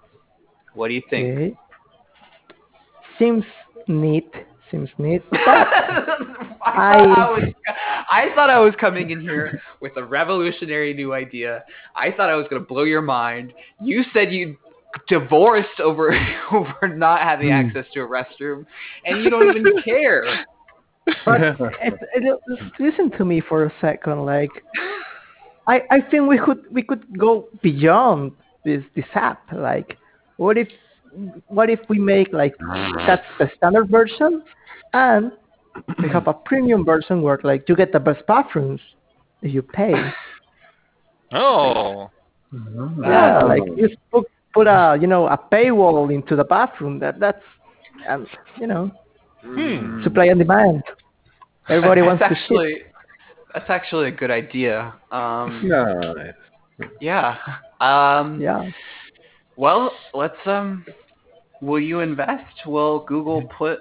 [0.74, 1.38] What do you think?
[1.38, 1.58] okay.
[3.20, 3.44] Seems
[3.88, 4.32] neat.
[4.72, 5.22] Seems neat.
[5.34, 5.44] I,
[6.64, 7.54] thought I, was,
[8.10, 11.64] I thought I was coming in here with a revolutionary new idea.
[11.96, 13.54] I thought I was going to blow your mind.
[13.82, 14.58] You said you
[15.08, 16.14] divorced over
[16.52, 17.54] over not having Hmm.
[17.54, 18.66] access to a restroom,
[19.06, 20.46] and you don't even care.
[21.26, 21.42] But
[21.82, 22.40] it, it,
[22.80, 24.26] listen to me for a second.
[24.26, 24.52] Like,
[25.68, 28.32] I I think we could we could go beyond
[28.64, 29.42] this this app.
[29.52, 29.98] Like,
[30.38, 30.68] what if
[31.48, 32.54] what if we make like
[33.06, 34.44] that's the standard version,
[34.94, 35.32] and
[36.02, 38.82] we have a premium version where like you get the best bathrooms
[39.42, 39.94] if you pay.
[41.34, 42.12] Oh.
[43.02, 47.00] Yeah, like you put put a you know a paywall into the bathroom.
[47.00, 47.42] That that's
[48.10, 48.28] um,
[48.60, 48.92] you know
[49.44, 50.04] Hmm.
[50.04, 50.84] supply and demand.
[51.70, 52.44] Everybody wants that's to shit.
[52.44, 52.82] actually
[53.54, 54.94] that's actually a good idea.
[55.12, 56.34] Um, Nice.
[57.00, 57.38] yeah.
[57.80, 58.70] Um, Yeah.
[59.56, 60.86] Well, let's um.
[61.62, 62.66] Will you invest?
[62.66, 63.80] Will Google put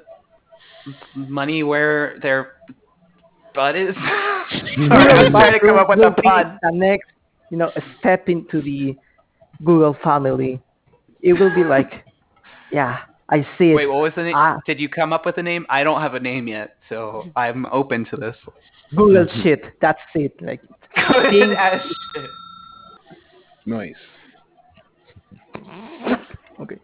[1.14, 2.52] money where their
[3.54, 3.94] butt is?
[3.94, 6.58] Sorry, I was trying to come up with a Will pun.
[6.62, 7.08] The next,
[7.50, 8.96] you know, step into the
[9.64, 10.60] Google family.
[11.22, 12.04] It will be like,
[12.72, 12.98] yeah,
[13.28, 13.74] I see it.
[13.74, 14.34] Wait, what was the name?
[14.36, 14.58] Ah.
[14.66, 15.66] Did you come up with a name?
[15.68, 18.36] I don't have a name yet, so I'm open to this.
[18.96, 19.62] Google shit.
[19.80, 20.34] That's it.
[20.40, 20.60] Like,
[20.94, 21.80] Good as
[22.14, 22.30] shit.
[23.66, 23.94] Nice.
[26.60, 26.78] okay.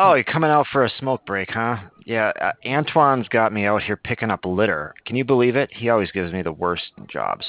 [0.00, 1.76] Oh, you're coming out for a smoke break, huh?
[2.06, 4.94] Yeah, uh, Antoine's got me out here picking up litter.
[5.04, 5.70] Can you believe it?
[5.72, 7.44] He always gives me the worst jobs.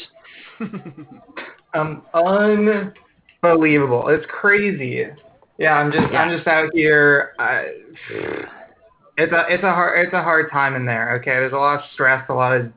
[1.75, 4.07] Um, unbelievable.
[4.07, 5.05] It's crazy.
[5.59, 7.33] Yeah, I'm just I'm just out here.
[7.37, 7.65] I,
[9.17, 11.17] it's a it's a hard it's a hard time in there.
[11.17, 12.71] Okay, there's a lot of stress, a lot of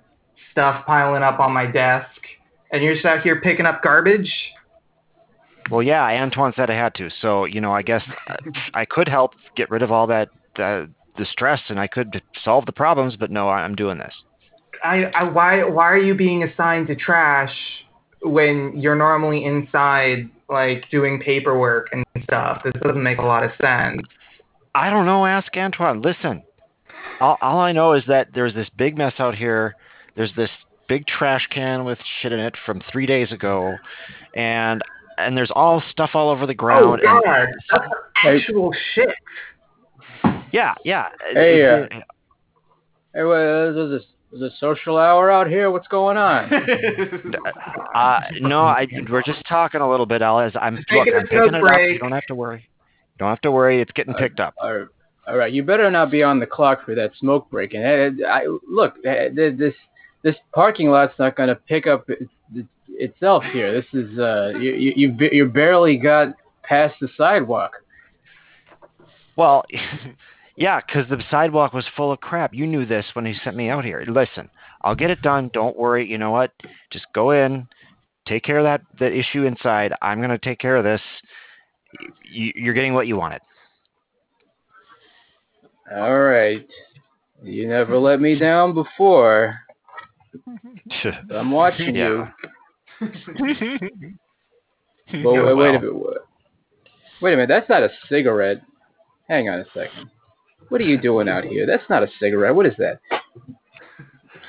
[0.51, 2.21] stuff piling up on my desk,
[2.71, 4.31] and you're just out here picking up garbage.
[5.71, 8.37] Well, yeah, Antoine said I had to, so you know, I guess uh,
[8.75, 10.29] I could help get rid of all that
[10.59, 10.87] uh,
[11.19, 13.17] the stress, and I could solve the problems.
[13.17, 14.15] But no, I'm doing this.
[14.85, 17.55] I, I why why are you being assigned to trash
[18.23, 22.63] when you're normally inside like doing paperwork and stuff?
[22.65, 24.03] This doesn't make a lot of sense.
[24.75, 25.27] I don't know.
[25.27, 26.01] Ask Antoine.
[26.01, 26.43] Listen,
[27.21, 29.77] all, all I know is that there's this big mess out here.
[30.17, 30.51] There's this
[30.89, 33.77] big trash can with shit in it from three days ago,
[34.35, 34.83] and
[35.27, 37.01] and there's all stuff all over the Oh ground.
[37.03, 37.85] and- God, that's
[38.25, 39.09] actual shit.
[40.53, 41.09] yeah, yeah.
[41.33, 41.87] Hey, uh,
[43.15, 44.01] Hey, wait, there's a,
[44.31, 45.71] there's a social hour out here.
[45.71, 46.51] What's going on?
[47.95, 50.41] Uh, no, I, we're just talking a little bit, Al.
[50.41, 51.81] As I'm, look, Taking a I'm picking it smoke up.
[51.81, 52.61] You don't have to worry.
[52.61, 53.83] You don't have to worry.
[53.83, 54.55] It's getting picked up.
[54.63, 54.87] all right,
[55.29, 57.75] all right, you better not be on the clock for that smoke break.
[57.75, 59.75] And uh, I, look, uh, this
[60.23, 62.67] this parking lot's not going to pick up it, it,
[63.03, 63.73] itself here.
[63.73, 67.73] This is uh, you you you ba- you barely got past the sidewalk.
[69.37, 69.65] Well,
[70.57, 72.55] yeah, because the sidewalk was full of crap.
[72.55, 74.05] You knew this when he sent me out here.
[74.07, 74.49] Listen,
[74.83, 75.51] I'll get it done.
[75.53, 76.09] Don't worry.
[76.09, 76.53] You know what?
[76.93, 77.67] Just go in,
[78.27, 79.93] take care of that that issue inside.
[80.03, 81.01] I'm gonna take care of this.
[82.31, 83.41] You, you're getting what you wanted.
[85.95, 86.67] All right,
[87.43, 89.59] you never let me down before.
[91.31, 92.09] I'm watching Yeah.
[92.09, 92.29] you.
[95.25, 95.95] Well, wait, wait a minute.
[95.95, 96.17] Wait-
[97.21, 97.49] Wait a minute.
[97.49, 98.63] That's not a cigarette.
[99.29, 100.11] Hang on a second.
[100.71, 101.67] What are you doing out here?
[101.67, 102.53] That's not a cigarette.
[102.55, 102.99] What is that?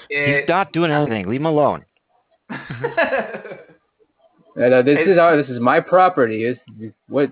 [0.10, 1.28] He's not doing anything.
[1.28, 1.86] Leave him alone.
[4.56, 6.44] Uh, no, this is our, this is my property.
[6.46, 6.58] Is
[7.08, 7.32] what?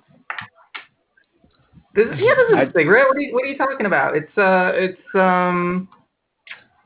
[1.94, 3.06] This, yeah, this is I- a cigarette.
[3.08, 4.16] What are you What are you talking about?
[4.18, 5.88] It's uh, it's um,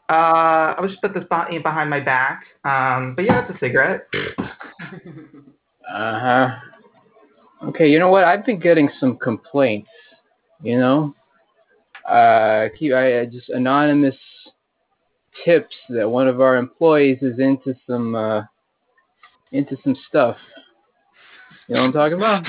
[0.10, 2.44] uh, I was just put this behind behind my back.
[2.66, 4.08] Um, but yeah, it's a cigarette.
[5.88, 6.50] Uh huh.
[7.68, 8.24] Okay, you know what?
[8.24, 9.90] I've been getting some complaints.
[10.64, 11.16] You know,
[12.10, 14.16] uh, keep I I just anonymous
[15.44, 18.42] tips that one of our employees is into some uh
[19.52, 20.38] into some stuff.
[21.68, 22.46] You know what I'm talking about?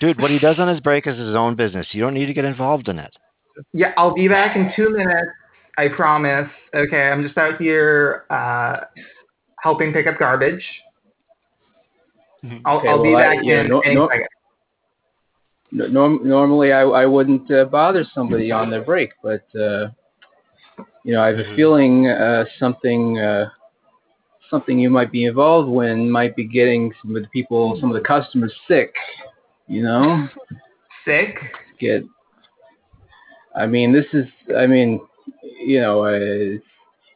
[0.00, 1.86] Dude, what he does on his break is his own business.
[1.92, 3.12] You don't need to get involved in it.
[3.72, 5.30] Yeah, I'll be back in two minutes.
[5.80, 6.48] I promise.
[6.74, 8.80] Okay, I'm just out here uh,
[9.62, 10.62] helping pick up garbage.
[12.66, 14.26] I'll, Okay, I'll be well, I- back yeah, in no- any no- second.
[15.72, 19.88] N- Norm- normally, I, I wouldn't uh, bother somebody on their break, but uh,
[21.04, 23.48] you know, I have a feeling uh, something uh,
[24.50, 27.94] something you might be involved in might be getting some of the people, some of
[27.94, 28.92] the customers sick.
[29.68, 30.28] You know,
[31.06, 31.38] Sick?
[31.78, 32.02] get.
[33.56, 34.26] I mean, this is.
[34.58, 35.00] I mean,
[35.42, 36.62] you know, uh, it,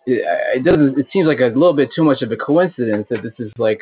[0.07, 0.99] it doesn't.
[0.99, 3.81] It seems like a little bit too much of a coincidence that this is like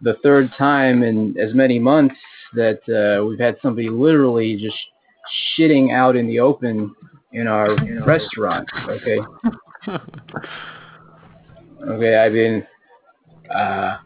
[0.00, 2.16] the third time in as many months
[2.54, 4.76] that uh, we've had somebody literally just
[5.56, 6.94] shitting out in the open
[7.32, 7.74] in our
[8.04, 8.68] restaurant.
[8.88, 9.18] Okay.
[11.88, 12.16] okay.
[12.16, 12.66] I mean,
[13.54, 13.96] uh,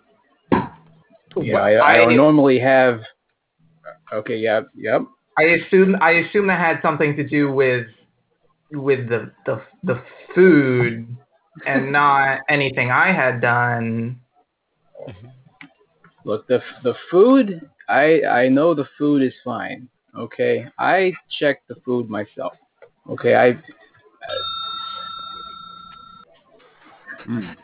[1.36, 3.00] you know, I, I don't normally have.
[4.12, 4.36] Okay.
[4.36, 4.68] Yep.
[4.76, 5.02] Yep.
[5.38, 7.86] I assume I assume that had something to do with
[8.70, 10.02] with the the the
[10.34, 11.16] food
[11.66, 14.20] and not anything I had done.
[15.08, 15.26] Mm-hmm.
[16.24, 17.68] Look, the the food.
[17.88, 19.88] I I know the food is fine.
[20.18, 20.66] Okay.
[20.78, 22.54] I checked the food myself.
[23.08, 23.34] Okay.
[23.34, 23.58] I.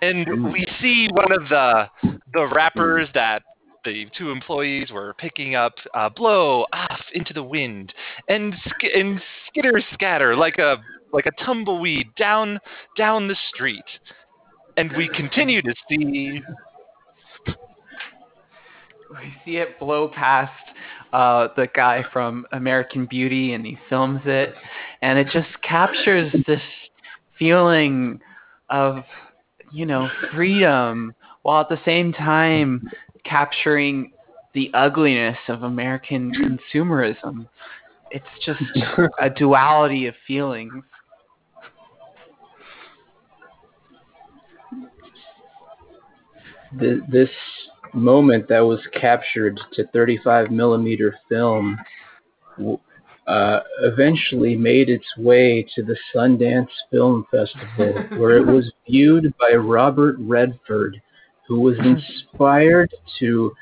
[0.03, 1.89] and we see one of the
[2.33, 3.43] the wrappers that
[3.84, 7.92] the two employees were picking up uh, blow off into the wind
[8.28, 10.76] and sk- and skitter scatter like a
[11.12, 12.59] like a tumbleweed down
[12.96, 13.84] down the street,
[14.76, 16.40] and we continue to see
[19.12, 20.52] We see it blow past
[21.12, 24.54] uh, the guy from American Beauty, and he films it,
[25.02, 26.62] and it just captures this
[27.38, 28.20] feeling
[28.70, 29.04] of,
[29.70, 32.88] you know, freedom, while at the same time
[33.24, 34.12] capturing
[34.55, 37.49] the ugliness of American consumerism.
[38.11, 38.61] It's just
[39.20, 40.85] a duality of feelings.
[46.78, 47.31] th- this
[47.93, 51.78] moment that was captured to 35 millimeter film
[53.27, 59.55] uh, eventually made its way to the Sundance Film Festival, where it was viewed by
[59.55, 61.01] Robert Redford,
[61.47, 63.52] who was inspired to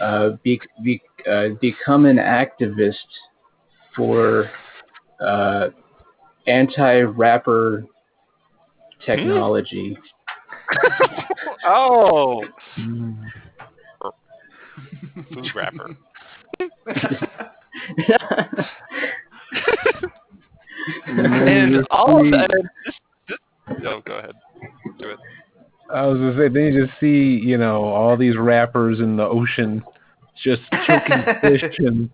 [0.00, 1.00] uh, be, be,
[1.30, 2.94] uh, become an activist
[3.96, 4.50] for
[5.20, 5.68] uh,
[6.46, 7.84] anti-rapper
[9.04, 9.96] technology.
[11.66, 12.42] oh
[15.28, 15.96] food wrapper.
[21.06, 22.50] and all of that.
[23.28, 23.38] This,
[23.68, 24.34] this, oh, go ahead.
[24.98, 25.18] Do it.
[25.92, 29.24] I was gonna say, then you just see, you know, all these wrappers in the
[29.24, 29.82] ocean
[30.42, 32.10] just choking fish and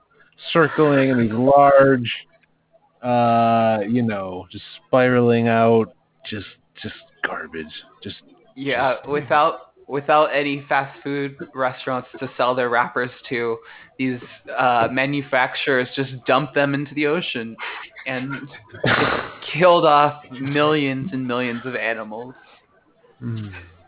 [0.52, 2.10] circling in these large,
[3.02, 5.94] uh, you know, just spiraling out,
[6.28, 6.46] just
[6.82, 6.94] just
[7.26, 7.66] garbage,
[8.02, 8.16] just
[8.54, 13.58] Yeah, without without any fast food restaurants to sell their wrappers to,
[13.98, 14.18] these
[14.56, 17.56] uh, manufacturers just dump them into the ocean
[18.06, 18.96] and just
[19.52, 22.34] killed off millions and millions of animals.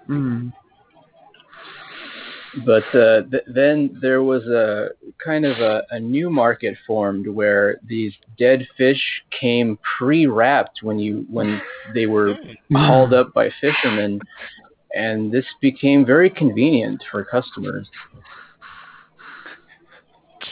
[0.08, 0.52] Mm.
[2.64, 4.88] But uh, th- then there was a
[5.22, 9.02] kind of a, a new market formed where these dead fish
[9.38, 11.60] came pre-wrapped when you when
[11.92, 12.34] they were
[12.72, 14.20] hauled up by fishermen,
[14.94, 17.88] and this became very convenient for customers.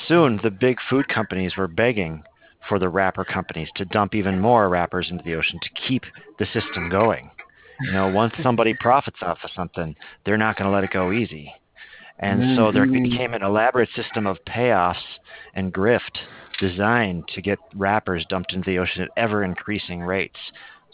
[0.07, 2.23] Soon, the big food companies were begging
[2.69, 6.03] for the wrapper companies to dump even more wrappers into the ocean to keep
[6.39, 7.31] the system going.
[7.85, 9.95] You know, once somebody profits off of something,
[10.25, 11.53] they're not going to let it go easy.
[12.19, 13.03] And so there mm-hmm.
[13.03, 14.95] became an elaborate system of payoffs
[15.55, 16.19] and grift
[16.61, 20.39] designed to get wrappers dumped into the ocean at ever increasing rates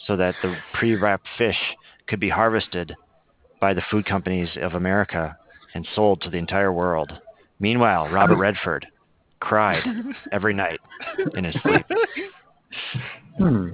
[0.07, 1.59] so that the pre wrapped fish
[2.07, 2.95] could be harvested
[3.59, 5.37] by the food companies of America
[5.75, 7.11] and sold to the entire world.
[7.59, 8.87] Meanwhile, Robert Redford
[9.39, 9.83] cried
[10.31, 10.79] every night
[11.35, 11.85] in his sleep.
[13.37, 13.69] Hmm.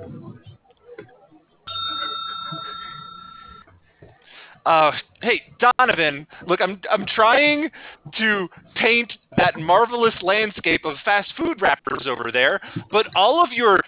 [4.68, 4.92] Uh,
[5.22, 7.70] hey Donovan, look, I'm I'm trying
[8.18, 12.60] to paint that marvelous landscape of fast food wrappers over there,
[12.92, 13.80] but all of your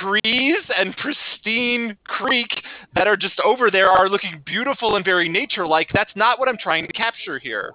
[0.00, 2.50] trees and pristine creek
[2.94, 5.88] that are just over there are looking beautiful and very nature-like.
[5.92, 7.72] That's not what I'm trying to capture here.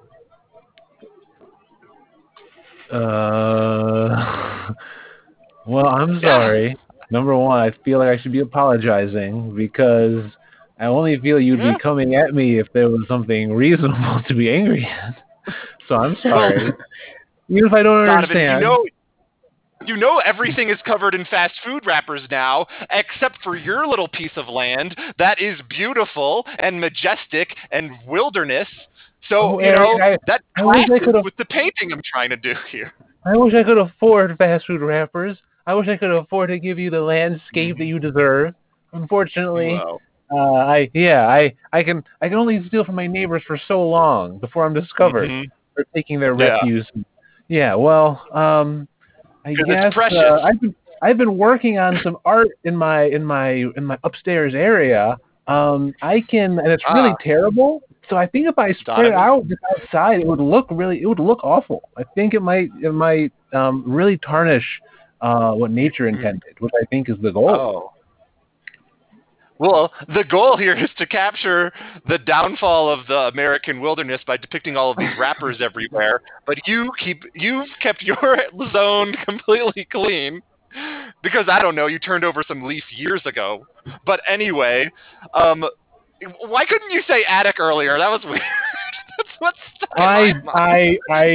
[2.90, 4.72] Uh,
[5.68, 6.78] well, I'm sorry.
[7.12, 10.32] Number one, I feel like I should be apologizing because
[10.84, 14.52] I only feel you'd be coming at me if there was something reasonable to be
[14.52, 15.16] angry at.
[15.90, 16.72] So I'm sorry.
[17.50, 18.62] Even if I don't Donovan, understand.
[18.62, 18.86] you know
[19.86, 24.32] you know everything is covered in fast food wrappers now, except for your little piece
[24.38, 28.70] of land that is beautiful and majestic and wilderness.
[29.28, 32.54] So Oh, you know I- that I clashes with the painting I'm trying to do
[32.72, 32.94] here.
[33.26, 35.38] I wish I could afford fast food wrappers.
[35.68, 38.54] I wish I could afford to give you the landscape that you deserve.
[38.94, 40.00] Unfortunately, Wow.
[40.34, 43.88] Uh, I yeah, I I can I can only steal from my neighbors for so
[43.88, 45.46] long before I'm discovered Mhm.
[45.76, 46.56] for taking their Yeah.
[46.56, 46.90] refuse.
[47.48, 48.88] Yeah, well, um,
[49.46, 49.96] I guess.
[49.96, 53.98] Uh, I've been I've been working on some art in my in my in my
[54.04, 55.18] upstairs area.
[55.48, 57.16] Um, I can, and it's really Ah.
[57.22, 57.82] terrible.
[58.10, 61.20] So I think if I spread it out outside, it would look really, it would
[61.20, 61.90] look awful.
[61.98, 64.66] I think it might, it might um, really tarnish
[65.22, 67.50] uh, what nature intended, which I think is the goal.
[67.50, 67.93] Oh.
[69.60, 71.72] Well, the goal here is to capture
[72.08, 76.22] the downfall of the American wilderness by depicting all of these wrappers everywhere.
[76.46, 78.38] But you keep you've kept your
[78.72, 80.42] zone completely clean
[81.22, 83.66] because I don't know, you turned over some leaf years ago.
[84.06, 84.90] But anyway,
[85.34, 85.64] um
[86.40, 87.98] why couldn't you say attic earlier?
[87.98, 88.42] That was weird.
[89.18, 89.58] That's what's
[89.96, 90.34] I.
[90.54, 91.26] I, I,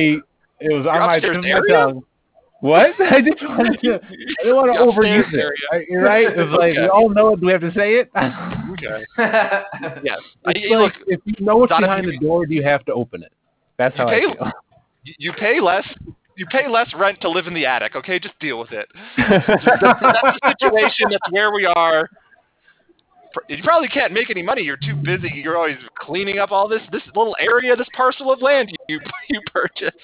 [0.61, 1.77] it was on my, upstairs my area?
[1.77, 2.03] tongue.
[2.61, 2.91] What?
[3.01, 5.39] I just wanted to, I didn't want to overuse it.
[5.73, 5.87] area.
[5.89, 6.27] You're right.
[6.29, 7.41] It's like we all know it.
[7.41, 8.11] Do we have to say it?
[8.79, 9.05] Okay.
[10.05, 10.19] Yes.
[10.47, 12.93] It's I- like, look, if you know what's behind the door, do you have to
[12.93, 13.33] open it?
[13.77, 14.53] That's You how pay- I feel.
[15.05, 15.87] you- you pay less
[16.37, 18.19] you pay less rent to live in the attic, okay?
[18.21, 18.87] Just deal with it.
[19.17, 21.09] That's, that's the situation.
[21.11, 22.09] That's where we are.
[23.49, 24.63] You probably can't make any money.
[24.63, 25.31] You're too busy.
[25.35, 29.41] You're always cleaning up all this this little area, this parcel of land you you
[29.53, 29.97] purchased.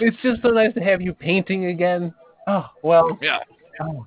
[0.00, 2.14] it's just so nice to have you painting again.
[2.46, 3.18] Oh well.
[3.22, 3.38] Yeah.
[3.80, 4.06] Oh,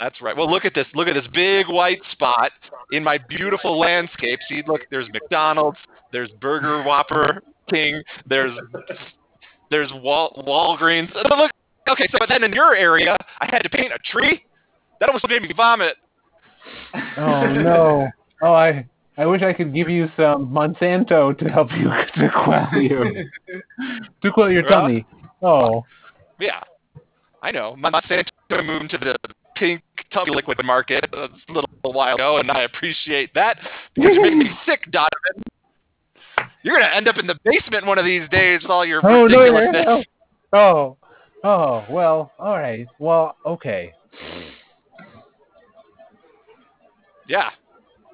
[0.00, 0.36] That's right.
[0.36, 0.86] Well, look at this.
[0.94, 2.52] Look at this big white spot
[2.92, 4.38] in my beautiful landscape.
[4.48, 5.78] See, look, there's McDonald's,
[6.12, 8.52] there's Burger Whopper King, there's
[9.70, 11.12] there's Wal- Walgreens.
[11.14, 11.50] Look,
[11.90, 14.42] okay, so but then in your area, I had to paint a tree.
[15.00, 15.96] That almost made me vomit.
[17.16, 18.08] Oh no.
[18.42, 18.86] Oh, I.
[19.16, 21.90] I wish I could give you some Monsanto to help you
[22.22, 23.28] to quell you
[24.22, 25.04] to quell your Well, tummy.
[25.42, 25.84] Oh,
[26.38, 26.60] Yeah,
[27.42, 27.74] I know.
[27.76, 29.16] My Monsanto moved to the
[29.56, 29.82] pink
[30.12, 33.58] tummy liquid market a little while ago, and I appreciate that
[33.96, 35.42] because you're making me sick, Donovan.
[36.62, 39.26] You're gonna end up in the basement one of these days with all your Oh,
[39.26, 40.06] no, ridiculousness.
[40.52, 40.56] no.
[40.60, 40.96] oh,
[41.42, 41.84] oh.
[41.90, 42.86] Well, all right.
[43.00, 43.94] Well, okay.
[47.28, 47.50] Yeah.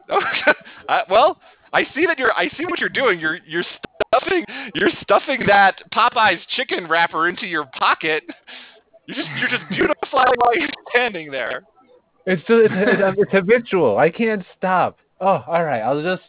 [0.89, 1.41] uh, well,
[1.73, 2.33] I see that you're.
[2.33, 3.19] I see what you're doing.
[3.19, 3.65] You're you're
[4.11, 4.45] stuffing.
[4.75, 8.23] You're stuffing that Popeye's chicken wrapper into your pocket.
[9.07, 11.63] You're just you're just beautifying while you're standing there.
[12.27, 13.99] It's just, it's, it's, it's habitual.
[13.99, 14.99] I can't stop.
[15.21, 15.81] Oh, all right.
[15.81, 16.23] I'll just.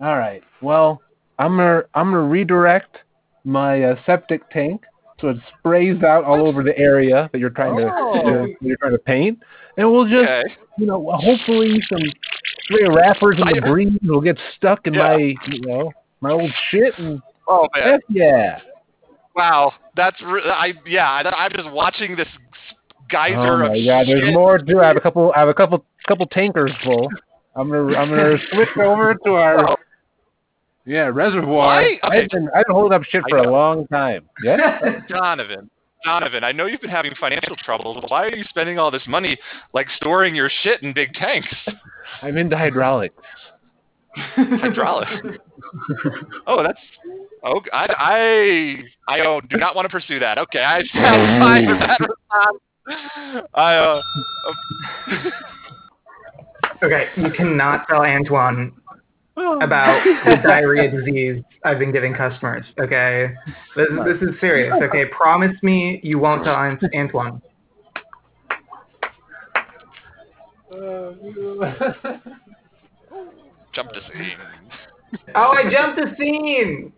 [0.00, 0.42] All right.
[0.60, 1.00] Well,
[1.38, 2.98] I'm gonna I'm gonna redirect
[3.44, 4.82] my uh, septic tank
[5.20, 8.22] so it sprays out all over the area that you're trying to Oh.
[8.22, 9.40] that you're trying to paint,
[9.78, 10.42] and we'll just Okay.
[10.76, 12.02] you know hopefully some
[12.64, 15.02] stray wrappers in the breeze will get stuck in Yeah.
[15.08, 15.90] my you know
[16.20, 17.98] my old shit and Oh man.
[18.10, 18.58] yeah.
[19.34, 19.72] Wow.
[19.96, 21.08] That's re- I yeah.
[21.08, 22.28] I, I'm just watching this
[23.08, 24.34] geyser Oh of my god, there's shit.
[24.34, 24.80] more too.
[24.80, 25.32] I have a couple.
[25.34, 27.08] I have a couple couple tankers full.
[27.56, 29.76] I'm gonna I'm gonna switch over to our Oh.
[30.84, 31.80] yeah reservoir.
[31.82, 31.98] Okay.
[32.02, 34.28] I've been I've been holding up shit for a long time.
[34.44, 35.00] Yeah.
[35.08, 35.70] Donovan.
[36.04, 38.04] Donovan, I know you've been having financial troubles.
[38.08, 39.36] Why are you spending all this money
[39.72, 41.48] like storing your shit in big tanks?
[42.22, 43.14] I'm into hydraulics.
[44.16, 45.12] hydraulics.
[46.46, 46.80] oh, that's.
[47.44, 50.38] Oh, I, I, I oh, do not want to pursue that.
[50.38, 53.48] Okay, I, I'm fine with that response.
[53.54, 54.00] I, uh,
[56.82, 58.72] Okay, you cannot tell Antoine
[59.40, 59.60] Oh.
[59.60, 62.64] about the diarrhea disease I've been giving customers.
[62.80, 63.32] Okay,
[63.76, 64.74] this is this is serious.
[64.82, 67.40] Okay, promise me you won't tell Ant- Antoine.
[73.74, 74.38] jump the scene.
[75.36, 76.92] Oh, I jumped the scene.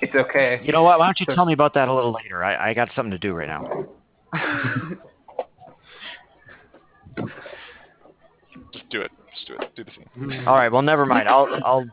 [0.00, 0.60] It's okay.
[0.64, 0.98] You know what?
[0.98, 2.42] Why don't you tell me about that a little later?
[2.42, 3.86] I, I got something to do right now.
[8.72, 9.10] Just do it.
[9.34, 9.74] Just do it.
[9.76, 10.46] Do the scene.
[10.46, 10.70] All right.
[10.70, 11.28] Well, never mind.
[11.28, 11.48] I'll.
[11.64, 11.86] I'll.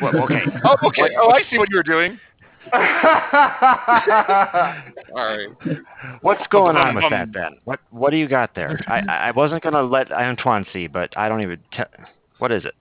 [0.00, 0.42] Well, okay.
[0.64, 1.08] Oh, okay.
[1.20, 2.18] Oh, I see what you were doing.
[2.72, 2.80] All
[5.14, 5.48] right.
[6.20, 7.56] What's going on with Um, that then?
[7.64, 8.78] What What do you got there?
[8.86, 11.58] I I I wasn't gonna let Antoine see, but I don't even.
[11.72, 11.84] Te-
[12.38, 12.74] what is it?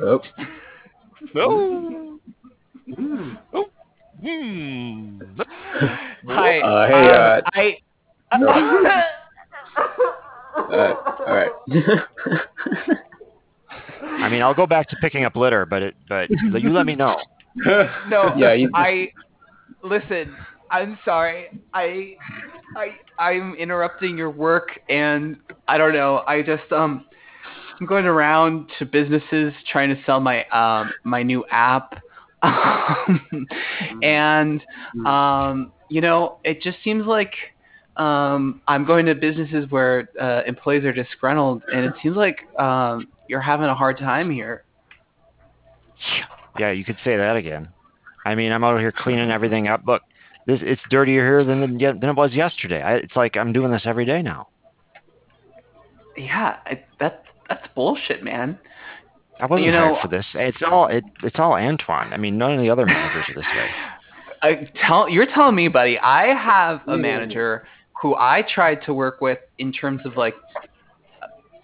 [0.00, 0.20] Oh,
[1.34, 2.18] No.
[3.52, 3.64] Oh.
[4.20, 5.20] Hmm.
[6.28, 6.60] Hi.
[6.60, 7.78] Uh, hey, uh, I.
[8.32, 9.02] uh,
[10.56, 11.50] all right.
[14.02, 15.94] I mean, I'll go back to picking up litter, but it.
[16.08, 16.30] But
[16.62, 17.16] you let me know.
[18.08, 18.34] no.
[18.36, 19.08] yeah, you, I
[19.82, 20.36] listen.
[20.70, 21.48] I'm sorry.
[21.72, 22.16] I
[22.76, 26.22] I I'm interrupting your work and I don't know.
[26.26, 27.06] I just um
[27.80, 32.02] I'm going around to businesses trying to sell my um my new app.
[34.02, 34.62] and
[35.06, 37.32] um you know, it just seems like
[37.98, 43.08] um I'm going to businesses where uh employees are disgruntled and it seems like um
[43.28, 44.64] you're having a hard time here.
[46.58, 47.68] Yeah, you could say that again.
[48.24, 49.82] I mean, I'm out here cleaning everything up.
[49.86, 50.02] Look,
[50.46, 52.82] this it's dirtier here than than it was yesterday.
[52.82, 54.48] I, it's like I'm doing this every day now.
[56.16, 58.58] Yeah, I, that that's bullshit, man.
[59.40, 60.26] I wasn't You know- hired for this.
[60.34, 62.12] It's all it, it's all Antoine.
[62.12, 63.70] I mean, none of the other managers are this way.
[64.42, 65.98] I tell you're telling me, buddy.
[65.98, 67.66] I have a manager
[68.00, 70.34] who I tried to work with in terms of like,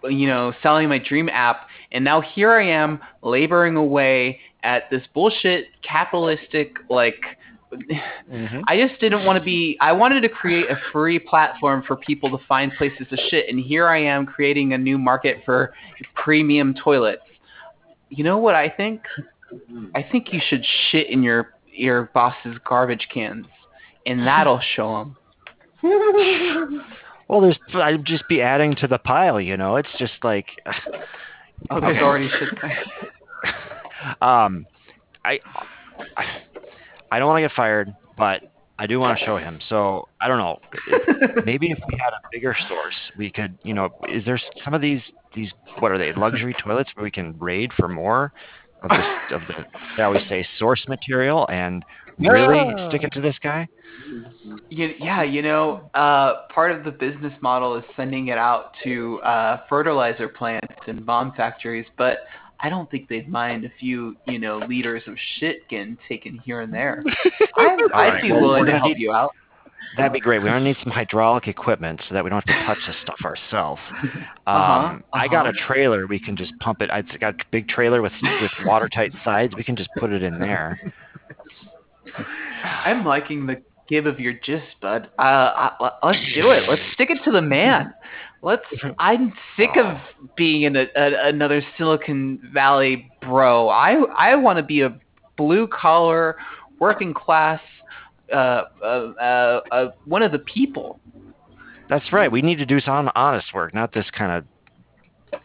[0.04, 5.02] you know, selling my dream app, and now here I am laboring away at this
[5.14, 7.20] bullshit capitalistic like.
[8.30, 8.60] Mm-hmm.
[8.68, 9.76] I just didn't want to be.
[9.80, 13.58] I wanted to create a free platform for people to find places to shit, and
[13.58, 15.74] here I am creating a new market for
[16.14, 17.22] premium toilets.
[18.10, 19.02] You know what I think?
[19.94, 23.46] I think you should shit in your your boss's garbage cans,
[24.06, 25.16] and that'll show him.
[27.28, 29.40] Well, there's I'd just be adding to the pile.
[29.40, 30.46] You know, it's just like.
[31.70, 32.48] There's already shit
[34.20, 34.66] um,
[35.24, 35.40] I,
[37.10, 39.60] I don't want to get fired, but I do want to show him.
[39.68, 40.58] So I don't know.
[41.44, 43.56] Maybe if we had a bigger source, we could.
[43.62, 45.00] You know, is there some of these
[45.34, 48.32] these what are they luxury toilets where we can raid for more
[48.82, 49.64] of the of the
[49.96, 51.84] shall we say source material and
[52.18, 52.88] really Yeah.
[52.88, 53.68] stick it to this guy?
[54.68, 59.20] You, yeah, you know, uh, part of the business model is sending it out to
[59.22, 62.18] uh, fertilizer plants and bomb factories, but
[62.60, 66.60] I don't think they'd mind a few, you know, liters of shit getting taken here
[66.60, 67.04] and there.
[67.56, 69.32] I'd, All I'd right, be well, willing we're to gonna help need- you out.
[69.96, 70.40] That'd be great.
[70.42, 73.18] We're gonna need some hydraulic equipment so that we don't have to touch this stuff
[73.24, 73.80] ourselves.
[74.46, 75.66] Um, Uh-huh, I got a uh-huh.
[75.66, 76.06] trailer.
[76.06, 76.90] We can just pump it.
[76.90, 78.12] I've got a big trailer with
[78.42, 79.54] with watertight sides.
[79.56, 80.78] We can just put it in there.
[82.64, 85.10] I'm liking the give of your gist, bud.
[85.18, 86.68] Uh, uh, let's do it.
[86.68, 87.92] Let's stick it to the man.
[88.42, 88.62] Let's.
[88.98, 89.96] I'm sick of
[90.36, 93.68] being in a, a, another Silicon Valley bro.
[93.68, 94.96] I I want to be a
[95.36, 96.36] blue collar,
[96.78, 97.60] working class,
[98.32, 101.00] uh, uh, uh, uh, one of the people.
[101.88, 102.30] That's right.
[102.30, 105.40] We need to do some honest work, not this kind of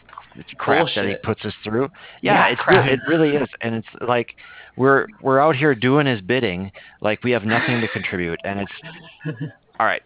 [0.58, 1.90] crap that he puts us through.
[2.22, 2.90] Yeah, Yeah, it's crap.
[2.90, 4.36] it really is, and it's like
[4.78, 6.72] we're we're out here doing his bidding,
[7.02, 8.72] like we have nothing to contribute, and it's
[9.80, 10.02] all right.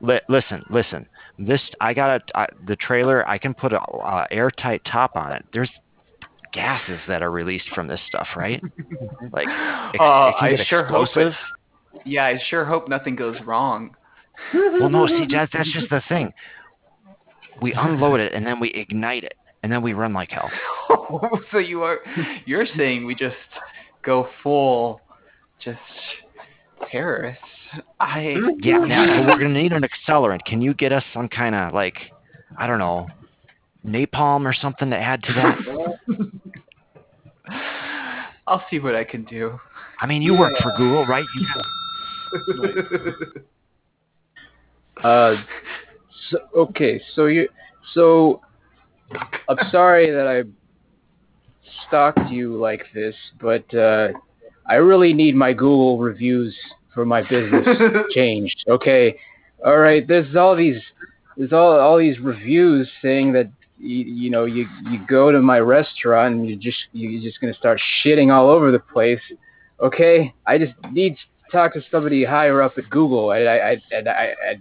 [0.00, 1.06] Li- listen, listen.
[1.38, 3.26] This I got a I, the trailer.
[3.28, 5.44] I can put a uh, airtight top on it.
[5.52, 5.70] There's
[6.52, 8.62] gases that are released from this stuff, right?
[9.32, 11.32] Like, ex- Uh, it I sure hope it.
[12.04, 13.94] Yeah, I sure hope nothing goes wrong.
[14.54, 16.32] Well, no, see, that's, that's just the thing.
[17.60, 20.50] We unload it and then we ignite it, and then we run like hell.
[21.52, 21.98] so you are
[22.46, 23.36] you're saying we just
[24.02, 25.00] go full
[25.62, 25.78] just
[26.90, 27.42] terrorists.
[27.98, 29.20] I Yeah, yeah.
[29.20, 30.44] So we're gonna need an accelerant.
[30.44, 31.96] Can you get us some kind of like,
[32.58, 33.06] I don't know,
[33.86, 35.58] napalm or something to add to that?
[38.46, 39.58] I'll see what I can do.
[40.00, 41.24] I mean, you work for Google, right?
[41.36, 41.46] You
[45.02, 45.36] Uh,
[46.28, 47.48] so, okay, so you,
[47.94, 48.42] so
[49.48, 50.42] I'm sorry that I
[51.86, 54.08] stalked you like this, but uh,
[54.66, 56.56] I really need my Google reviews
[56.94, 57.66] for my business
[58.14, 58.64] changed.
[58.68, 59.16] Okay,
[59.64, 60.06] all right.
[60.06, 60.80] There's all these,
[61.36, 65.60] there's all all these reviews saying that you, you know you you go to my
[65.60, 69.20] restaurant and you just you're just gonna start shitting all over the place.
[69.80, 73.30] Okay, I just need to talk to somebody higher up at Google.
[73.30, 74.54] I I I, and I, I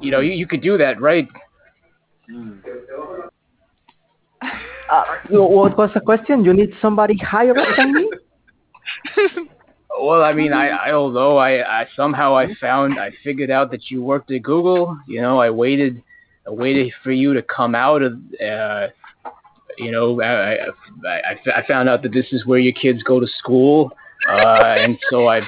[0.00, 1.28] you know, you, you could do that, right?
[4.90, 6.44] Uh, what was the question?
[6.44, 8.10] You need somebody higher than me?
[10.00, 11.36] Well, I mean, I, I don't know.
[11.36, 14.98] I, I somehow I found I figured out that you worked at Google.
[15.06, 16.02] You know, I waited,
[16.46, 18.14] I waited for you to come out of.
[18.44, 18.88] Uh,
[19.76, 20.66] you know, I,
[21.06, 23.92] I, I, I found out that this is where your kids go to school,
[24.28, 25.46] uh, and so I've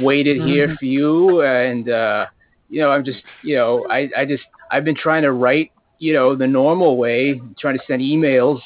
[0.00, 1.42] waited here for you.
[1.42, 2.26] And uh,
[2.68, 6.12] you know, I'm just, you know, I, I just, I've been trying to write, you
[6.12, 8.60] know, the normal way, trying to send emails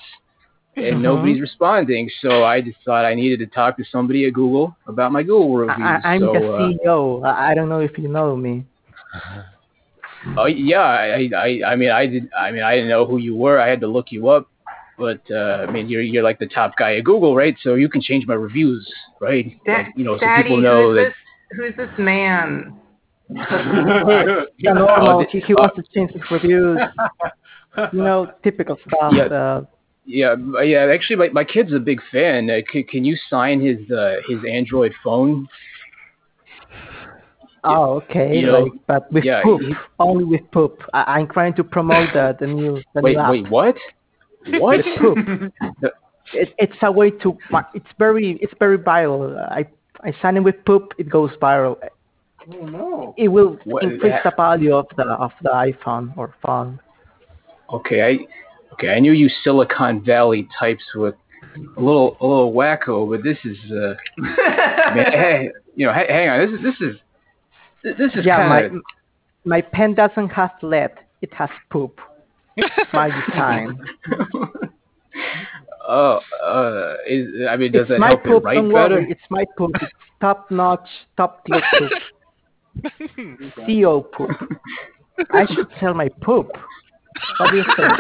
[0.77, 1.03] and Mhm.
[1.03, 2.09] nobody's responding.
[2.21, 5.55] So I just thought I needed to talk to somebody at Google about my Google
[5.57, 6.03] reviews.
[6.05, 7.23] I, I'm so, the uh, CEO.
[7.25, 8.65] I I don't know if you know me.
[10.37, 12.29] oh yeah, I, I, I mean, I did.
[12.39, 13.59] I mean, I didn't know who you were.
[13.61, 14.49] I had to look you up.
[14.99, 17.57] But uh, I mean, you're you're like the top guy at Google, right?
[17.63, 18.91] So you can change my reviews,
[19.21, 19.57] right?
[19.65, 21.05] Da- Like, you know, so people know who's that.
[21.05, 21.15] this?
[21.59, 22.80] who is this man?
[23.33, 25.25] Yeah, normal.
[25.31, 26.79] he, he wants to change his reviews.
[27.93, 29.13] You know, typical stuff.
[29.15, 29.25] Yeah.
[29.25, 29.63] Uh,
[30.05, 30.91] Yeah, yeah.
[30.93, 32.51] Actually, my my kid's a big fan.
[32.51, 35.47] Uh, c- can you sign his uh, his Android phone?
[37.65, 38.39] oh, okay.
[38.39, 40.83] You know, like, but with yeah, poop, he- only with poop.
[40.93, 43.77] I, I'm trying to promote the the new the Wait, new wait, what?
[44.59, 44.81] What?
[44.99, 45.19] Poop.
[46.35, 47.37] it, it's a way to.
[47.75, 49.39] It's very it's very viral.
[49.39, 49.65] I
[50.03, 50.93] I sign in with poop.
[50.99, 51.77] It goes viral.
[52.49, 53.15] Oh no.
[53.17, 56.81] It will What- increase the value of the of the iPhone or phone.
[57.73, 58.91] Okay, I okay.
[58.95, 61.15] I knew you Silicon Valley types were
[61.77, 66.29] a little a little wacko, but this is uh, man, hey, you know, hey, hang
[66.29, 66.39] on.
[66.41, 68.83] This is this is this is Yeah, my kind of
[69.45, 70.93] my pen doesn't have lead.
[71.23, 72.01] It has poop.
[72.93, 73.79] my design.
[75.89, 78.45] oh uh, is, I mean, does it's that my help it poop.
[78.45, 78.73] write better?
[78.73, 79.07] worry.
[79.11, 79.73] It's my poop.
[79.81, 81.93] It's top notch, top tier poop.
[83.67, 84.31] CO poop.
[85.33, 86.51] I should sell my poop.
[87.39, 87.91] What do you think?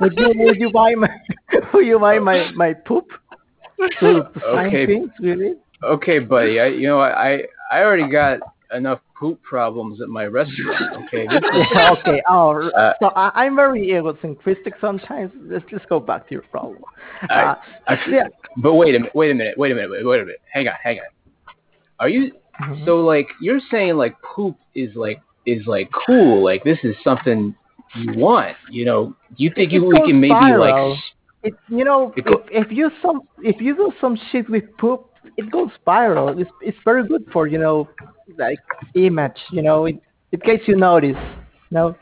[0.00, 1.08] would you would you buy my
[1.74, 3.06] would you buy my my poop?
[4.00, 4.24] To
[4.54, 4.86] sign Okay.
[4.86, 5.54] things really?
[5.82, 6.60] Okay, buddy.
[6.60, 8.40] I you know I I already got
[8.74, 10.92] enough poop problems at my restaurant.
[11.04, 12.22] Okay, Yeah, okay.
[12.28, 15.32] Oh, Uh, so I, I'm very egocentristic sometimes.
[15.42, 16.82] Let's just go back to your problem.
[17.30, 17.54] I, Uh,
[17.88, 18.24] I, yeah.
[18.58, 19.14] But wait a minute.
[19.14, 19.58] Wait a minute.
[19.58, 19.90] Wait a minute.
[19.90, 20.40] Wait, wait a minute.
[20.52, 20.74] Hang on.
[20.82, 21.54] Hang on.
[22.00, 22.84] Are you Mhm.
[22.84, 26.42] so like you're saying like poop is like is like cool?
[26.42, 27.54] Like this is something
[27.94, 28.56] you want?
[28.70, 29.14] You know?
[29.36, 30.74] You think you, we can maybe like?
[30.74, 30.96] viral.
[30.96, 31.02] s-
[31.44, 35.06] it, you know, go- if, if you some if you do some shit with poop,
[35.36, 36.38] it goes viral.
[36.40, 37.88] It's it's very good for you know,
[38.38, 38.58] like
[38.94, 39.38] image.
[39.52, 40.00] You know, it
[40.32, 41.18] it gets you noticed.
[41.70, 41.96] You know,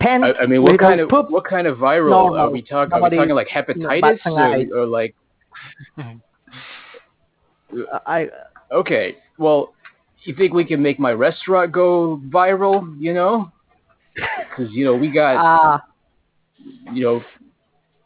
[0.00, 0.24] pen.
[0.24, 1.30] I, I mean, what kind of poop.
[1.30, 2.36] what kind of viral normal.
[2.38, 2.92] are we talking?
[2.92, 4.26] Are we Nobody- talking like hepatitis
[4.72, 5.14] or, or like?
[8.06, 8.28] I
[8.72, 9.72] Okay, well,
[10.24, 12.96] you think we can make my restaurant go viral?
[13.00, 13.52] You know,
[14.14, 15.78] because you know we got uh
[16.92, 17.24] you know,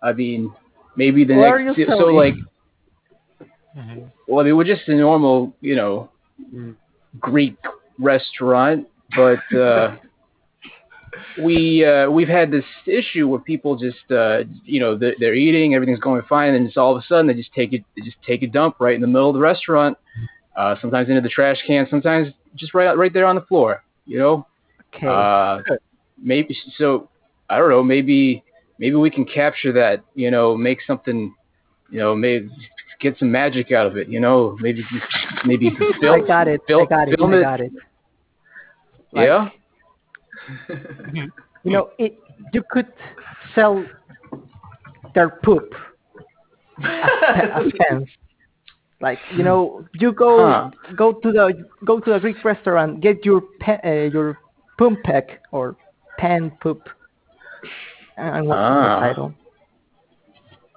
[0.02, 0.52] I mean,
[0.96, 1.76] maybe the next.
[1.76, 2.16] So selling?
[2.16, 2.34] like,
[4.26, 6.10] well, I mean, we're just a normal, you know,
[7.20, 7.56] Greek
[7.98, 8.86] restaurant,
[9.16, 9.96] but uh,
[11.42, 15.74] we uh, we've had this issue where people just, uh, you know, they're, they're eating,
[15.74, 18.02] everything's going fine, and then just all of a sudden they just take it, they
[18.02, 19.96] just take a dump right in the middle of the restaurant.
[20.58, 23.84] Uh, sometimes into the trash can, sometimes just right out, right there on the floor.
[24.06, 24.46] You know,
[24.92, 25.06] okay.
[25.06, 25.60] uh,
[26.20, 27.08] maybe so.
[27.48, 27.84] I don't know.
[27.84, 28.42] Maybe
[28.80, 30.02] maybe we can capture that.
[30.16, 31.32] You know, make something.
[31.90, 32.50] You know, maybe
[33.00, 34.08] get some magic out of it.
[34.08, 34.84] You know, maybe
[35.44, 35.70] maybe
[36.00, 36.24] film.
[36.24, 36.60] I got it.
[36.68, 37.16] I got it.
[37.16, 37.72] film I got it.
[39.12, 39.48] Like, yeah.
[41.62, 42.18] You know, it
[42.52, 42.92] you could
[43.54, 43.84] sell
[45.14, 45.72] their poop
[46.82, 46.92] as,
[47.36, 48.08] pe- as pens.
[49.00, 50.70] Like you know, you go Huh.
[50.96, 54.38] go to the go to a Greek restaurant, get your pe- uh, your
[54.76, 55.76] poop pack or
[56.18, 56.88] pan poop,
[58.16, 59.00] and what's Ah.
[59.00, 59.34] the title?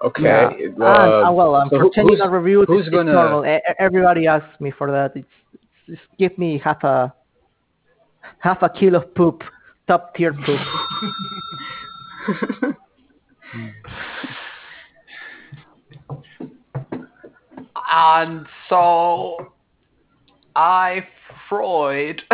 [0.04, 0.24] Okay.
[0.24, 0.48] Yeah.
[0.48, 3.60] Uh, and, uh, well, um, so changing who's- our reviews, who's it's, it's gonna- normal.
[3.80, 5.16] Everybody asks me for that.
[5.16, 5.28] It's,
[5.88, 7.14] just give me half a
[8.40, 9.44] half a kilo of poop,
[9.88, 10.60] top tier poop.
[17.92, 19.54] And so
[20.56, 21.06] I
[21.50, 22.22] Freud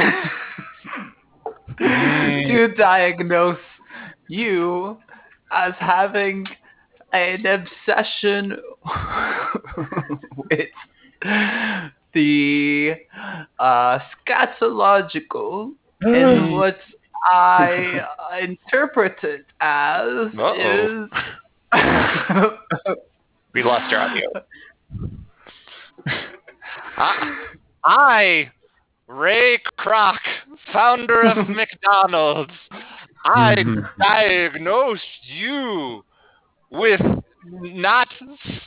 [1.79, 3.57] to diagnose
[4.29, 4.97] you
[5.51, 6.45] as having
[7.13, 8.57] an obsession
[10.37, 10.69] with
[12.13, 12.93] the
[13.59, 15.71] uh, scatological
[16.03, 16.77] in what
[17.23, 18.01] I
[18.41, 21.07] interpreted as Uh-oh.
[21.73, 21.73] is
[23.53, 24.27] We lost your audio.
[26.97, 27.47] I,
[27.83, 28.51] I,
[29.07, 30.17] Ray Kroc,
[30.73, 32.53] founder of McDonald's,
[33.25, 33.55] I
[33.99, 36.03] diagnosed you
[36.69, 37.01] with
[37.49, 38.07] not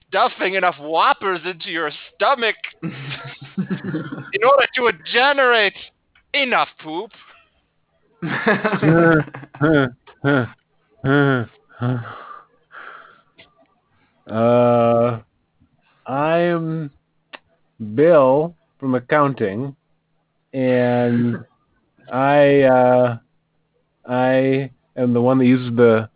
[0.08, 2.92] stuffing enough whoppers into your stomach in
[3.62, 5.74] order to generate
[6.32, 7.10] enough poop.
[14.30, 15.20] uh,
[16.06, 16.90] I'm
[17.94, 19.74] Bill from accounting,
[20.52, 21.44] and
[22.12, 23.18] I uh,
[24.06, 26.08] I am the one that uses the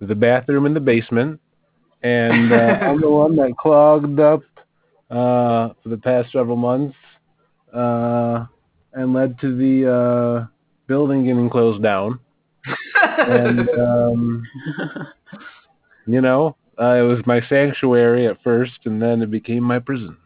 [0.00, 1.40] the bathroom in the basement,
[2.02, 4.42] and uh, I'm the one that clogged up
[5.10, 6.96] uh, for the past several months,
[7.74, 8.46] uh,
[8.92, 10.46] and led to the uh,
[10.86, 12.18] building getting closed down.
[13.18, 14.46] and um,
[16.06, 20.16] you know, uh, it was my sanctuary at first, and then it became my prison.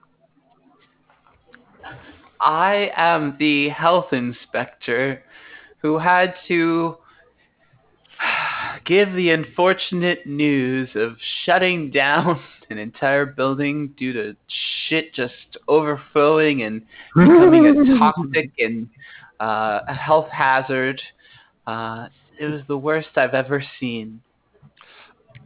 [2.44, 5.22] I am the health inspector
[5.78, 6.98] who had to
[8.84, 12.40] give the unfortunate news of shutting down
[12.70, 14.36] an entire building due to
[14.88, 15.34] shit just
[15.68, 16.82] overflowing and
[17.14, 18.88] becoming a toxic and
[19.40, 21.00] uh, a health hazard.
[21.66, 22.08] Uh,
[22.38, 24.20] it was the worst I've ever seen.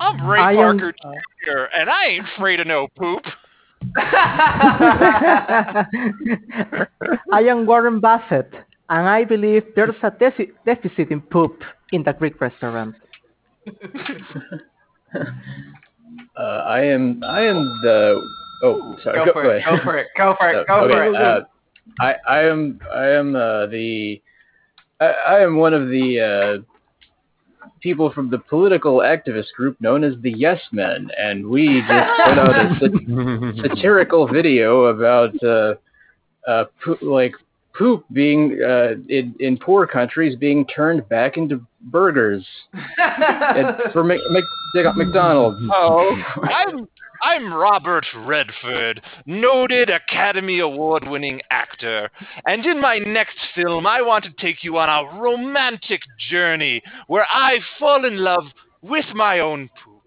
[0.00, 3.24] I'm Ray I am- Parker Jr., and I ain't afraid of no poop.
[7.32, 8.52] I am Warren Buffett,
[8.88, 12.94] and I believe there's a deci- deficit in poop in the Greek restaurant.
[16.36, 18.20] Uh, I am I am the
[18.62, 19.64] oh sorry Go for it.
[19.64, 20.06] Go for it.
[20.16, 20.66] Go for it.
[20.66, 21.16] Go Okay, for it.
[21.16, 21.40] uh,
[22.00, 24.22] I I am I am uh, the
[25.00, 26.59] I, I am one of the uh,
[27.80, 32.38] people from the political activist group known as the Yes Men, and we just put
[32.38, 35.74] out a sat- satirical video about uh,
[36.46, 37.32] uh, poo- like
[37.76, 42.44] poop being uh, in in poor countries being turned back into burgers
[43.92, 45.59] for Mc, Mc, McDonald's.
[45.72, 46.88] Oh, I'm
[47.22, 52.10] I'm Robert Redford, noted Academy Award winning actor.
[52.46, 57.26] And in my next film, I want to take you on a romantic journey where
[57.28, 58.44] I fall in love
[58.82, 59.98] with my own poop.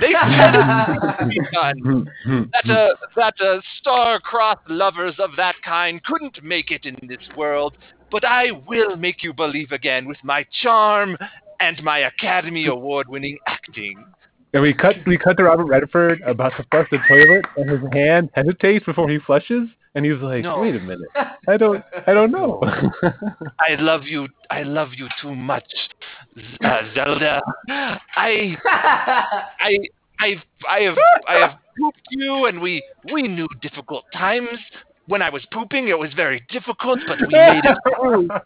[0.00, 2.06] They said it be done.
[2.52, 7.76] That, uh, that uh, star-crossed lovers of that kind couldn't make it in this world,
[8.10, 11.16] but I will make you believe again with my charm
[11.60, 14.04] and my Academy Award-winning acting.
[14.52, 17.80] And we cut we cut to Robert Redford about to flush the toilet, and his
[17.92, 20.60] hand hesitates before he flushes, and he's like, No.
[20.60, 21.08] "Wait a minute,
[21.46, 22.60] I don't I don't know."
[23.60, 24.26] I love you.
[24.50, 25.70] I love you too much,
[26.64, 27.40] uh, Zelda.
[27.68, 29.78] I, I,
[30.18, 30.96] I, I have,
[31.28, 32.82] I have pooped you, and we,
[33.12, 34.58] we knew difficult times.
[35.06, 38.28] When I was pooping, it was very difficult, but we made it through.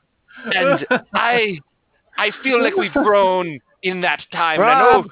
[0.46, 1.58] And I,
[2.18, 4.60] I feel like we've grown in that time.
[4.60, 4.90] and I know.
[5.02, 5.06] Rob,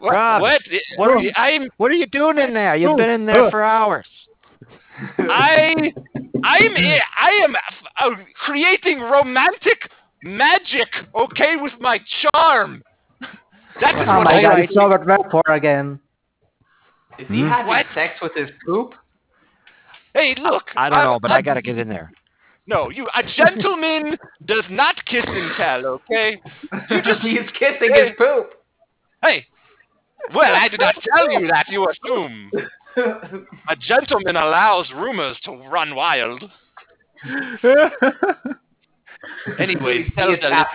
[0.00, 0.12] What?
[0.12, 0.60] Rob, what?
[0.96, 1.68] what are you- I'm.
[1.76, 2.74] What are you doing in there?
[2.76, 4.06] You've been in there for hours.
[5.18, 5.92] I,
[6.42, 6.74] I'm.
[6.76, 7.54] i- I am
[8.00, 9.88] uh, creating romantic
[10.22, 10.88] magic.
[11.14, 12.00] Okay, with my
[12.34, 12.82] charm.
[13.80, 14.64] That is Oh what my I god, like.
[14.70, 16.00] it's Robert Redford again.
[17.18, 17.48] Is he Hmm?
[17.48, 17.84] having What?
[17.94, 18.94] sex with his poop?
[20.14, 20.62] Hey, look.
[20.76, 22.10] I don't I'm- know, but I gotta get in there.
[22.66, 23.06] No, you.
[23.14, 24.16] A gentleman
[24.46, 25.84] does not kiss and tell.
[25.86, 26.40] Okay.
[26.90, 27.20] You just.
[27.20, 28.08] He's kissing Hey.
[28.08, 28.54] his poop.
[29.26, 29.46] Hey.
[30.34, 31.66] Well, I did not tell you that.
[31.68, 32.50] You assume.
[33.68, 36.42] A gentleman allows rumors to run wild.
[39.58, 40.66] Anyway, We tell see a the tab-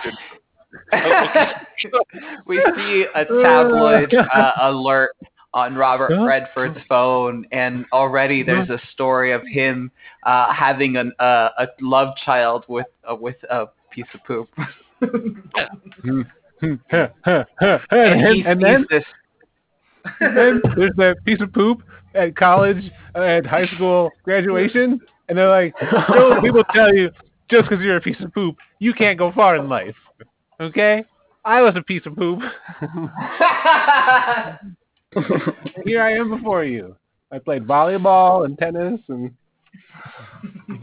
[0.94, 0.96] Oh,
[2.00, 2.18] okay.
[2.46, 5.10] we see a tabloid uh, alert
[5.52, 6.24] on Robert Huh?
[6.24, 9.90] Redford's phone, and already there's a story of him
[10.22, 14.48] uh, having an, uh, a love child with uh, with a piece of poop.
[16.90, 17.46] and,
[17.90, 19.04] and he and then, this.
[20.20, 21.82] and then there's that piece of poop
[22.14, 25.74] at college, uh, at high school graduation, and they're like,
[26.10, 27.10] "No, people tell you
[27.50, 29.96] just because you're a piece of poop, you can't go far in life."
[30.60, 31.04] Okay,
[31.44, 32.40] I was a piece of poop.
[35.84, 36.96] Here I am before you.
[37.32, 39.32] I played volleyball and tennis and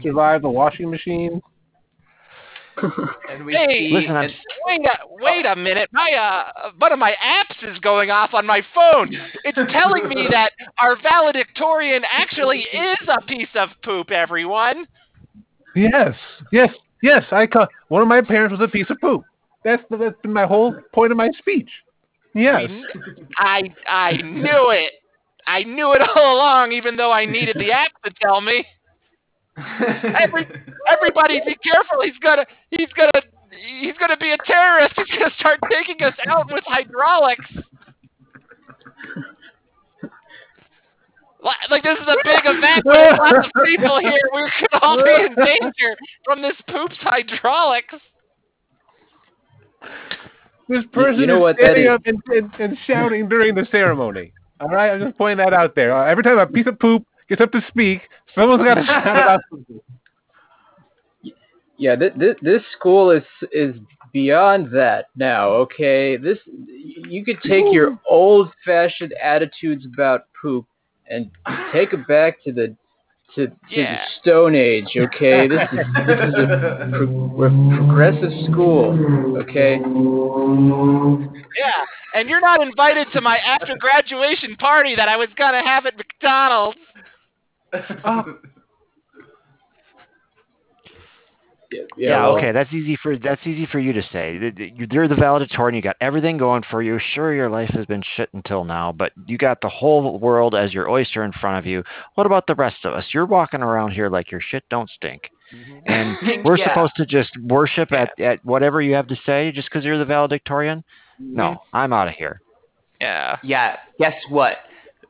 [0.02, 1.40] survived the washing machine.
[3.30, 4.34] and we Hey, see Listen, I'm and-
[4.66, 5.88] Wait a wait a minute.
[5.92, 9.16] My uh, one of my apps is going off on my phone.
[9.44, 14.10] It's telling me that our valedictorian actually is a piece of poop.
[14.10, 14.86] Everyone.
[15.74, 16.14] Yes,
[16.52, 16.70] yes,
[17.02, 17.24] yes.
[17.30, 19.24] I ca- one of my parents was a piece of poop.
[19.64, 21.68] That's that's been my whole point of my speech.
[22.34, 22.70] Yes.
[23.38, 24.92] I I knew it.
[25.46, 28.64] I knew it all along, even though I needed the app to tell me.
[30.20, 30.46] Every,
[30.88, 32.02] everybody, be careful.
[32.02, 33.22] He's gonna he's gonna
[33.80, 34.94] he's gonna be a terrorist.
[34.96, 37.44] He's gonna start taking us out with hydraulics.
[41.70, 42.82] Like this is a big event.
[42.84, 44.20] There's lots of people here.
[44.34, 47.94] We could all be in danger from this poops hydraulics.
[50.68, 51.90] This person you know is standing is?
[51.90, 54.32] up and, and, and shouting during the ceremony.
[54.60, 55.96] All right, I'm just pointing that out there.
[55.96, 58.02] Uh, every time a piece of poop gets up to speak,
[58.34, 59.40] someone's got to shout it out.
[61.78, 63.74] Yeah, th- th- this school is is
[64.12, 65.48] beyond that now.
[65.64, 70.66] Okay, this you could take your old-fashioned attitudes about poop
[71.08, 71.30] and
[71.72, 72.76] take it back to the
[73.36, 73.94] to, to Yeah.
[73.94, 74.88] the Stone Age.
[74.94, 79.38] Okay, this is this is a pro- pro- progressive school.
[79.38, 79.76] Okay,
[81.56, 81.84] Yeah,
[82.14, 85.96] and you're not invited to my after graduation party that I was gonna have at
[85.96, 86.76] McDonald's.
[88.04, 88.24] Ah.
[91.72, 94.38] Yeah, Yeah, well, okay, that's easy for that's easy for you to say.
[94.40, 95.76] Th- th- you- You're the valedictorian.
[95.76, 96.98] You got everything going for you.
[97.14, 100.74] Sure, your life has been shit until now, but you got the whole world as
[100.74, 101.84] your oyster in front of you.
[102.16, 103.04] What about the rest of us?
[103.14, 105.78] You're walking around here like your shit don't stink, mm-hmm.
[105.86, 106.70] and we're Yeah.
[106.70, 110.04] supposed to just worship at, at whatever you have to say just because you're the
[110.04, 110.82] valedictorian.
[111.20, 111.76] No, mm-hmm.
[111.76, 112.40] I'm out of here.
[113.00, 113.36] Yeah.
[113.44, 113.76] Yeah.
[114.00, 114.56] Guess what?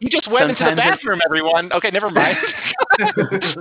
[0.01, 1.73] You just went into the Sometimes it- bathroom, everyone.
[1.73, 2.37] Okay, never mind.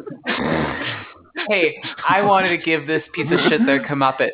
[1.49, 4.32] hey, I wanted to give this piece of shit their comeuppance.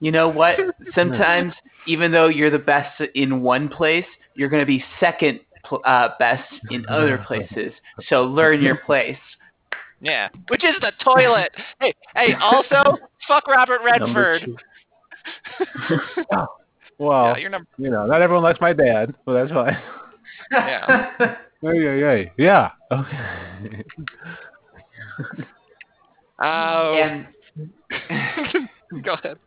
[0.00, 0.58] You know what?
[0.94, 1.52] Sometimes,
[1.86, 4.04] even though you're the best in one place,
[4.34, 7.72] you're going to be second pl- uh, best in other places.
[8.08, 9.18] So learn your place.
[10.00, 10.28] yeah.
[10.48, 11.50] Which is the toilet.
[11.80, 12.98] hey, hey, also,
[13.28, 14.50] fuck Robert Redford.
[16.98, 19.76] Well, Yeah, you're number you know, not everyone likes my dad, but that's fine.
[20.52, 21.36] Yeah.
[21.62, 22.24] Yeah, yeah, yeah.
[22.38, 22.70] Yeah.
[22.92, 23.84] Okay.
[26.40, 27.26] Oh, And
[29.02, 29.38] go ahead.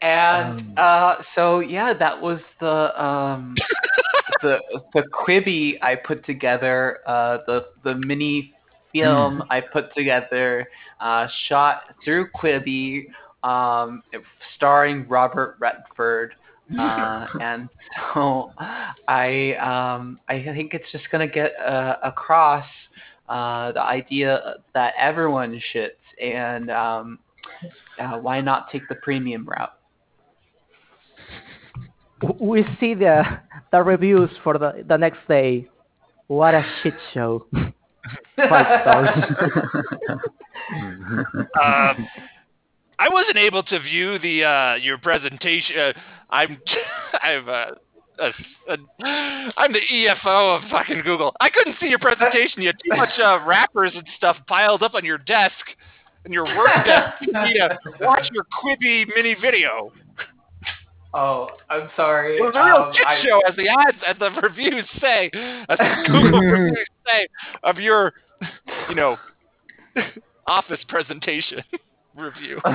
[0.00, 3.54] and uh, so yeah, that was the um,
[4.42, 4.58] the
[4.94, 8.52] the Quibi I put together, uh, the the mini
[8.92, 10.66] film I put together,
[11.00, 13.06] uh, shot through Quibi,
[13.42, 14.02] um,
[14.56, 16.34] starring Robert Redford.
[16.78, 17.68] Uh, and
[18.12, 18.52] so
[19.08, 22.66] I um, I think it's just gonna get uh, across
[23.28, 27.18] uh, the idea that everyone shits and um,
[27.98, 29.72] uh, why not take the premium route?
[32.40, 33.22] We see the
[33.72, 35.68] the reviews for the the next day.
[36.28, 37.46] What a shit show.
[38.36, 39.08] Five stars.
[41.62, 42.08] Um,
[42.98, 45.76] I wasn't able to view the uh, your presentation.
[45.78, 45.92] Uh,
[46.30, 46.58] I'm
[47.22, 47.64] I'm uh,
[48.20, 48.28] a,
[48.72, 48.76] a,
[49.56, 51.34] I'm the EFO of fucking Google.
[51.40, 52.62] I couldn't see your presentation.
[52.62, 55.54] You had too much uh, wrappers and stuff piled up on your desk
[56.24, 59.92] and your work desk for me to watch your Quibi mini video.
[61.12, 62.38] Oh, I'm sorry.
[62.38, 65.30] It was a real Um, shit I- show, as the ads, as the reviews say,
[65.68, 67.28] as the Google reviews say
[67.62, 68.12] of your,
[68.88, 69.16] you know,
[70.46, 71.62] office presentation
[72.16, 72.60] review.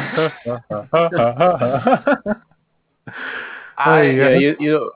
[3.78, 4.92] I, yeah, you, you know,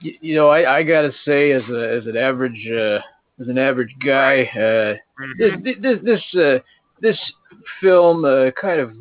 [0.00, 2.98] you, you know, I, I gotta say, as a as an average uh,
[3.40, 4.94] as an average guy, uh,
[5.38, 6.58] this this this uh,
[7.00, 7.18] this
[7.80, 8.92] film uh, kind of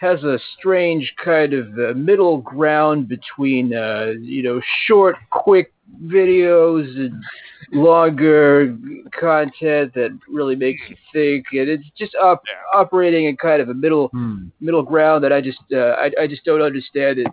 [0.00, 5.72] has a strange kind of uh, middle ground between uh, you know short, quick
[6.04, 7.22] videos and
[7.72, 8.76] longer
[9.18, 12.42] content that really makes you think, and it's just op-
[12.74, 14.46] operating in kind of a middle Hmm.
[14.60, 17.26] middle ground that I just uh, I I just don't understand it.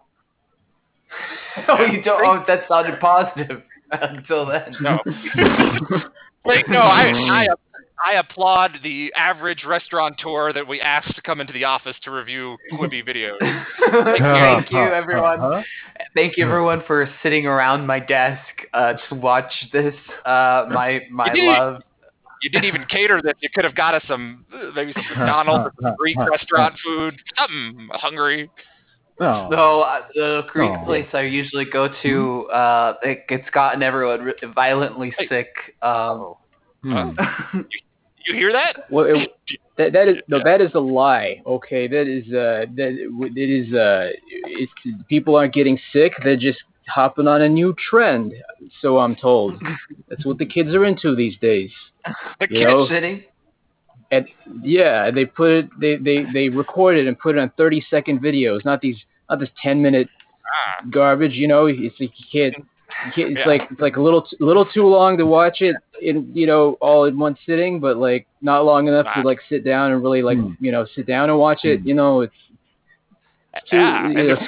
[1.67, 2.25] oh, you don't.
[2.25, 4.75] Oh, that sounded positive until then.
[4.81, 4.99] No.
[6.45, 7.47] Like, no, I, I,
[8.05, 12.55] I applaud the average restaurateur that we asked to come into the office to review
[12.73, 13.37] Quibi videos.
[14.19, 15.39] Thank you, everyone.
[15.39, 15.61] Uh-huh.
[16.15, 18.41] Thank you, everyone, for sitting around my desk
[18.73, 19.93] uh, to watch this.
[20.25, 21.81] Uh, my my You love.
[22.41, 23.33] You didn't even cater this.
[23.41, 27.15] You could have got us some, uh, maybe some McDonald's or some Greek restaurant food,
[27.37, 28.49] something hungry.
[29.19, 29.49] No.
[29.51, 30.85] So uh, the Greek Oh.
[30.85, 35.27] place I usually go to, uh, it, it's gotten everyone re- violently Hey.
[35.27, 35.49] sick.
[35.81, 36.35] Um,
[36.83, 37.09] Hmm.
[38.25, 38.89] You hear that?
[38.91, 39.29] Well, it,
[39.77, 41.41] that that is no, that is a lie.
[41.47, 44.71] Okay, that is uh, that it is uh, it's
[45.07, 46.13] people aren't getting sick.
[46.23, 46.59] They're just
[46.89, 48.33] hopping on a new trend.
[48.81, 49.55] So I'm told.
[50.09, 51.71] That's what the kids are into these days.
[52.39, 52.87] The You kids, know?
[52.89, 53.23] sitting.
[54.11, 54.27] And
[54.63, 58.21] yeah, they put it, they they they record it and put it on 30 second
[58.21, 58.97] videos, not these
[59.29, 60.07] not this 10 minute
[60.51, 61.33] ah, garbage.
[61.33, 62.55] You know, it's like you can't.
[63.05, 63.47] You can't it's Yeah.
[63.47, 66.73] like it's like a little t- little too long to watch it in you know
[66.81, 69.21] all in one sitting, but like not long enough to Ah.
[69.23, 70.53] like sit down and really like Hmm.
[70.59, 71.81] you know sit down and watch it.
[71.85, 72.33] You know, it's
[73.69, 73.77] too.
[73.77, 74.07] yeah.
[74.07, 74.39] you know, if,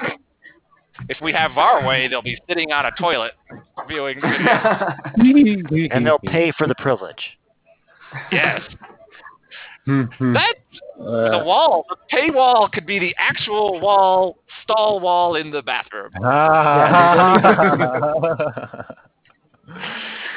[1.10, 3.34] if we have our way, they'll be sitting on a toilet
[3.88, 4.20] viewing.
[5.92, 7.38] And they'll pay for the privilege.
[8.32, 8.62] Yes.
[9.86, 10.34] Hmm, hmm.
[10.34, 10.56] That
[10.98, 16.12] the uh, wall, the paywall could be the actual wall, stall wall in the bathroom.
[16.24, 17.36] Ah.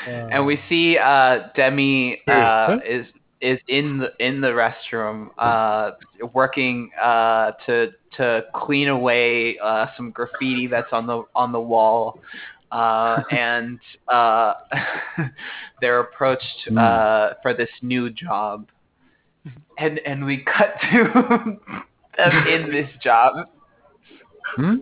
[0.07, 3.07] and we see uh, Demi uh, is
[3.41, 5.93] is in the in the restroom uh,
[6.33, 12.21] working uh, to to clean away uh, some graffiti that's on the on the wall.
[12.73, 14.55] Uh, and uh,
[15.81, 18.67] they're approached uh, for this new job,
[19.79, 21.59] and and we cut to
[22.17, 23.49] them in this job.
[24.57, 24.77] Hmm?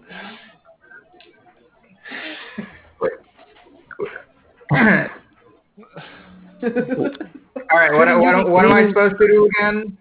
[7.70, 9.98] All right, what, what, what am I supposed to do again?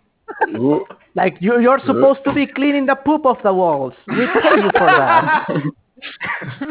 [1.16, 3.94] Like you, you're supposed to be cleaning the poop of the walls.
[4.08, 5.48] We pay you for that.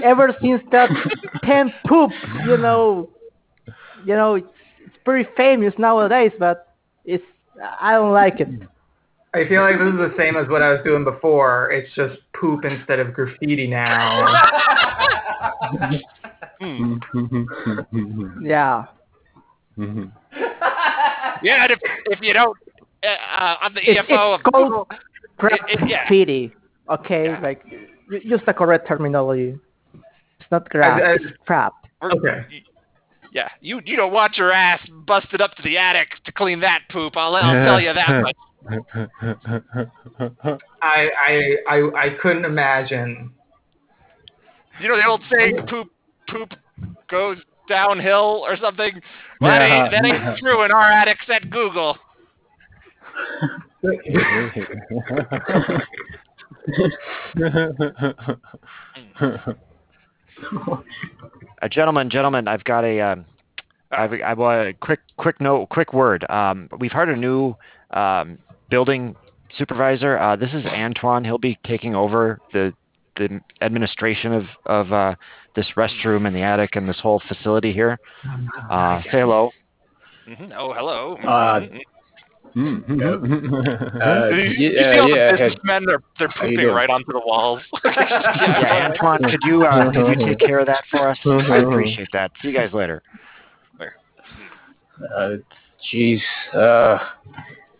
[0.02, 0.90] Ever since that
[1.42, 2.10] pen poop,
[2.46, 3.10] you know,
[4.04, 4.46] you know, it's,
[4.84, 7.24] it's pretty famous nowadays, but it's
[7.80, 8.48] I don't like it.
[9.32, 11.70] I feel like this is the same as what I was doing before.
[11.70, 14.26] It's just poop instead of graffiti now.
[18.42, 18.84] Yeah.
[21.42, 22.54] Yeah, and if, if you don't,
[23.02, 24.88] uh, uh, on the It's, EFO it's of called Google,
[25.38, 26.00] crap it- yeah.
[26.06, 26.52] graffiti.
[26.90, 27.40] Okay, Yeah.
[27.40, 27.64] like
[28.10, 29.58] use the correct terminology.
[29.94, 31.00] It's not crap.
[31.00, 31.72] I- I- it's crap.
[32.02, 32.44] Okay.
[33.32, 36.82] Yeah, you you don't want your ass busted up to the attic to clean that
[36.90, 37.16] poop.
[37.16, 38.36] I'll, I'll tell you that much.
[40.82, 43.32] I, I I I couldn't imagine.
[44.80, 45.88] You know the old saying, poop
[46.28, 46.54] poop
[47.08, 47.38] goes
[47.68, 49.00] downhill or something.
[49.40, 51.96] Well, that ain't that ain't true in our attics at Google.
[61.62, 63.26] Uh, gentlemen, gentlemen, I've got a, um,
[63.92, 66.24] I've, I want a quick, quick note, quick word.
[66.30, 67.54] Um, we've hired a new
[67.90, 68.38] um,
[68.70, 69.14] building
[69.58, 70.18] supervisor.
[70.18, 71.22] Uh, this is Antoine.
[71.22, 72.72] He'll be taking over the
[73.16, 75.14] the administration of of uh,
[75.54, 77.98] this restroom and the attic and this whole facility here.
[78.70, 79.50] Uh, say hello.
[80.26, 80.52] Mhm.
[80.56, 81.16] Oh, hello.
[81.16, 81.60] Uh,
[82.56, 84.00] Mhm.
[84.00, 85.84] Uh, you, you yeah, see all the businessmen?
[85.86, 87.60] They're they're pooping right onto the walls.
[87.84, 91.18] Yeah, Antoine, could you uh, could you take care of that for us?
[91.24, 92.32] I appreciate that.
[92.42, 93.02] See you guys later.
[93.80, 95.36] Uh,
[95.92, 96.20] jeez.
[96.54, 96.98] Uh,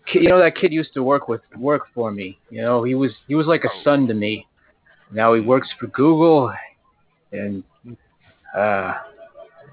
[0.07, 2.39] ki- you know that kid used to work with work for me.
[2.51, 4.47] You know he was he was like a son to me.
[5.13, 6.53] Now he works for Google,
[7.33, 7.63] and
[8.57, 8.95] uh,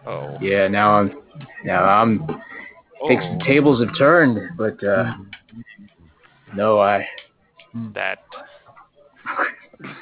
[0.08, 0.68] Oh, yeah.
[0.70, 1.22] Now I'm
[1.66, 2.26] now I'm
[3.08, 6.56] thinks oh, the tables have turned, but uh, hmm.
[6.56, 7.08] no, I
[7.72, 7.92] hmm.
[7.94, 8.20] that.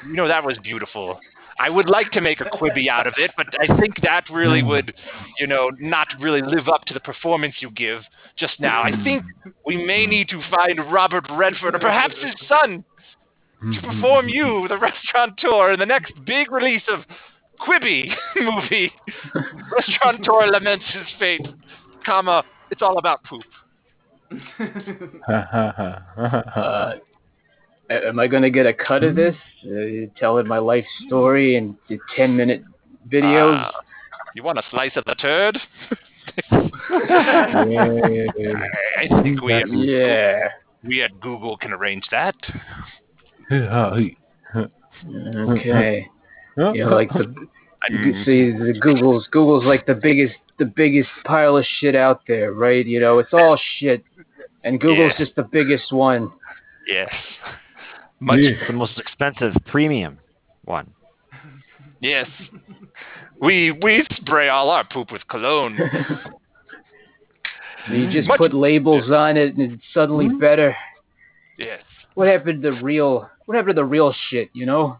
[0.06, 1.18] You know that was beautiful.
[1.58, 4.60] I would like to make a Quibi out of it, but I think that really
[4.60, 4.68] hmm.
[4.68, 4.94] would,
[5.38, 8.02] you know, not really live up to the performance you give
[8.38, 8.82] just now.
[8.82, 9.24] I think
[9.64, 12.84] we may need to find Robert Redford or perhaps his son
[13.72, 17.00] to perform you, the restaurateur, in the next big release of
[17.66, 18.92] Quibi movie.
[19.72, 21.46] restaurateur laments his fate,
[22.04, 23.42] comma, it's all about poop.
[25.38, 26.94] uh,
[27.90, 29.36] am I gonna get a cut of this?
[29.64, 32.64] Uh, telling my life story in the ten minute
[33.08, 33.56] videos.
[33.56, 33.72] Ah,
[34.34, 35.58] you want a slice of the turd?
[36.50, 36.66] yeah.
[38.98, 40.48] I think we at, yeah.
[40.84, 42.34] we at Google can arrange that.
[45.48, 46.06] Okay.
[46.58, 47.34] You know, like the
[47.90, 52.22] you Mm, see the Google's Google's like the biggest the biggest pile of shit out
[52.26, 52.84] there, right?
[52.86, 54.02] You know, it's all shit,
[54.64, 55.24] and Google's Yeah.
[55.24, 56.32] just the biggest one.
[56.86, 57.12] yes.
[58.20, 60.18] Much the most expensive premium
[60.64, 60.90] one.
[62.00, 62.28] yes.
[63.40, 65.78] We we spray all our poop with cologne.
[67.90, 70.74] You just Much- put labels on it, and it's suddenly better.
[71.56, 71.82] yes.
[72.14, 73.30] What happened to the real?
[73.44, 74.50] What happened to the real shit?
[74.54, 74.98] You know,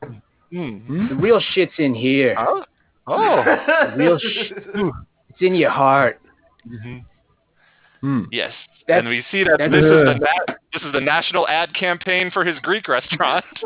[0.53, 1.09] Hmm.
[1.09, 2.37] the real shit's in here.
[2.39, 2.65] Huh?
[3.09, 3.43] Oh.
[3.45, 4.53] The real sh-
[5.37, 6.21] it's in your heart.
[6.67, 6.99] hmm
[8.31, 8.53] Yes.
[8.87, 12.31] That's- and we see that this is the na- this is the national ad campaign
[12.31, 13.45] for his Greek restaurant.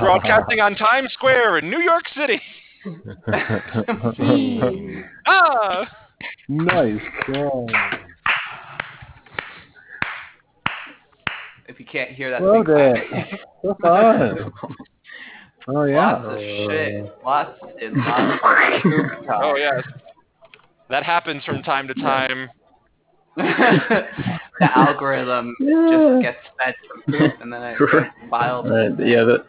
[0.00, 2.40] Broadcasting on Times Square in New York City.
[5.26, 5.86] Ah.
[6.48, 7.00] nice.
[7.34, 7.66] Oh.
[11.68, 12.96] If you can't hear that, Well thing then.
[13.08, 13.38] clapping.
[13.62, 14.52] So fun.
[15.68, 16.12] Oh yeah.
[16.16, 17.18] Lots of shit.
[17.24, 19.40] Lots and lots of poop talk.
[19.44, 19.82] Oh yes.
[20.90, 22.50] That happens from time to time.
[23.36, 24.06] the
[24.60, 27.78] algorithm just gets fed from poop and then it
[28.28, 28.66] filed.
[28.70, 28.90] Right.
[29.06, 29.24] Yeah.
[29.24, 29.44] That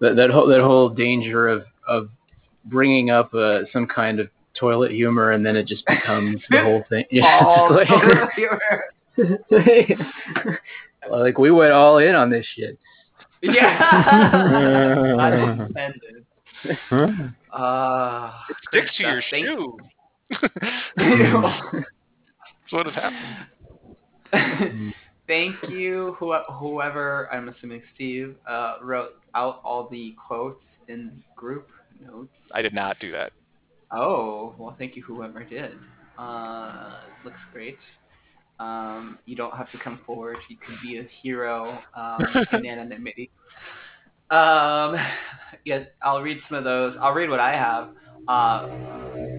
[0.00, 2.08] that that whole that whole danger of of
[2.66, 6.84] bringing up uh, some kind of toilet humor and then it just becomes the whole
[6.88, 7.04] thing.
[7.10, 7.90] Yeah, All it's
[9.50, 9.98] like-
[11.10, 12.78] like we went all in on this shit.
[13.42, 15.12] Yeah.
[15.16, 15.32] Not
[15.68, 16.26] intended.
[17.52, 19.76] Uh, It sticks to your thank- shoe.
[20.96, 21.84] That's
[22.70, 22.94] what has
[24.32, 24.94] happened.
[25.26, 31.68] Thank you, who, whoever, I'm assuming Steve, uh, wrote out all the quotes in group
[32.04, 32.32] notes.
[32.52, 33.32] I did not do that.
[33.92, 35.72] Oh, well, thank you, whoever did.
[36.18, 37.78] Uh, looks great.
[38.60, 40.36] Um, you don't have to come forward.
[40.50, 42.22] You could be a hero um,
[42.52, 43.30] in anonymity.
[44.30, 44.96] Um,
[45.64, 46.94] yes, I'll read some of those.
[47.00, 47.88] I'll read what I have.
[48.28, 48.68] Uh,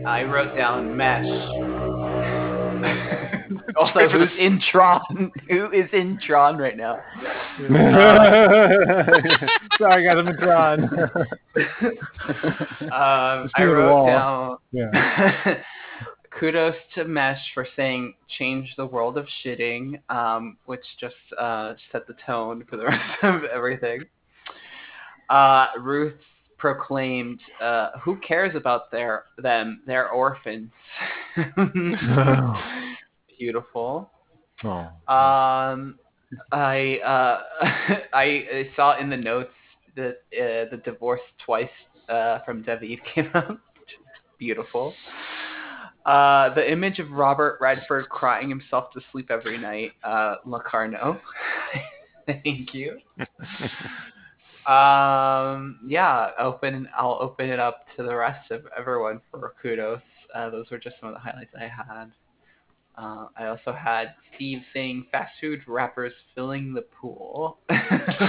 [0.08, 1.28] I wrote down mesh.
[3.76, 5.32] Also, who's in Tron?
[5.50, 7.00] Who is in Tron right now?
[9.78, 10.84] Sorry, guys, I'm in Tron.
[12.82, 15.64] Um, I wrote down yeah.
[16.42, 22.08] Kudos to Mesh for saying change the world of shitting, um, which just uh, set
[22.08, 24.06] the tone for the rest of everything.
[25.30, 26.20] Uh, Ruth
[26.58, 29.84] proclaimed, uh, "Who cares about their them?
[29.86, 30.72] They're orphans."
[33.40, 34.10] Beautiful.
[34.64, 34.90] Oh.
[35.14, 36.00] Um,
[36.52, 37.42] I uh,
[38.14, 39.54] I, I saw in the notes
[39.96, 41.70] that uh, the divorce twice
[42.10, 44.06] uh, from David came which is
[44.40, 44.96] Beautiful.
[46.06, 49.92] Uh, the image of Robert Redford crying himself to sleep every night.
[50.04, 51.20] Uh, Locarno.
[52.26, 53.00] Thank you.
[54.72, 56.88] um, yeah, open.
[56.98, 60.02] I'll open it up to the rest of everyone for kudos.
[60.34, 62.12] Uh, those were just some of the highlights I had.
[62.98, 67.60] Uh, I also had Steve saying fast food wrappers filling the pool,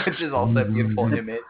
[0.06, 1.40] which is also a beautiful image.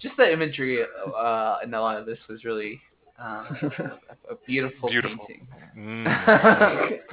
[0.00, 2.80] Just the imagery uh, in a lot of this was really
[3.20, 5.26] uh, a, a beautiful, Beautiful.
[5.26, 5.48] painting.
[5.76, 6.98] Mm.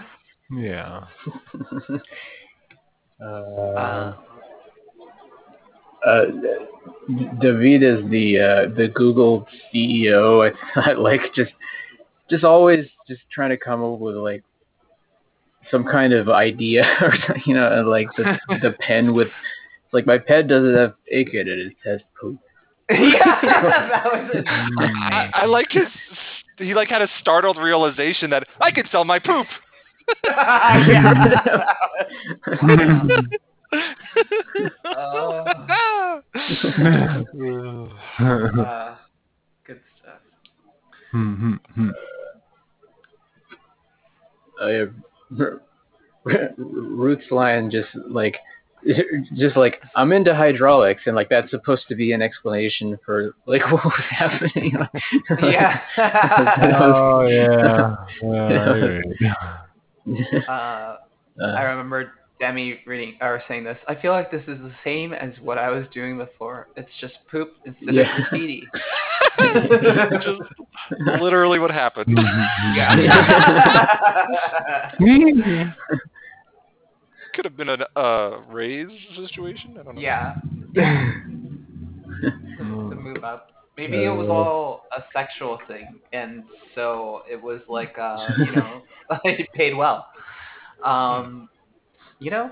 [0.52, 1.06] Yeah.
[3.22, 4.14] Uh,
[6.06, 6.26] Uh,
[7.42, 10.50] David is the uh, the Google CEO.
[10.50, 11.52] I thought like just
[12.30, 14.44] just always just trying to come up with like
[15.70, 19.28] some kind of idea or something, you know, like the the pen with
[19.92, 21.60] like my pen doesn't have ink in it.
[21.60, 22.40] It has poop.
[23.00, 24.46] yeah, that was it.
[24.48, 25.84] I, I like his.
[26.58, 29.48] He like had a startled realization that I could sell my poop.
[30.26, 31.66] yeah.
[34.84, 36.22] Uh,
[38.18, 38.96] uh,
[39.66, 40.20] good stuff.
[41.12, 41.54] Hmm,
[44.60, 44.86] uh,
[46.58, 48.38] Ruth's lion just like
[49.36, 53.62] just like I'm into hydraulics and like that's supposed to be an explanation for like
[53.72, 54.74] what was happening.
[55.42, 55.82] Yeah.
[56.80, 57.96] oh yeah.
[60.06, 60.44] yeah.
[60.48, 60.98] uh,
[61.42, 63.78] Uh, I remember Demi reading or saying this.
[63.88, 66.68] I feel like this is the same as what I was doing before.
[66.76, 68.02] It's just poop instead Yeah.
[68.18, 68.64] of graffiti.
[70.22, 70.42] Just
[71.22, 72.18] literally what happened.
[72.76, 72.96] yeah.
[77.40, 79.78] Could have been a uh, raise situation.
[79.80, 80.02] I don't know.
[80.02, 80.36] yeah.
[80.76, 83.52] to move up.
[83.78, 86.44] Maybe it was all a sexual thing, and
[86.76, 88.82] so it was like, uh, you know,
[89.24, 90.08] it paid well.
[90.84, 91.48] Um,
[92.20, 92.52] you know,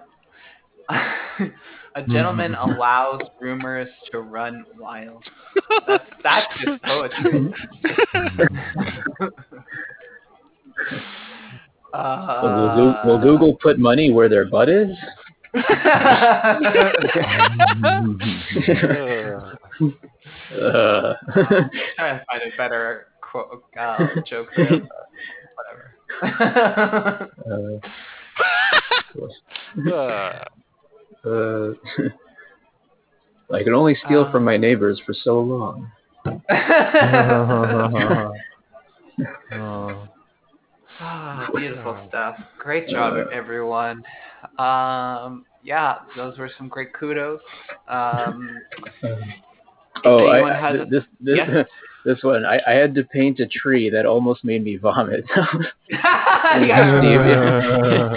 [0.89, 5.21] a gentleman allows rumors to run wild.
[5.85, 7.53] That's, that's just poetry.
[11.97, 14.89] Uh, will, Google, will Google put money where their butt is?
[15.55, 15.61] Uh,
[21.95, 24.89] trying to find a better quote, uh, joke there, but
[27.41, 27.41] whatever.
[29.91, 30.43] uh,
[31.25, 31.73] Uh, uh,
[33.53, 34.31] I can only steal Uh.
[34.31, 35.91] from my neighbors for so long.
[40.99, 42.35] Ah, beautiful stuff.
[42.57, 44.03] Great job, everyone.
[44.57, 47.39] Um, yeah, those were some great kudos.
[47.87, 48.57] Um,
[50.05, 51.65] Oh, I, has th- a- this this Yes?
[52.05, 52.45] this one.
[52.45, 55.25] I, I had to paint a tree that almost made me vomit.
[55.89, 57.21] yeah, Steve.
[57.25, 58.13] yeah.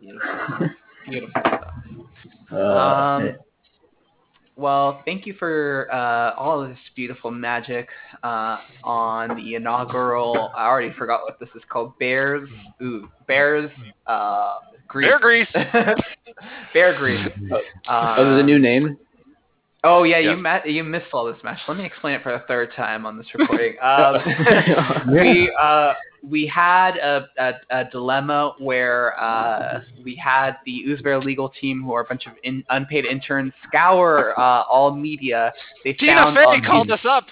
[0.00, 0.68] beautiful,
[1.08, 1.74] beautiful stuff.
[2.50, 3.36] Uh, Um,
[4.62, 7.88] well, thank you for uh, all of this beautiful magic
[8.22, 10.52] uh, on the inaugural.
[10.56, 11.98] I already forgot what this is called.
[11.98, 12.48] Bears,
[12.80, 13.70] ooh, Bears,
[14.06, 14.54] uh,
[14.86, 15.08] grease.
[15.08, 15.48] Bear grease.
[16.72, 17.28] Bear grease.
[17.88, 18.96] Uh, oh, there's a new name.
[19.84, 20.30] Oh yeah, Yes.
[20.30, 21.58] you ma- you missed all this match.
[21.66, 23.74] Let me explain it for the third time on this recording.
[23.82, 24.16] Um,
[25.12, 31.18] we uh, we had a, a, a dilemma where uh, we had the Ooze Bear
[31.18, 35.52] legal team, who are a bunch of in, unpaid interns, scour uh, all media.
[35.82, 37.26] They Tina Fey called the- us up.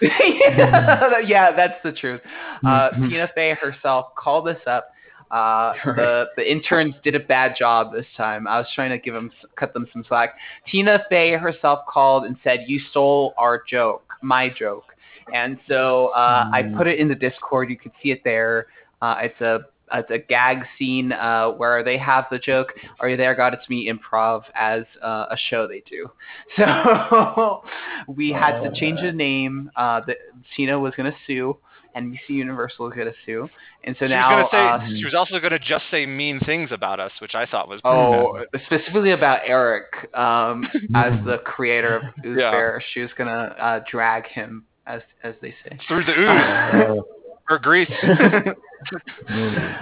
[0.00, 2.20] yeah, yeah, that's the truth.
[2.64, 4.91] Uh, Tina Fey herself called us up.
[5.32, 8.46] Uh, the the interns did a bad job this time.
[8.46, 10.36] I was trying to give them cut them some slack.
[10.70, 14.84] Tina Fey herself called and said, "You stole our joke, my joke."
[15.32, 17.70] And so uh, I put it in the Discord.
[17.70, 18.66] You can see it there.
[19.00, 19.60] Uh, it's a
[19.94, 22.68] it's a gag scene uh, where they have the joke.
[23.00, 23.54] Are you there, God?
[23.54, 23.90] It's me.
[23.90, 26.10] Improv as uh, a show they do.
[26.56, 27.62] So
[28.06, 29.70] we had to change the name.
[29.76, 30.14] Uh, the,
[30.56, 31.56] Tina was gonna sue,
[31.96, 33.48] NBC Universal is gonna sue,
[33.84, 36.70] and so she now was gonna say she was also gonna just say mean things
[36.72, 40.64] about us, which I thought was Oh, specifically about Eric, um,
[40.94, 42.50] as the creator of Ooze Yeah.
[42.50, 45.78] Bear, she was gonna uh, drag him, as as they say.
[45.88, 47.02] through the ooze
[47.50, 47.90] or grease.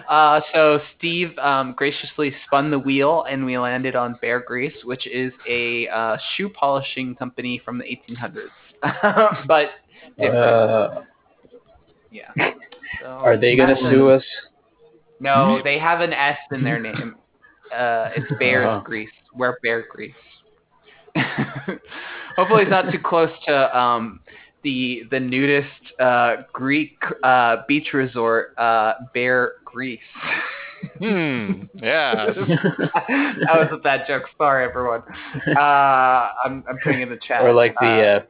[0.09, 5.07] uh, so Steve um, graciously spun the wheel, and we landed on Bear Grease, which
[5.07, 9.71] is a uh, shoe polishing company from the 1800s, but
[10.19, 10.37] different.
[10.45, 11.01] Uh,
[12.11, 12.31] yeah.
[13.03, 14.25] So are they gonna that's a- sue us?
[15.21, 17.17] No, they have an S in their name.
[17.75, 18.81] Uh, it's Bear's Uh-huh.
[18.81, 19.11] Grease.
[19.35, 20.15] We're Bear Grease.
[22.37, 24.21] Hopefully, it's not too close to um,
[24.63, 25.69] the the nudist
[26.01, 30.01] uh, Greek uh, beach resort, uh, Bear Greece.
[30.99, 31.63] hmm.
[31.75, 32.27] Yeah.
[32.35, 34.25] that was a bad joke.
[34.39, 35.03] Sorry, everyone.
[35.57, 37.43] Uh, I'm I'm putting it in the chat.
[37.43, 38.21] Or like Uh, the uh,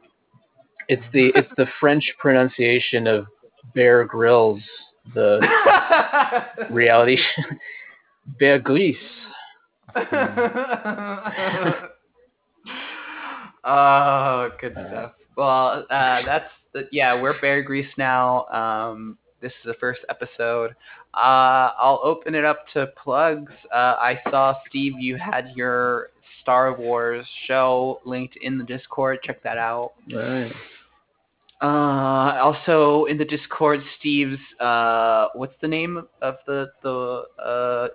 [0.89, 3.25] it's the it's the French pronunciation of
[3.73, 4.61] Bear Grylls,
[5.13, 5.39] the
[6.69, 7.43] reality show.
[8.39, 8.95] Bear Grease.
[13.63, 15.13] oh, good stuff.
[15.35, 17.19] Well, uh, that's the, yeah.
[17.19, 18.45] We're Bear Grease now.
[18.47, 20.75] Um, this is the first episode.
[21.13, 23.51] Uh, I'll open it up to plugs.
[23.73, 26.09] Uh, I saw Steve, you had your
[26.41, 29.19] Star Wars show linked in the Discord.
[29.23, 29.93] Check that out.
[30.13, 30.53] Right.
[31.61, 37.87] Uh, also in the Discord, Steve's uh, what's the name of the the uh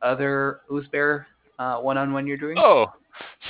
[0.00, 1.26] other Ooze Bear
[1.58, 2.56] uh one on one you're doing?
[2.58, 2.86] Oh,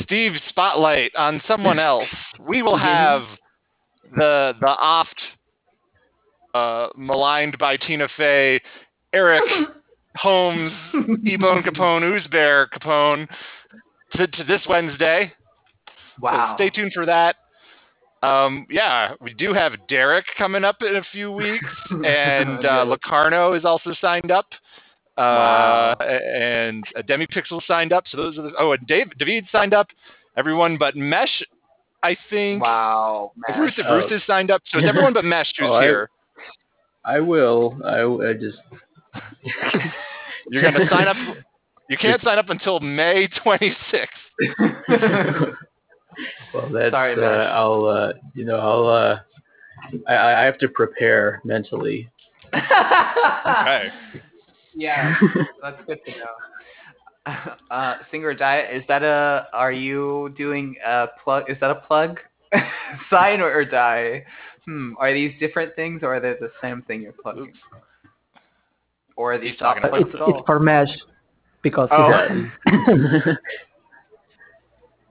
[0.02, 2.08] Steve spotlight on someone else.
[2.40, 3.22] We will have
[4.16, 5.14] the the oft
[6.54, 8.60] uh, maligned by Tina Fey,
[9.12, 9.42] Eric
[10.16, 13.28] Holmes, Ebone Capone, Ooze Bear Capone,
[14.14, 15.32] to, to this Wednesday.
[16.20, 16.56] wow.
[16.58, 17.36] So stay tuned for that.
[18.22, 23.54] Um, yeah, we do have Derek coming up in a few weeks, and uh, Locarno
[23.54, 24.46] is also signed up.
[25.18, 25.96] Uh, Wow.
[26.00, 28.04] and uh, Demi Pixel signed up.
[28.10, 29.88] So those are the, oh, and Dave David signed up.
[30.36, 31.42] Everyone but Mesh,
[32.02, 32.62] I think.
[32.62, 33.32] Wow.
[33.56, 33.86] Bruce, man.
[33.88, 34.62] Bruce is signed up.
[34.70, 36.08] So it's everyone but Mesh who's Oh, I- here.
[37.04, 37.78] I will.
[37.84, 38.58] I, I just.
[40.50, 41.16] You're gonna sign up.
[41.88, 44.06] You can't sign up until May 26th.
[46.54, 46.92] Well, that's.
[46.92, 47.84] Sorry, uh, I'll.
[47.86, 48.86] Uh, you know, I'll.
[48.88, 49.20] Uh,
[50.08, 52.08] I, I have to prepare mentally.
[52.54, 53.88] Okay.
[54.72, 55.16] Yeah,
[55.60, 56.26] that's good to know.
[57.70, 59.46] Uh, Singer Diet, is that a?
[59.52, 61.50] Are you doing a plug?
[61.50, 62.18] Is that a plug?
[63.10, 64.24] Sign or, or die?
[64.64, 64.92] Hmm.
[64.98, 67.52] Are these different things, or are they the same thing you're plugging?
[69.16, 70.38] Or are these He's not talking plugs It's, at all?
[70.38, 70.88] it's for mesh
[71.62, 72.38] because Oh.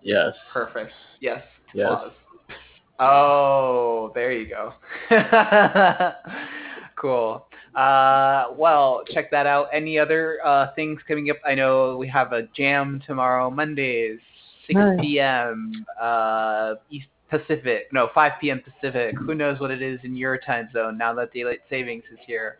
[0.01, 0.25] It yes.
[0.27, 0.35] Yes.
[0.53, 0.91] Perfect.
[1.19, 1.43] Yes.
[1.73, 1.87] Yes.
[1.91, 2.11] Applause.
[2.99, 4.73] Oh, there you go.
[6.95, 7.45] cool.
[7.75, 9.67] Uh, well, check that out.
[9.71, 11.37] Any other uh, things coming up?
[11.45, 14.19] I know we have a jam tomorrow, Mondays,
[14.67, 14.99] 6 Nice.
[14.99, 15.85] p.m.
[16.01, 17.87] Uh, East Pacific.
[17.93, 18.61] No, 5 p.m.
[18.61, 19.15] Pacific.
[19.17, 22.57] Who knows what it is in your time zone now that daylight savings is here?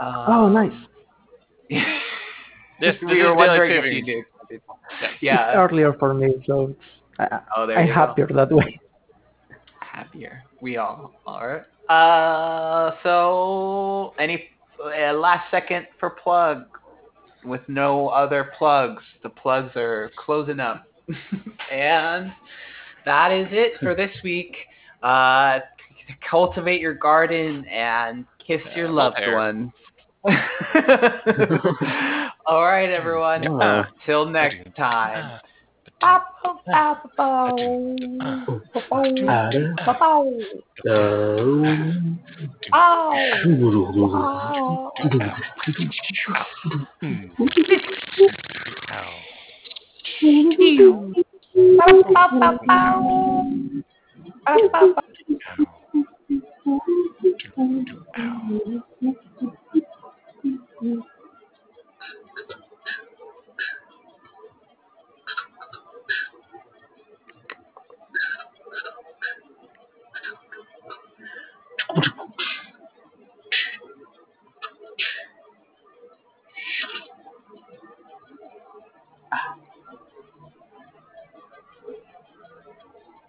[0.00, 0.72] Um, Oh, nice.
[1.70, 2.00] Yes,
[2.80, 4.24] we this were is daylight wondering if you knew.
[4.50, 4.64] It's
[5.20, 5.52] Yeah.
[5.54, 6.74] earlier for me, so
[7.18, 8.00] I, Oh, there I'm you go.
[8.00, 8.80] happier that way.
[9.80, 10.44] happier.
[10.60, 11.66] We all are.
[11.88, 14.44] Uh, so any
[14.84, 16.64] uh, last second for plug
[17.44, 19.02] with no other plugs.
[19.22, 20.84] The plugs are closing up,
[21.72, 22.32] and
[23.04, 24.56] that is it for this week.
[25.02, 25.60] Uh,
[26.28, 29.70] cultivate your garden and kiss your loved ones.
[32.46, 33.42] all right, everyone.
[33.42, 33.84] Yeah.
[34.04, 35.40] Till next time.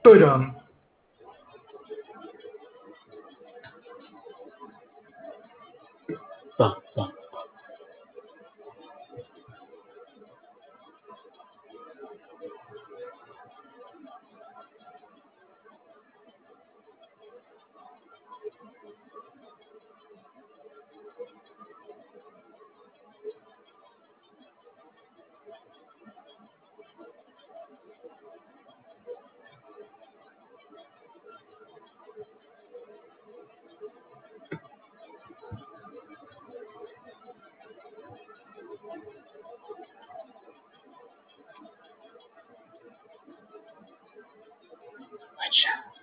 [0.07, 0.39] Tudod.
[6.55, 7.16] Pa, pa.
[45.47, 45.96] Bedfordshire